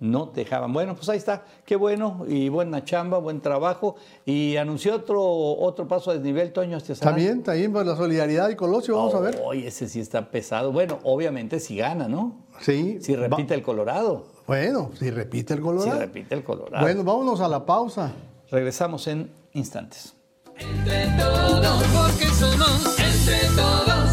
No 0.00 0.30
te 0.30 0.40
dejaban. 0.40 0.72
Bueno, 0.72 0.96
pues 0.96 1.08
ahí 1.10 1.18
está. 1.18 1.44
Qué 1.64 1.76
bueno 1.76 2.24
y 2.26 2.48
buena 2.48 2.82
chamba, 2.82 3.18
buen 3.18 3.40
trabajo. 3.40 3.94
Y 4.24 4.56
anunció 4.56 4.96
otro, 4.96 5.22
otro 5.22 5.86
paso 5.86 6.10
a 6.10 6.14
desnivel, 6.14 6.50
Toño. 6.52 6.78
Este 6.78 6.94
Está 6.94 7.12
bien, 7.12 7.38
está 7.38 7.52
bien, 7.52 7.72
por 7.72 7.84
la 7.86 7.94
solidaridad 7.94 8.48
y 8.48 8.56
Colosio, 8.56 8.96
vamos 8.96 9.14
a 9.14 9.20
ver. 9.20 9.40
Oye, 9.44 9.68
ese 9.68 9.86
sí 9.88 10.00
está 10.00 10.30
pesado. 10.30 10.72
Bueno, 10.72 10.98
obviamente 11.04 11.60
si 11.60 11.76
gana, 11.76 12.08
¿no? 12.08 12.34
Sí. 12.62 12.98
Si 13.02 13.14
va- 13.14 13.28
repite 13.28 13.54
el 13.54 13.62
Colorado. 13.62 14.31
Bueno, 14.46 14.90
si 14.98 15.10
repite 15.10 15.54
el 15.54 15.60
Si 15.60 15.64
Colorado. 15.64 15.98
repite 16.00 16.34
el 16.34 16.42
Colorado. 16.44 16.84
Bueno, 16.84 17.04
vámonos 17.04 17.40
a 17.40 17.48
la 17.48 17.64
pausa. 17.64 18.12
Regresamos 18.50 19.06
en 19.06 19.30
instantes. 19.52 20.14
Entre 20.58 21.06
todos, 21.18 21.82
porque 21.94 22.26
somos 22.26 22.98
entre 22.98 23.48
todos. 23.56 24.10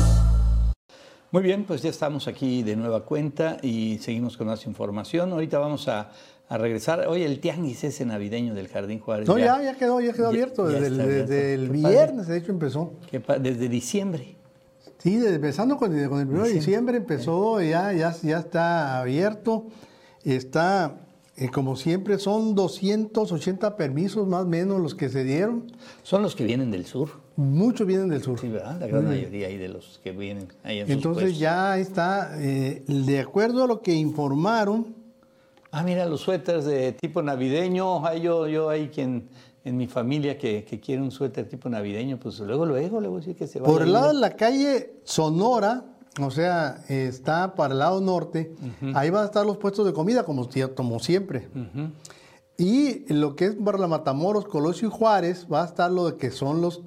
Muy 1.31 1.43
bien, 1.43 1.65
pues 1.65 1.81
ya 1.81 1.89
estamos 1.89 2.27
aquí 2.27 2.63
de 2.63 2.75
nueva 2.75 3.03
cuenta 3.05 3.57
y 3.61 3.97
seguimos 3.99 4.37
con 4.37 4.47
más 4.47 4.65
información. 4.65 5.31
Ahorita 5.31 5.59
vamos 5.59 5.87
a, 5.87 6.09
a 6.47 6.57
regresar. 6.57 7.07
Oye, 7.07 7.25
el 7.25 7.39
tianguis 7.39 7.83
ese 7.83 8.05
navideño 8.05 8.53
del 8.55 8.67
Jardín 8.67 8.99
Juárez. 8.99 9.27
No, 9.27 9.37
ya, 9.37 9.61
ya 9.61 9.75
quedó, 9.75 9.99
ya 9.99 10.13
quedó 10.13 10.23
Ya- 10.25 10.29
abierto. 10.29 10.71
ya 10.71 10.79
Desde, 10.79 10.87
el- 10.87 11.01
abierto. 11.01 11.31
desde 11.31 11.53
el 11.55 11.71
Qué 11.71 11.81
padre. 11.81 11.95
viernes, 11.95 12.27
de 12.27 12.37
hecho, 12.37 12.51
empezó. 12.51 12.93
Desde 13.41 13.69
diciembre. 13.69 14.35
Sí, 14.99 15.17
desde- 15.17 15.35
empezando 15.35 15.77
con, 15.77 15.95
el- 15.95 16.09
con 16.09 16.19
el 16.21 16.27
1 16.29 16.43
de 16.45 16.53
diciembre 16.53 16.97
empezó, 16.97 17.61
ya, 17.61 17.93
ya, 17.93 18.15
ya 18.23 18.39
está 18.39 18.99
abierto. 18.99 19.65
Está, 20.23 20.97
eh, 21.37 21.49
como 21.49 21.75
siempre, 21.75 22.19
son 22.19 22.55
280 22.55 23.77
permisos 23.77 24.27
más 24.27 24.43
o 24.43 24.47
menos 24.47 24.81
los 24.81 24.95
que 24.95 25.09
se 25.09 25.23
dieron. 25.23 25.71
Son 26.03 26.21
los 26.21 26.35
que 26.35 26.45
vienen 26.45 26.71
del 26.71 26.85
sur. 26.85 27.09
Muchos 27.35 27.87
vienen 27.87 28.09
del 28.09 28.21
sur. 28.21 28.39
Sí, 28.39 28.49
¿verdad? 28.49 28.79
La 28.79 28.87
gran 28.87 29.05
mayoría 29.05 29.47
ahí 29.47 29.57
de 29.57 29.69
los 29.69 29.99
que 30.03 30.11
vienen 30.11 30.47
ahí 30.63 30.79
en 30.79 30.87
sus 30.87 30.95
Entonces 30.95 31.39
ya 31.39 31.77
está, 31.77 32.31
eh, 32.41 32.83
de 32.87 33.19
acuerdo 33.19 33.63
a 33.63 33.67
lo 33.67 33.81
que 33.81 33.93
informaron, 33.93 34.99
Ah, 35.71 35.83
mira, 35.83 36.07
los 36.07 36.21
suéteres 36.21 36.65
de 36.65 36.93
tipo 36.93 37.21
navideño. 37.21 38.03
Ay, 38.05 38.21
yo, 38.21 38.47
yo 38.47 38.69
hay 38.69 38.87
quien 38.87 39.29
en 39.63 39.77
mi 39.77 39.87
familia 39.87 40.37
que, 40.37 40.63
que 40.63 40.79
quiere 40.79 41.01
un 41.01 41.11
suéter 41.11 41.47
tipo 41.47 41.69
navideño, 41.69 42.17
pues 42.17 42.39
luego, 42.39 42.65
luego 42.65 43.01
le 43.01 43.07
voy 43.07 43.17
a 43.17 43.19
decir 43.19 43.35
que 43.35 43.45
se 43.45 43.59
vaya. 43.59 43.71
por 43.71 43.83
el 43.83 43.93
lado 43.93 44.07
de 44.07 44.19
la 44.19 44.35
calle 44.35 44.95
Sonora, 45.03 45.83
o 46.21 46.31
sea, 46.31 46.81
está 46.87 47.55
para 47.55 47.73
el 47.73 47.79
lado 47.79 48.01
norte, 48.01 48.53
ahí 48.93 49.09
van 49.09 49.23
a 49.23 49.25
estar 49.25 49.45
los 49.45 49.57
puestos 49.57 49.85
de 49.85 49.93
comida, 49.93 50.23
como, 50.23 50.47
como 50.75 50.99
siempre. 50.99 51.47
Y 52.57 53.11
lo 53.13 53.35
que 53.35 53.45
es 53.45 53.55
para 53.55 53.87
Matamoros, 53.87 54.45
Colosio 54.45 54.89
y 54.89 54.91
Juárez, 54.91 55.47
va 55.51 55.63
a 55.63 55.65
estar 55.65 55.89
lo 55.91 56.17
que 56.17 56.29
son 56.29 56.59
los, 56.61 56.81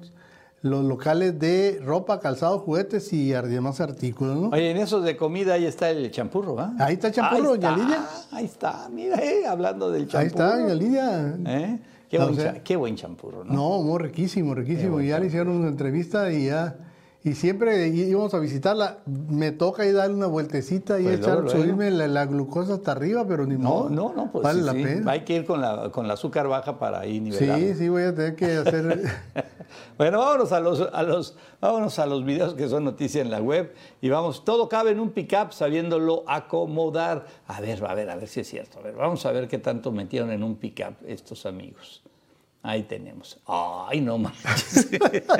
los 0.61 0.85
locales 0.85 1.39
de 1.39 1.81
ropa, 1.83 2.19
calzado, 2.19 2.59
juguetes 2.59 3.11
y 3.11 3.29
demás 3.29 3.81
artículos, 3.81 4.37
¿no? 4.37 4.49
Oye, 4.49 4.69
en 4.69 4.77
esos 4.77 5.03
de 5.03 5.17
comida 5.17 5.55
ahí 5.55 5.65
está 5.65 5.89
el 5.89 6.11
champurro, 6.11 6.53
¿va? 6.55 6.73
Ahí 6.77 6.93
está 6.93 7.07
el 7.07 7.13
champurro, 7.13 7.53
Ahí 7.53 7.57
doña 7.59 7.75
Lidia. 7.77 8.05
Ahí 8.31 8.45
está, 8.45 8.87
mira, 8.91 9.15
eh, 9.17 9.47
hablando 9.47 9.89
del 9.89 10.07
champurro. 10.07 10.19
Ahí 10.19 10.27
está, 10.27 10.57
doña 10.59 10.75
Lidia. 10.75 11.37
¿Eh? 11.45 11.79
Qué, 12.07 12.19
O 12.19 12.25
buen, 12.25 12.35
sea, 12.35 12.53
cha- 12.53 12.59
qué 12.63 12.75
buen 12.75 12.95
champurro, 12.95 13.43
¿no? 13.43 13.53
No, 13.53 13.81
muy 13.81 13.97
riquísimo, 13.97 14.53
riquísimo. 14.53 15.01
Ya 15.01 15.17
le 15.17 15.25
hicieron 15.25 15.55
una 15.55 15.69
entrevista 15.69 16.31
y 16.31 16.45
ya. 16.45 16.77
Y 17.25 17.35
siempre 17.35 17.87
íbamos 17.87 18.33
a 18.33 18.39
visitarla. 18.39 18.97
Me 19.05 19.53
toca 19.53 19.85
ir 19.85 19.93
darle 19.95 20.13
una 20.15 20.27
vueltecita 20.27 20.99
y 20.99 21.03
Pues 21.03 21.19
echar, 21.19 21.35
luego, 21.35 21.41
luego. 21.43 21.61
subirme 21.61 21.89
la, 21.91 22.07
la 22.09 22.25
glucosa 22.25 22.73
hasta 22.73 22.91
arriba, 22.91 23.25
pero 23.25 23.45
ni 23.45 23.55
No, 23.55 23.69
modo. 23.69 23.89
no, 23.89 24.13
no, 24.13 24.29
pues 24.29 24.43
Vale 24.43 24.59
sí, 24.59 24.65
la 24.65 24.73
sí. 24.73 24.83
pena. 24.83 25.11
Hay 25.11 25.21
que 25.23 25.35
ir 25.37 25.45
con 25.45 25.61
la, 25.61 25.89
con 25.91 26.07
la 26.07 26.15
azúcar 26.15 26.49
baja 26.49 26.77
para 26.77 26.99
ahí 26.99 27.21
nivelar. 27.21 27.57
Sí, 27.59 27.75
sí, 27.75 27.87
voy 27.87 28.03
a 28.03 28.13
tener 28.13 28.35
que 28.35 28.57
hacer. 28.57 29.03
Bueno, 29.97 30.19
vámonos 30.19 30.51
a 30.51 30.59
los, 30.59 30.81
a 30.93 31.01
los, 31.01 31.35
vámonos 31.59 31.97
a 31.97 32.05
los 32.05 32.23
videos 32.25 32.53
que 32.53 32.67
son 32.67 32.83
noticia 32.83 33.21
en 33.21 33.31
la 33.31 33.41
web 33.41 33.73
y 34.01 34.09
vamos, 34.09 34.45
todo 34.45 34.69
cabe 34.69 34.91
en 34.91 34.99
un 34.99 35.09
pickup 35.11 35.51
sabiéndolo 35.51 36.23
acomodar. 36.27 37.25
A 37.47 37.59
ver, 37.59 37.83
a 37.83 37.95
ver, 37.95 38.09
a 38.11 38.15
ver 38.15 38.27
si 38.27 38.41
es 38.41 38.47
cierto. 38.47 38.79
A 38.79 38.81
ver, 38.83 38.93
vamos 38.95 39.25
a 39.25 39.31
ver 39.31 39.47
qué 39.47 39.57
tanto 39.57 39.91
metieron 39.91 40.29
en 40.31 40.43
un 40.43 40.55
pickup 40.57 40.93
estos 41.07 41.45
amigos. 41.47 42.03
Ahí 42.65 42.83
tenemos. 42.83 43.37
Ay, 43.45 43.99
no 43.99 44.17
manches. 44.17 44.87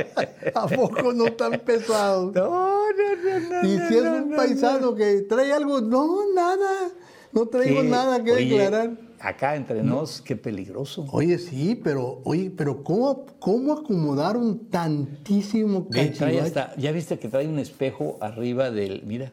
¿A 0.56 0.68
poco 0.68 1.14
no 1.14 1.32
tan 1.32 1.58
pesado? 1.62 2.32
No, 2.36 2.92
no, 2.92 3.40
no, 3.40 3.62
no. 3.64 3.68
y 3.68 3.78
si 3.88 3.96
es 3.96 4.04
un 4.04 4.30
no, 4.32 4.36
paisano 4.36 4.94
que 4.94 5.22
trae 5.22 5.54
algo, 5.54 5.80
no, 5.80 6.34
nada. 6.36 6.90
No 7.32 7.46
traigo 7.48 7.82
¿Qué? 7.82 7.88
nada 7.88 8.22
que 8.24 8.32
Oye, 8.34 8.46
declarar. 8.50 8.92
Acá 9.22 9.56
entre 9.56 9.82
nos, 9.84 10.20
qué 10.22 10.36
peligroso. 10.36 11.08
Oye, 11.14 11.40
sí, 11.40 11.80
pero, 11.82 12.20
oye, 12.26 12.52
pero 12.56 12.84
¿cómo, 12.84 13.26
cómo 13.40 13.72
acomodaron 13.72 14.66
tantísimo 14.70 15.88
trae 15.90 16.42
hasta- 16.42 16.76
ya 16.76 16.92
viste 16.92 17.18
que 17.18 17.30
trae 17.30 17.48
un 17.48 17.58
espejo 17.58 18.18
arriba 18.20 18.70
del, 18.70 19.04
mira, 19.06 19.32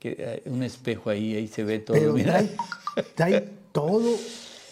que 0.00 0.42
hay 0.44 0.52
un 0.52 0.64
espejo 0.64 1.08
ahí, 1.10 1.36
ahí 1.36 1.46
se 1.46 1.62
ve 1.62 1.78
todo, 1.78 1.96
Pero 1.96 2.12
mira. 2.14 2.32
trae, 2.32 2.50
trae 3.14 3.48
todo 3.70 4.10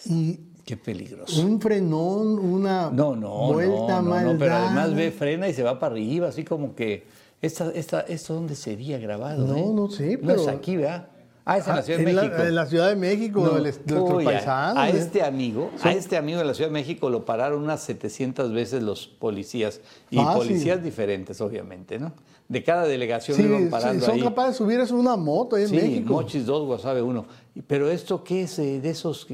y 0.06 0.40
Qué 0.66 0.76
peligroso. 0.76 1.40
un 1.46 1.60
frenón, 1.60 2.38
una 2.40 2.90
No, 2.90 3.14
no, 3.16 3.52
vuelta 3.52 4.02
no, 4.02 4.20
no, 4.20 4.36
pero 4.38 4.56
además 4.56 4.94
ve, 4.94 5.12
frena 5.12 5.48
y 5.48 5.54
se 5.54 5.62
va 5.62 5.78
para 5.78 5.92
arriba, 5.94 6.26
así 6.28 6.42
como 6.44 6.74
que, 6.74 7.04
esta, 7.40 7.70
esta, 7.70 8.00
¿esto 8.00 8.34
dónde 8.34 8.56
sería 8.56 8.98
grabado? 8.98 9.46
No, 9.46 9.56
eh? 9.56 9.66
no 9.72 9.88
sé, 9.90 10.18
No 10.20 10.32
es 10.34 10.40
pero- 10.42 10.50
aquí, 10.56 10.76
¿verdad? 10.76 11.06
Ah, 11.48 11.58
es 11.58 11.66
en 11.68 11.72
Ah, 11.72 11.76
la 11.76 11.82
Ciudad 11.84 11.98
de 12.00 12.10
en 12.10 12.16
la- 12.16 12.22
México. 12.22 12.42
en 12.42 12.54
la 12.56 12.66
Ciudad 12.66 12.88
de 12.88 12.96
México, 12.96 13.40
No, 13.44 13.56
el- 13.58 13.62
nuestro 13.62 14.04
uy, 14.16 14.24
paisano. 14.24 14.80
A, 14.80 14.90
¿eh? 14.90 14.96
este 14.98 15.22
amigo, 15.22 15.70
a 15.80 15.92
este 15.92 16.16
amigo 16.16 16.40
de 16.40 16.44
la 16.44 16.54
Ciudad 16.54 16.68
de 16.70 16.72
México 16.74 17.08
lo 17.10 17.24
pararon 17.24 17.62
unas 17.62 17.80
700 17.84 18.52
veces 18.52 18.82
los 18.82 19.06
policías. 19.06 19.80
Y 20.10 20.16
Fácil. 20.16 20.38
policías 20.48 20.82
diferentes, 20.82 21.40
obviamente, 21.40 22.00
¿no? 22.00 22.12
De 22.48 22.64
cada 22.64 22.84
delegación 22.86 23.36
Sí, 23.36 23.44
iban 23.44 23.62
sí, 23.64 23.68
parando 23.70 24.04
son 24.04 24.16
ahí. 24.16 24.22
capaces 24.22 24.52
de 24.54 24.58
subir 24.58 24.80
una 24.98 25.14
moto 25.16 25.54
ahí 25.54 25.62
en 25.62 25.68
Sí, 25.68 25.76
México. 25.76 26.12
Mochis 26.14 26.44
2, 26.44 26.66
Guasave 26.66 27.02
1. 27.02 27.24
Y- 27.54 27.62
Pero 27.62 27.88
esto, 27.88 28.24
¿qué 28.24 28.42
es 28.42 28.58
eh, 28.58 28.80
de 28.80 28.90
esos 28.90 29.28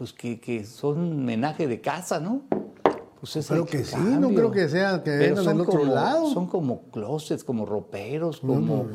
pues, 0.00 0.14
que, 0.14 0.40
que 0.40 0.64
son 0.64 1.26
menaje 1.26 1.68
de 1.68 1.82
casa, 1.82 2.18
no? 2.20 2.40
Pues 3.20 3.36
es 3.36 3.48
Creo 3.48 3.66
que 3.66 3.84
sí, 3.84 3.98
no 4.18 4.30
creo 4.30 4.50
que 4.50 4.66
sea 4.66 5.02
que 5.02 5.10
vengan 5.10 5.44
del 5.44 5.60
otro 5.60 5.80
como- 5.80 5.92
lado. 5.92 6.30
Son 6.32 6.46
como 6.46 6.84
closets, 6.90 7.44
como 7.44 7.66
roperos, 7.66 8.40
como 8.40 8.86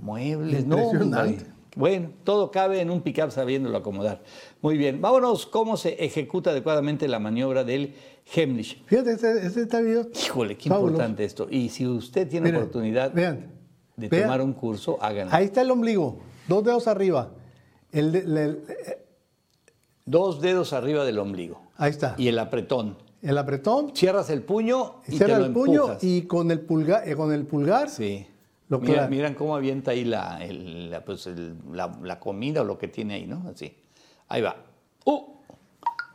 muebles. 0.00 0.64
No, 0.66 0.78
Impresionante. 0.78 1.30
hombre. 1.42 1.46
Bueno, 1.76 2.10
todo 2.24 2.50
cabe 2.50 2.80
en 2.80 2.88
un 2.90 3.02
pickup 3.02 3.30
sabiéndolo 3.30 3.76
acomodar. 3.76 4.22
Muy 4.62 4.78
bien, 4.78 5.02
vámonos 5.02 5.44
cómo 5.44 5.76
se 5.76 6.02
ejecuta 6.02 6.52
adecuadamente 6.52 7.06
la 7.06 7.18
maniobra 7.18 7.64
del 7.64 7.92
Hemlich. 8.34 8.82
Fíjate, 8.86 9.12
este, 9.12 9.46
este, 9.46 9.60
este 9.60 9.82
video. 9.82 10.08
Híjole, 10.24 10.56
qué 10.56 10.70
Fabuloso. 10.70 10.92
importante 10.94 11.24
esto. 11.26 11.46
Y 11.50 11.68
si 11.68 11.86
usted 11.86 12.26
tiene 12.28 12.46
Miren, 12.46 12.62
oportunidad 12.62 13.12
vean, 13.12 13.52
de 13.94 14.08
vean. 14.08 14.22
tomar 14.22 14.40
un 14.40 14.54
curso, 14.54 14.96
háganlo. 15.02 15.34
Ahí 15.34 15.44
está 15.44 15.60
el 15.60 15.70
ombligo, 15.70 16.16
dos 16.48 16.64
dedos 16.64 16.88
arriba. 16.88 17.32
El 17.92 18.14
el- 18.16 18.36
el- 18.38 18.60
Dos 20.06 20.40
dedos 20.40 20.72
arriba 20.72 21.04
del 21.04 21.18
ombligo. 21.18 21.60
ahí 21.76 21.90
está. 21.90 22.14
Y 22.16 22.28
el 22.28 22.38
apretón. 22.38 22.96
El 23.22 23.36
apretón, 23.38 23.90
Cierras 23.94 24.30
el 24.30 24.42
puño 24.42 25.00
y 25.08 25.16
cierra 25.16 25.34
te 25.34 25.40
lo 25.40 25.46
el 25.46 25.52
puño 25.52 25.80
empujas. 25.82 26.04
y 26.04 26.22
con 26.22 26.50
el 26.50 26.60
pulgar, 26.60 27.08
eh, 27.08 27.16
con 27.16 27.32
el 27.32 27.44
pulgar 27.46 27.90
Sí. 27.90 28.26
Lo 28.68 28.80
Mira- 28.80 29.06
miran 29.08 29.34
cómo 29.34 29.54
avienta 29.56 29.92
ahí 29.92 30.04
la, 30.04 30.44
el- 30.44 30.90
la, 30.90 31.04
pues 31.04 31.26
el- 31.28 31.54
la- 31.72 31.96
la 32.02 32.18
comida 32.18 32.62
o 32.62 32.64
lo 32.64 32.78
que 32.78 32.88
tiene 32.88 33.14
ahí, 33.14 33.26
¿no? 33.26 33.44
Así. 33.48 33.76
Ahí 34.28 34.42
va. 34.42 34.56
¡Uh! 35.04 35.20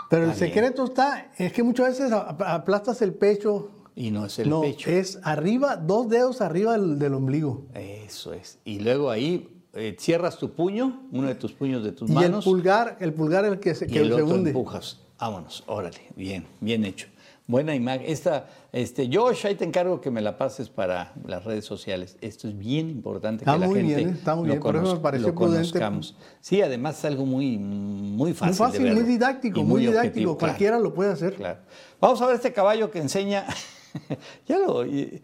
Pero 0.09 0.25
el 0.25 0.33
secreto 0.35 0.83
está, 0.85 1.31
es 1.37 1.53
que 1.53 1.63
muchas 1.63 1.97
veces 1.99 2.11
aplastas 2.11 3.01
el 3.01 3.13
pecho. 3.13 3.69
Y 3.95 4.11
no 4.11 4.25
es 4.25 4.39
el 4.39 4.49
no, 4.49 4.61
pecho. 4.61 4.89
es 4.89 5.19
arriba, 5.23 5.75
dos 5.77 6.09
dedos 6.09 6.41
arriba 6.41 6.73
del, 6.73 6.97
del 6.99 7.13
ombligo. 7.13 7.63
Eso 7.73 8.33
es. 8.33 8.59
Y 8.65 8.79
luego 8.79 9.09
ahí 9.09 9.50
eh, 9.73 9.95
cierras 9.99 10.37
tu 10.37 10.51
puño, 10.53 11.03
uno 11.11 11.27
de 11.27 11.35
tus 11.35 11.53
puños 11.53 11.83
de 11.83 11.91
tus 11.91 12.09
Y 12.09 12.13
el 12.13 12.19
manos. 12.19 12.43
pulgar, 12.45 12.97
el 12.99 13.13
pulgar 13.13 13.45
es 13.45 13.51
el 13.53 13.59
que 13.59 13.73
se, 13.75 13.85
y 13.85 13.89
que 13.89 13.99
el 13.99 14.07
se 14.09 14.13
otro 14.21 14.35
hunde. 14.35 14.49
empujas. 14.51 14.99
Vámonos, 15.19 15.63
órale, 15.67 15.99
bien, 16.15 16.45
bien 16.59 16.83
hecho. 16.83 17.07
Buena 17.47 17.75
imagen. 17.75 18.03
Esta, 18.05 18.47
este, 18.71 19.09
Josh, 19.11 19.45
ahí 19.45 19.55
te 19.55 19.65
encargo 19.65 19.99
que 19.99 20.09
me 20.09 20.21
la 20.21 20.37
pases 20.37 20.69
para 20.69 21.13
las 21.25 21.43
redes 21.43 21.65
sociales. 21.65 22.17
Esto 22.21 22.47
es 22.47 22.57
bien 22.57 22.89
importante 22.89 23.43
Está 23.43 23.53
que 23.53 23.59
la 23.59 23.67
muy 23.67 23.79
gente 23.79 23.95
bien, 23.95 24.09
¿eh? 24.09 24.11
Está 24.13 24.35
muy 24.35 24.47
lo, 24.47 24.53
bien. 24.53 24.61
Por 24.63 24.75
eso 24.75 24.81
me 24.83 24.87
conozca- 24.89 25.01
pareció 25.01 25.27
lo 25.29 25.35
prudente. 25.35 25.57
conozcamos. 25.69 26.15
Sí, 26.39 26.61
además 26.61 26.97
es 26.99 27.05
algo 27.05 27.25
muy, 27.25 27.57
muy 27.57 28.33
fácil. 28.33 28.57
Muy 28.63 28.71
de 28.71 28.77
fácil, 28.79 28.93
muy 28.93 29.03
didáctico, 29.03 29.59
Y 29.59 29.63
muy, 29.63 29.81
didáctico. 29.81 29.99
objetivo, 30.07 30.37
claro. 30.37 30.51
Cualquiera 30.53 30.79
lo 30.79 30.93
puede 30.93 31.11
hacer. 31.11 31.35
Claro. 31.35 31.59
Vamos 31.99 32.21
a 32.21 32.27
ver 32.27 32.35
este 32.35 32.53
caballo 32.53 32.89
que 32.89 32.99
enseña. 32.99 33.45
ya 34.47 34.57
lo. 34.57 34.85
y- 34.85 35.21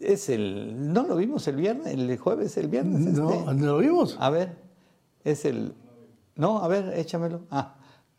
Es 0.00 0.28
el. 0.28 0.92
¿No 0.92 1.06
lo 1.06 1.16
vimos 1.16 1.46
el 1.48 1.56
viernes? 1.56 1.88
¿El 1.88 2.16
jueves? 2.16 2.56
¿El 2.56 2.68
viernes? 2.68 3.00
No, 3.00 3.50
este? 3.50 3.64
¿lo 3.64 3.78
vimos? 3.78 4.16
A 4.18 4.30
ver. 4.30 4.56
Es 5.24 5.44
el. 5.44 5.74
No, 6.34 6.62
a 6.62 6.68
ver, 6.68 6.92
échamelo. 6.96 7.42
Ah. 7.50 7.74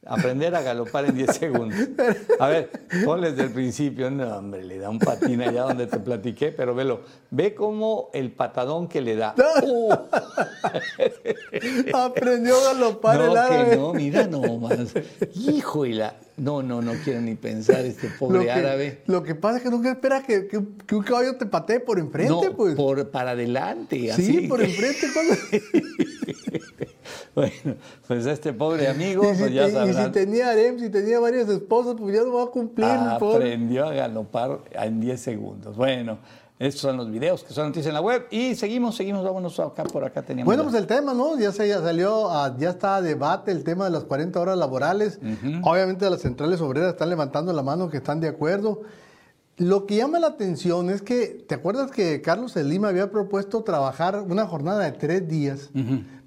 Aprender 0.06 0.56
a 0.56 0.62
galopar 0.62 1.06
en 1.06 1.16
10 1.16 1.36
segundos. 1.36 1.78
A 2.40 2.48
ver, 2.48 2.70
ponles 3.04 3.36
del 3.36 3.52
principio. 3.52 4.10
No, 4.10 4.38
hombre, 4.38 4.64
le 4.64 4.78
da 4.78 4.90
un 4.90 5.00
patín 5.00 5.42
allá 5.42 5.64
donde 5.64 5.86
te 5.88 6.00
platiqué, 6.00 6.54
pero 6.54 6.74
velo. 6.74 7.02
Ve 7.30 7.54
cómo 7.54 8.10
el 8.14 8.32
patadón 8.32 8.88
que 8.88 9.02
le 9.02 9.18
da. 9.18 9.36
Aprendió 11.94 12.56
a 12.56 12.74
galopar 12.74 13.20
el 13.22 13.28
no, 13.28 13.36
árabe. 13.36 13.70
que 13.72 13.76
no, 13.76 13.94
mira 13.94 14.28
nomás. 14.28 14.94
Hijo 15.34 15.86
y 15.86 15.94
la. 15.94 16.16
No, 16.38 16.62
no, 16.62 16.84
no 16.84 16.94
quiero 17.04 17.20
ni 17.20 17.34
pensar 17.34 17.84
este 17.84 18.10
Lo 18.10 18.18
pobre 18.20 18.44
que, 18.46 18.52
árabe. 18.52 19.02
lo 19.08 19.24
que 19.24 19.34
pasa 19.34 19.58
es 19.58 19.64
que 19.64 19.72
nunca 19.72 19.90
esperas 19.90 20.24
que, 20.24 20.48
que- 20.48 20.64
que 20.86 20.96
un 20.96 21.04
caballo 21.04 21.36
te 21.36 21.48
patee 21.48 21.80
por 21.80 21.98
enfrente, 21.98 22.32
no, 22.32 22.56
pues. 22.56 22.76
por, 22.76 23.10
para 23.10 23.32
adelante. 23.32 23.98
sí, 23.98 24.10
así. 24.12 24.48
por 24.48 24.62
enfrente. 24.62 25.08
bueno, 27.36 27.76
pues 28.08 28.26
este 28.26 28.54
pobre 28.54 28.88
amigo, 28.88 29.24
y, 29.32 29.36
si 29.36 29.42
pues 29.42 29.54
ya 29.54 29.66
te- 29.66 29.90
y 29.90 29.94
si 29.94 30.12
tenía 30.12 30.50
harem, 30.50 30.80
si 30.80 30.90
tenía 30.90 31.20
varias 31.20 31.50
esposas, 31.50 31.96
pues 31.98 32.16
ya 32.16 32.22
no 32.24 32.34
va 32.34 32.44
a 32.44 32.48
cumplir. 32.48 32.86
Aprendió 32.88 33.86
a 33.86 33.94
galopar 33.94 34.60
en 34.74 35.00
10 35.00 35.20
segundos. 35.20 35.76
Bueno, 35.76 36.20
Estos 36.60 36.82
son 36.82 36.98
los 36.98 37.12
videos 37.12 37.44
que 37.44 37.54
son 37.54 37.68
noticias 37.68 37.88
en 37.88 37.94
la 37.94 38.02
web. 38.02 38.26
Y 38.32 38.56
seguimos, 38.56 38.96
seguimos, 38.96 39.24
vámonos 39.24 39.60
acá, 39.60 39.84
por 39.84 40.04
acá 40.04 40.24
teníamos. 40.24 40.48
Bueno, 40.48 40.64
pues 40.64 40.76
el 40.76 40.88
tema, 40.88 41.14
¿no? 41.14 41.38
Ya, 41.38 41.52
se, 41.52 41.68
ya 41.68 41.80
salió, 41.82 42.32
a- 42.32 42.58
ya 42.58 42.72
está 42.72 42.96
a 42.96 43.02
debate 43.02 43.52
el 43.52 43.64
tema 43.64 43.86
de 43.86 43.92
las 43.92 44.06
40 44.06 44.40
horas 44.40 44.58
laborales. 44.58 45.20
Obviamente 45.64 46.10
las 46.10 46.22
centrales 46.22 46.60
obreras 46.62 46.90
están 46.94 47.10
levantando 47.10 47.54
la 47.54 47.62
mano 47.62 47.90
que 47.90 47.98
están 47.98 48.20
de 48.20 48.28
acuerdo. 48.30 48.82
Lo 49.58 49.88
que 49.88 49.96
llama 49.96 50.20
la 50.20 50.28
atención 50.28 50.92
es 50.92 51.02
que, 51.02 51.44
¿te 51.48 51.56
acuerdas 51.56 51.90
que 51.90 52.22
Carlos 52.22 52.52
Slim 52.54 52.86
había 52.86 53.10
propuesto 53.10 53.64
trabajar 53.64 54.24
una 54.30 54.46
jornada 54.46 54.84
de 54.84 54.92
tres 54.92 55.28
días? 55.28 55.72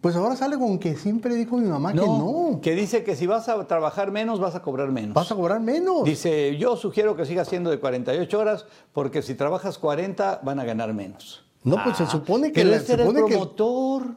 Pues 0.01 0.17
ahora 0.17 0.35
sale 0.35 0.59
con 0.59 0.79
que 0.81 0.97
siempre 0.97 1.35
dijo 1.37 1.57
mi 1.57 1.69
mamá 1.69 1.93
que 1.93 1.99
no. 1.99 2.59
que 2.61 2.75
dice 2.75 3.05
que 3.05 3.15
si 3.15 3.27
vas 3.29 3.49
a 3.49 3.67
trabajar 3.69 4.11
menos, 4.11 4.41
vas 4.41 4.57
a 4.57 4.63
cobrar 4.63 4.91
menos. 4.91 5.15
Vas 5.15 5.31
a 5.31 5.37
cobrar 5.37 5.61
menos. 5.61 6.03
Dice, 6.05 6.57
yo 6.57 6.75
sugiero 6.77 7.15
que 7.15 7.25
sigas 7.25 7.47
siendo 7.47 7.71
de 7.71 7.79
48 7.79 8.37
horas, 8.39 8.67
porque 8.93 9.23
si 9.23 9.35
trabajas 9.35 9.79
40, 9.79 10.41
van 10.43 10.59
a 10.59 10.65
ganar 10.65 10.93
menos. 10.93 11.45
No, 11.63 11.77
pues 11.85 11.99
se 11.99 12.07
supone 12.07 12.51
que 12.51 12.63
pero 12.63 12.75
este 12.75 12.97
supone 12.99 13.21
el 13.21 13.25
que- 13.27 13.33
promotor. 13.33 14.15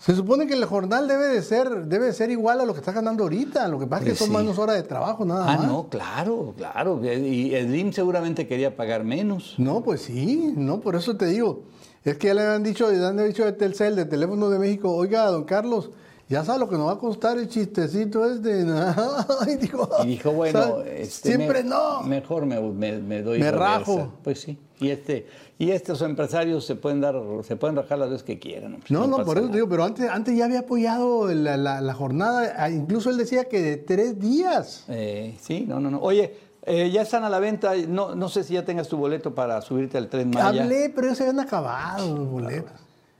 Se 0.00 0.14
supone 0.14 0.46
que 0.46 0.54
el 0.54 0.64
jornal 0.64 1.06
debe 1.06 1.28
de 1.28 1.42
ser, 1.42 1.84
debe 1.84 2.06
de 2.06 2.12
ser 2.14 2.30
igual 2.30 2.58
a 2.60 2.64
lo 2.64 2.72
que 2.72 2.78
estás 2.80 2.94
ganando 2.94 3.22
ahorita. 3.24 3.68
Lo 3.68 3.78
que 3.78 3.86
pasa 3.86 4.00
es 4.00 4.04
que 4.04 4.10
Pues 4.12 4.18
son 4.18 4.28
sí. 4.28 4.36
menos 4.36 4.58
horas 4.58 4.76
de 4.76 4.82
trabajo, 4.82 5.26
nada 5.26 5.44
Ah, 5.46 5.58
más. 5.58 5.66
no, 5.66 5.88
claro, 5.90 6.54
claro. 6.56 7.00
Y 7.04 7.50
Slim 7.54 7.92
seguramente 7.92 8.46
quería 8.48 8.74
pagar 8.74 9.04
menos. 9.04 9.54
No, 9.58 9.82
pues 9.82 10.00
sí, 10.00 10.54
no, 10.56 10.80
por 10.80 10.96
eso 10.96 11.16
te 11.18 11.26
digo. 11.26 11.64
Es 12.02 12.16
que 12.16 12.28
ya 12.28 12.34
le 12.34 12.46
han 12.46 12.62
dicho, 12.62 12.90
le 12.90 13.04
han 13.04 13.18
dicho 13.26 13.44
de 13.44 13.52
Telcel, 13.52 13.94
de 13.94 14.06
Teléfono 14.06 14.48
de 14.48 14.58
México, 14.58 14.90
oiga, 14.90 15.26
don 15.26 15.44
Carlos, 15.44 15.90
ya 16.30 16.44
sabe 16.44 16.60
lo 16.60 16.68
que 16.68 16.76
nos 16.76 16.86
va 16.88 16.92
a 16.92 16.98
costar 16.98 17.36
el 17.36 17.48
chistecito 17.48 18.24
este. 18.24 18.64
Digo, 19.60 19.88
Y 20.04 20.06
dijo, 20.06 20.30
bueno, 20.32 20.80
este, 20.82 21.28
siempre 21.28 21.62
me- 21.62 21.68
no. 21.70 22.00
Mejor 22.02 22.46
me, 22.46 22.58
me- 22.60 22.98
me 22.98 23.22
doy 23.22 23.38
Me 23.40 23.50
rajo. 23.50 24.12
Pues 24.24 24.40
sí. 24.40 24.58
Y 24.78 24.88
este, 24.88 25.26
y 25.58 25.72
estos 25.72 26.00
empresarios 26.00 26.64
se 26.64 26.74
pueden 26.74 27.02
dar, 27.02 27.14
se 27.42 27.56
pueden 27.56 27.76
rajar 27.76 27.98
las 27.98 28.08
veces 28.08 28.22
que 28.22 28.38
quieran. 28.38 28.76
pues 28.78 28.90
No, 28.90 29.06
no, 29.06 29.22
por 29.26 29.36
eso 29.36 29.48
te 29.48 29.54
digo, 29.56 29.68
pero 29.68 29.84
antes, 29.84 30.08
antes 30.08 30.34
ya 30.34 30.46
había 30.46 30.60
apoyado 30.60 31.26
la, 31.34 31.58
la- 31.58 31.80
la 31.82 31.94
jornada, 31.94 32.54
ah, 32.56 32.70
incluso 32.70 33.10
él 33.10 33.18
decía 33.18 33.44
que 33.44 33.60
de 33.60 33.76
tres 33.76 34.18
días. 34.18 34.84
Eh, 34.88 35.36
sí, 35.40 35.66
no, 35.68 35.80
no, 35.80 35.90
no. 35.90 35.98
Oye, 36.00 36.34
eh, 36.62 36.90
ya 36.90 37.02
están 37.02 37.24
a 37.24 37.28
la 37.28 37.40
venta. 37.40 37.72
No, 37.88 38.14
no 38.14 38.28
sé 38.30 38.42
si 38.44 38.54
ya 38.54 38.64
tengas 38.64 38.88
tu 38.88 38.96
boleto 38.96 39.34
para 39.34 39.60
subirte 39.60 39.98
al 39.98 40.08
tren 40.08 40.30
Maya. 40.30 40.62
Hablé, 40.62 40.90
pero 40.94 41.08
ya 41.08 41.14
se 41.14 41.24
habían 41.24 41.40
acabado 41.40 42.16
los 42.16 42.28
boletos. 42.28 42.72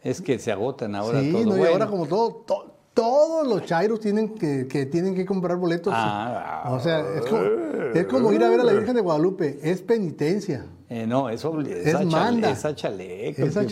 Es 0.03 0.23
que 0.23 0.39
se 0.39 0.51
agotan 0.51 0.95
ahora 0.95 1.21
sí, 1.21 1.31
todo. 1.33 1.45
no, 1.45 1.57
y 1.57 1.59
Bueno, 1.59 1.73
ahora 1.75 1.87
como 1.89 2.07
todo, 2.07 2.37
to- 2.47 2.70
todos 2.95 3.47
los 3.47 3.65
chairos 3.65 4.01
tienen 4.01 4.35
que, 4.35 4.67
que 4.67 4.87
tienen 4.87 5.15
que 5.15 5.25
comprar 5.25 5.57
boletos. 5.57 5.93
Ah. 5.97 6.71
o 6.71 6.81
sea, 6.81 7.01
es 7.15 7.25
como, 7.27 7.43
es 7.95 8.07
como 8.07 8.33
ir 8.33 8.43
a 8.43 8.49
ver 8.49 8.61
a 8.61 8.65
la 8.65 8.73
Virgen 8.73 8.95
de 8.95 9.01
Guadalupe, 9.01 9.59
es 9.63 9.83
penitencia. 9.83 10.67
Eh, 10.93 11.07
no, 11.07 11.29
es, 11.29 11.45
obli- 11.45 11.71
Es 11.71 12.05
manda. 12.05 12.51
esa 12.51 12.75
chaleco. 12.75 13.43
Esa 13.43 13.65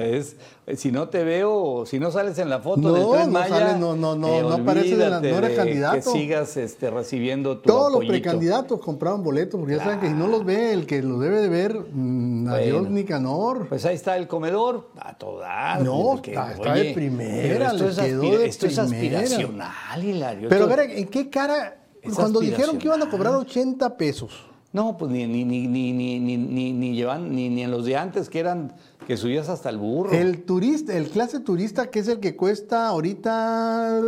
Es, 0.00 0.36
si 0.80 0.92
no 0.92 1.08
te 1.08 1.24
veo, 1.24 1.84
si 1.86 1.98
no 1.98 2.12
sales 2.12 2.38
en 2.38 2.48
la 2.48 2.60
foto 2.60 2.80
No, 2.82 2.92
del 2.94 3.10
Tren 3.10 3.32
no 3.32 3.40
Maya, 3.40 3.48
sales, 3.48 3.76
no, 3.78 3.96
no, 3.96 4.14
no, 4.14 4.28
eh, 4.28 4.42
no 4.42 4.52
apareces 4.52 4.92
en 4.92 4.98
la- 5.10 5.20
no 5.20 5.26
eres 5.26 5.50
de 5.50 5.56
candidato. 5.56 6.12
Que 6.12 6.18
sigas 6.20 6.56
este, 6.56 6.88
recibiendo 6.90 7.58
tu 7.58 7.66
Todos 7.68 7.90
los 7.92 8.04
precandidatos 8.06 8.80
compraban 8.80 9.24
boletos, 9.24 9.58
porque 9.58 9.76
ya 9.76 9.82
saben 9.82 9.98
que 9.98 10.06
si 10.06 10.14
no 10.14 10.28
los 10.28 10.44
ve, 10.44 10.72
el 10.72 10.86
que 10.86 11.02
los 11.02 11.18
debe 11.20 11.40
de 11.42 11.48
ver, 11.48 11.80
mm, 11.92 12.46
adiós 12.48 12.80
Bueno. 12.82 12.94
Nicanor. 12.94 13.68
Pues 13.68 13.84
ahí 13.84 13.96
está 13.96 14.16
el 14.16 14.28
comedor, 14.28 14.90
a 15.00 15.18
todo 15.18 15.40
dar. 15.40 15.82
No, 15.82 16.00
porque, 16.12 16.30
está- 16.30 16.52
está 16.52 16.74
de 16.74 16.80
oye, 16.80 16.94
primera, 16.94 17.70
pero 17.70 17.86
Esto, 17.86 17.88
es, 17.88 17.96
quedó 18.06 18.22
aspira- 18.22 18.38
de 18.38 18.46
esto 18.46 18.66
es 18.66 18.78
primera. 18.78 19.18
aspiracional, 19.20 20.04
Hilario. 20.04 20.48
Pero 20.48 20.64
a 20.64 20.68
ver, 20.68 20.80
¿en 20.92 21.08
qué 21.08 21.28
cara? 21.28 21.78
Cuando 22.14 22.38
dijeron 22.38 22.78
que 22.78 22.86
iban 22.86 23.02
a 23.02 23.10
cobrar 23.10 23.34
aspiracional. 23.34 23.80
80 23.82 23.96
pesos, 23.96 24.46
No, 24.76 24.98
pues 24.98 25.10
ni, 25.10 25.26
ni, 25.26 25.42
ni, 25.42 25.66
ni, 25.66 25.90
ni, 25.90 26.20
ni, 26.20 26.72
ni, 26.74 26.94
llevan, 26.94 27.34
ni, 27.34 27.48
ni 27.48 27.62
en 27.62 27.70
los 27.70 27.86
de 27.86 27.96
antes 27.96 28.28
que 28.28 28.40
eran 28.40 28.74
que 29.06 29.16
subías 29.16 29.48
hasta 29.48 29.70
el 29.70 29.78
burro. 29.78 30.12
El 30.12 30.42
turista, 30.42 30.94
el 30.94 31.08
clase 31.08 31.40
turista, 31.40 31.88
que 31.90 32.00
es 32.00 32.08
el 32.08 32.20
que 32.20 32.36
cuesta 32.36 32.86
ahorita 32.88 34.02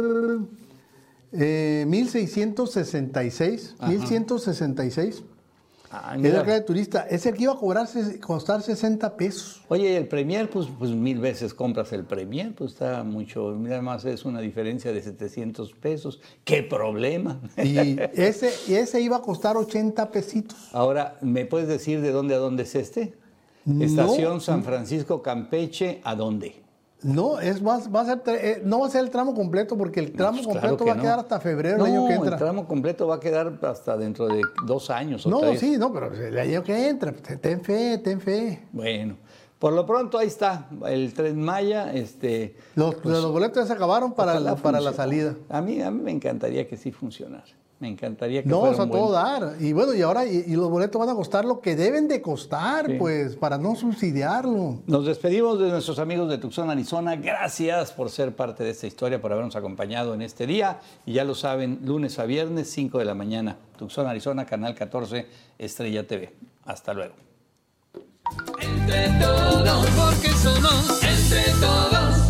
eh, 1.32 1.86
1666, 1.88 3.76
1166. 3.80 5.22
Es 6.14 6.18
mira. 6.20 6.38
la 6.38 6.44
clase 6.44 6.60
turista, 6.62 7.06
es 7.08 7.24
el 7.26 7.34
que 7.34 7.44
iba 7.44 7.52
a 7.54 7.56
cobrar, 7.56 7.86
ses- 7.86 8.20
costar 8.20 8.60
60 8.62 9.16
pesos. 9.16 9.62
Oye, 9.68 9.96
el 9.96 10.06
Premier, 10.06 10.50
pues, 10.50 10.66
pues 10.78 10.90
mil 10.90 11.18
veces 11.18 11.54
compras 11.54 11.92
el 11.92 12.04
Premier, 12.04 12.54
pues 12.54 12.72
está 12.72 13.02
mucho, 13.04 13.50
mira 13.58 13.80
más 13.80 14.04
es 14.04 14.24
una 14.26 14.40
diferencia 14.40 14.92
de 14.92 15.00
700 15.02 15.72
pesos. 15.74 16.20
¿Qué 16.44 16.62
problema? 16.62 17.40
Y 17.56 17.96
ese, 18.14 18.50
ese 18.68 19.00
iba 19.00 19.16
a 19.16 19.22
costar 19.22 19.56
80 19.56 20.10
pesitos. 20.10 20.58
Ahora, 20.72 21.16
¿me 21.22 21.46
puedes 21.46 21.68
decir 21.68 22.00
de 22.02 22.10
dónde 22.10 22.34
a 22.34 22.38
dónde 22.38 22.64
es 22.64 22.74
este? 22.74 23.14
No. 23.64 23.84
Estación 23.84 24.40
San 24.40 24.64
Francisco 24.64 25.22
Campeche, 25.22 26.00
¿a 26.04 26.14
dónde? 26.14 26.62
No, 27.02 27.38
es 27.38 27.62
más, 27.62 27.94
va 27.94 28.00
a 28.00 28.04
ser, 28.06 28.22
eh, 28.26 28.60
no 28.64 28.80
va 28.80 28.88
a 28.88 28.90
ser 28.90 29.04
el 29.04 29.10
tramo 29.10 29.32
completo 29.34 29.76
porque 29.78 30.00
el 30.00 30.12
tramo 30.12 30.38
Pues 30.42 30.48
completo 30.48 30.84
va 30.84 30.92
a 30.92 30.94
no. 30.96 31.02
quedar 31.02 31.18
hasta 31.20 31.38
febrero 31.38 31.78
no, 31.78 31.86
el 31.86 31.92
año 31.92 32.06
que 32.08 32.14
el 32.14 32.18
entra. 32.22 32.36
tramo 32.36 32.66
completo 32.66 33.06
va 33.06 33.14
a 33.16 33.20
quedar 33.20 33.56
hasta 33.62 33.96
dentro 33.96 34.26
de 34.26 34.42
dos 34.66 34.90
años 34.90 35.24
o 35.24 35.30
No, 35.30 35.38
tres. 35.40 35.60
sí, 35.60 35.76
no, 35.78 35.92
pero 35.92 36.12
el 36.12 36.36
año 36.38 36.62
que 36.64 36.88
entra, 36.88 37.12
pues, 37.12 37.40
ten 37.40 37.60
fe, 37.60 37.98
ten 37.98 38.20
fe. 38.20 38.64
Bueno, 38.72 39.16
por 39.60 39.72
lo 39.74 39.86
pronto 39.86 40.18
ahí 40.18 40.26
está 40.26 40.68
el 40.88 41.14
Tren 41.14 41.40
Maya. 41.40 41.92
Este, 41.92 42.56
Los, 42.74 43.04
los 43.04 43.30
boletos 43.30 43.62
ya 43.62 43.66
se 43.68 43.72
acabaron 43.74 44.12
para, 44.12 44.32
ojalá 44.32 44.56
para 44.56 44.80
la 44.80 44.92
salida. 44.92 45.36
A 45.48 45.60
mí, 45.60 45.80
a 45.80 45.92
mí 45.92 46.02
me 46.02 46.10
encantaría 46.10 46.66
que 46.66 46.76
sí 46.76 46.90
funcionara. 46.90 47.44
Me 47.80 47.86
encantaría 47.86 48.42
que 48.42 48.48
No, 48.48 48.58
fuera 48.58 48.72
o 48.72 48.74
sea, 48.74 48.84
un 48.84 48.90
buen- 48.90 49.02
todo 49.02 49.12
dar. 49.12 49.54
Y 49.60 49.72
bueno, 49.72 49.94
y 49.94 50.02
ahora 50.02 50.26
y, 50.26 50.44
y 50.48 50.56
los 50.56 50.68
boletos 50.68 50.98
van 50.98 51.10
a 51.10 51.14
costar 51.14 51.44
lo 51.44 51.60
que 51.60 51.76
deben 51.76 52.08
de 52.08 52.20
costar, 52.20 52.86
Sí. 52.86 52.94
pues, 52.98 53.36
para 53.36 53.56
no 53.56 53.76
subsidiarlo. 53.76 54.80
Nos 54.86 55.06
despedimos 55.06 55.60
de 55.60 55.68
nuestros 55.68 56.00
amigos 56.00 56.28
de 56.28 56.38
Tucson, 56.38 56.68
Arizona. 56.70 57.14
Gracias 57.14 57.92
por 57.92 58.10
ser 58.10 58.34
parte 58.34 58.64
de 58.64 58.70
esta 58.70 58.88
historia, 58.88 59.20
por 59.20 59.30
habernos 59.32 59.54
acompañado 59.54 60.12
en 60.14 60.22
este 60.22 60.46
día. 60.48 60.80
Y 61.06 61.12
ya 61.12 61.22
lo 61.22 61.36
saben, 61.36 61.78
lunes 61.84 62.18
a 62.18 62.24
viernes, 62.24 62.68
5 62.68 62.98
de 62.98 63.04
la 63.04 63.14
mañana. 63.14 63.56
Tucson, 63.78 64.08
Arizona, 64.08 64.44
Canal 64.44 64.74
14, 64.74 65.26
Estrella 65.56 66.04
TV. 66.04 66.32
Hasta 66.64 66.92
luego. 66.94 67.14
Entre 68.60 69.08
todos, 69.20 69.86
porque 69.90 70.28
somos 70.30 71.00
entre 71.02 71.52
todos. 71.60 72.27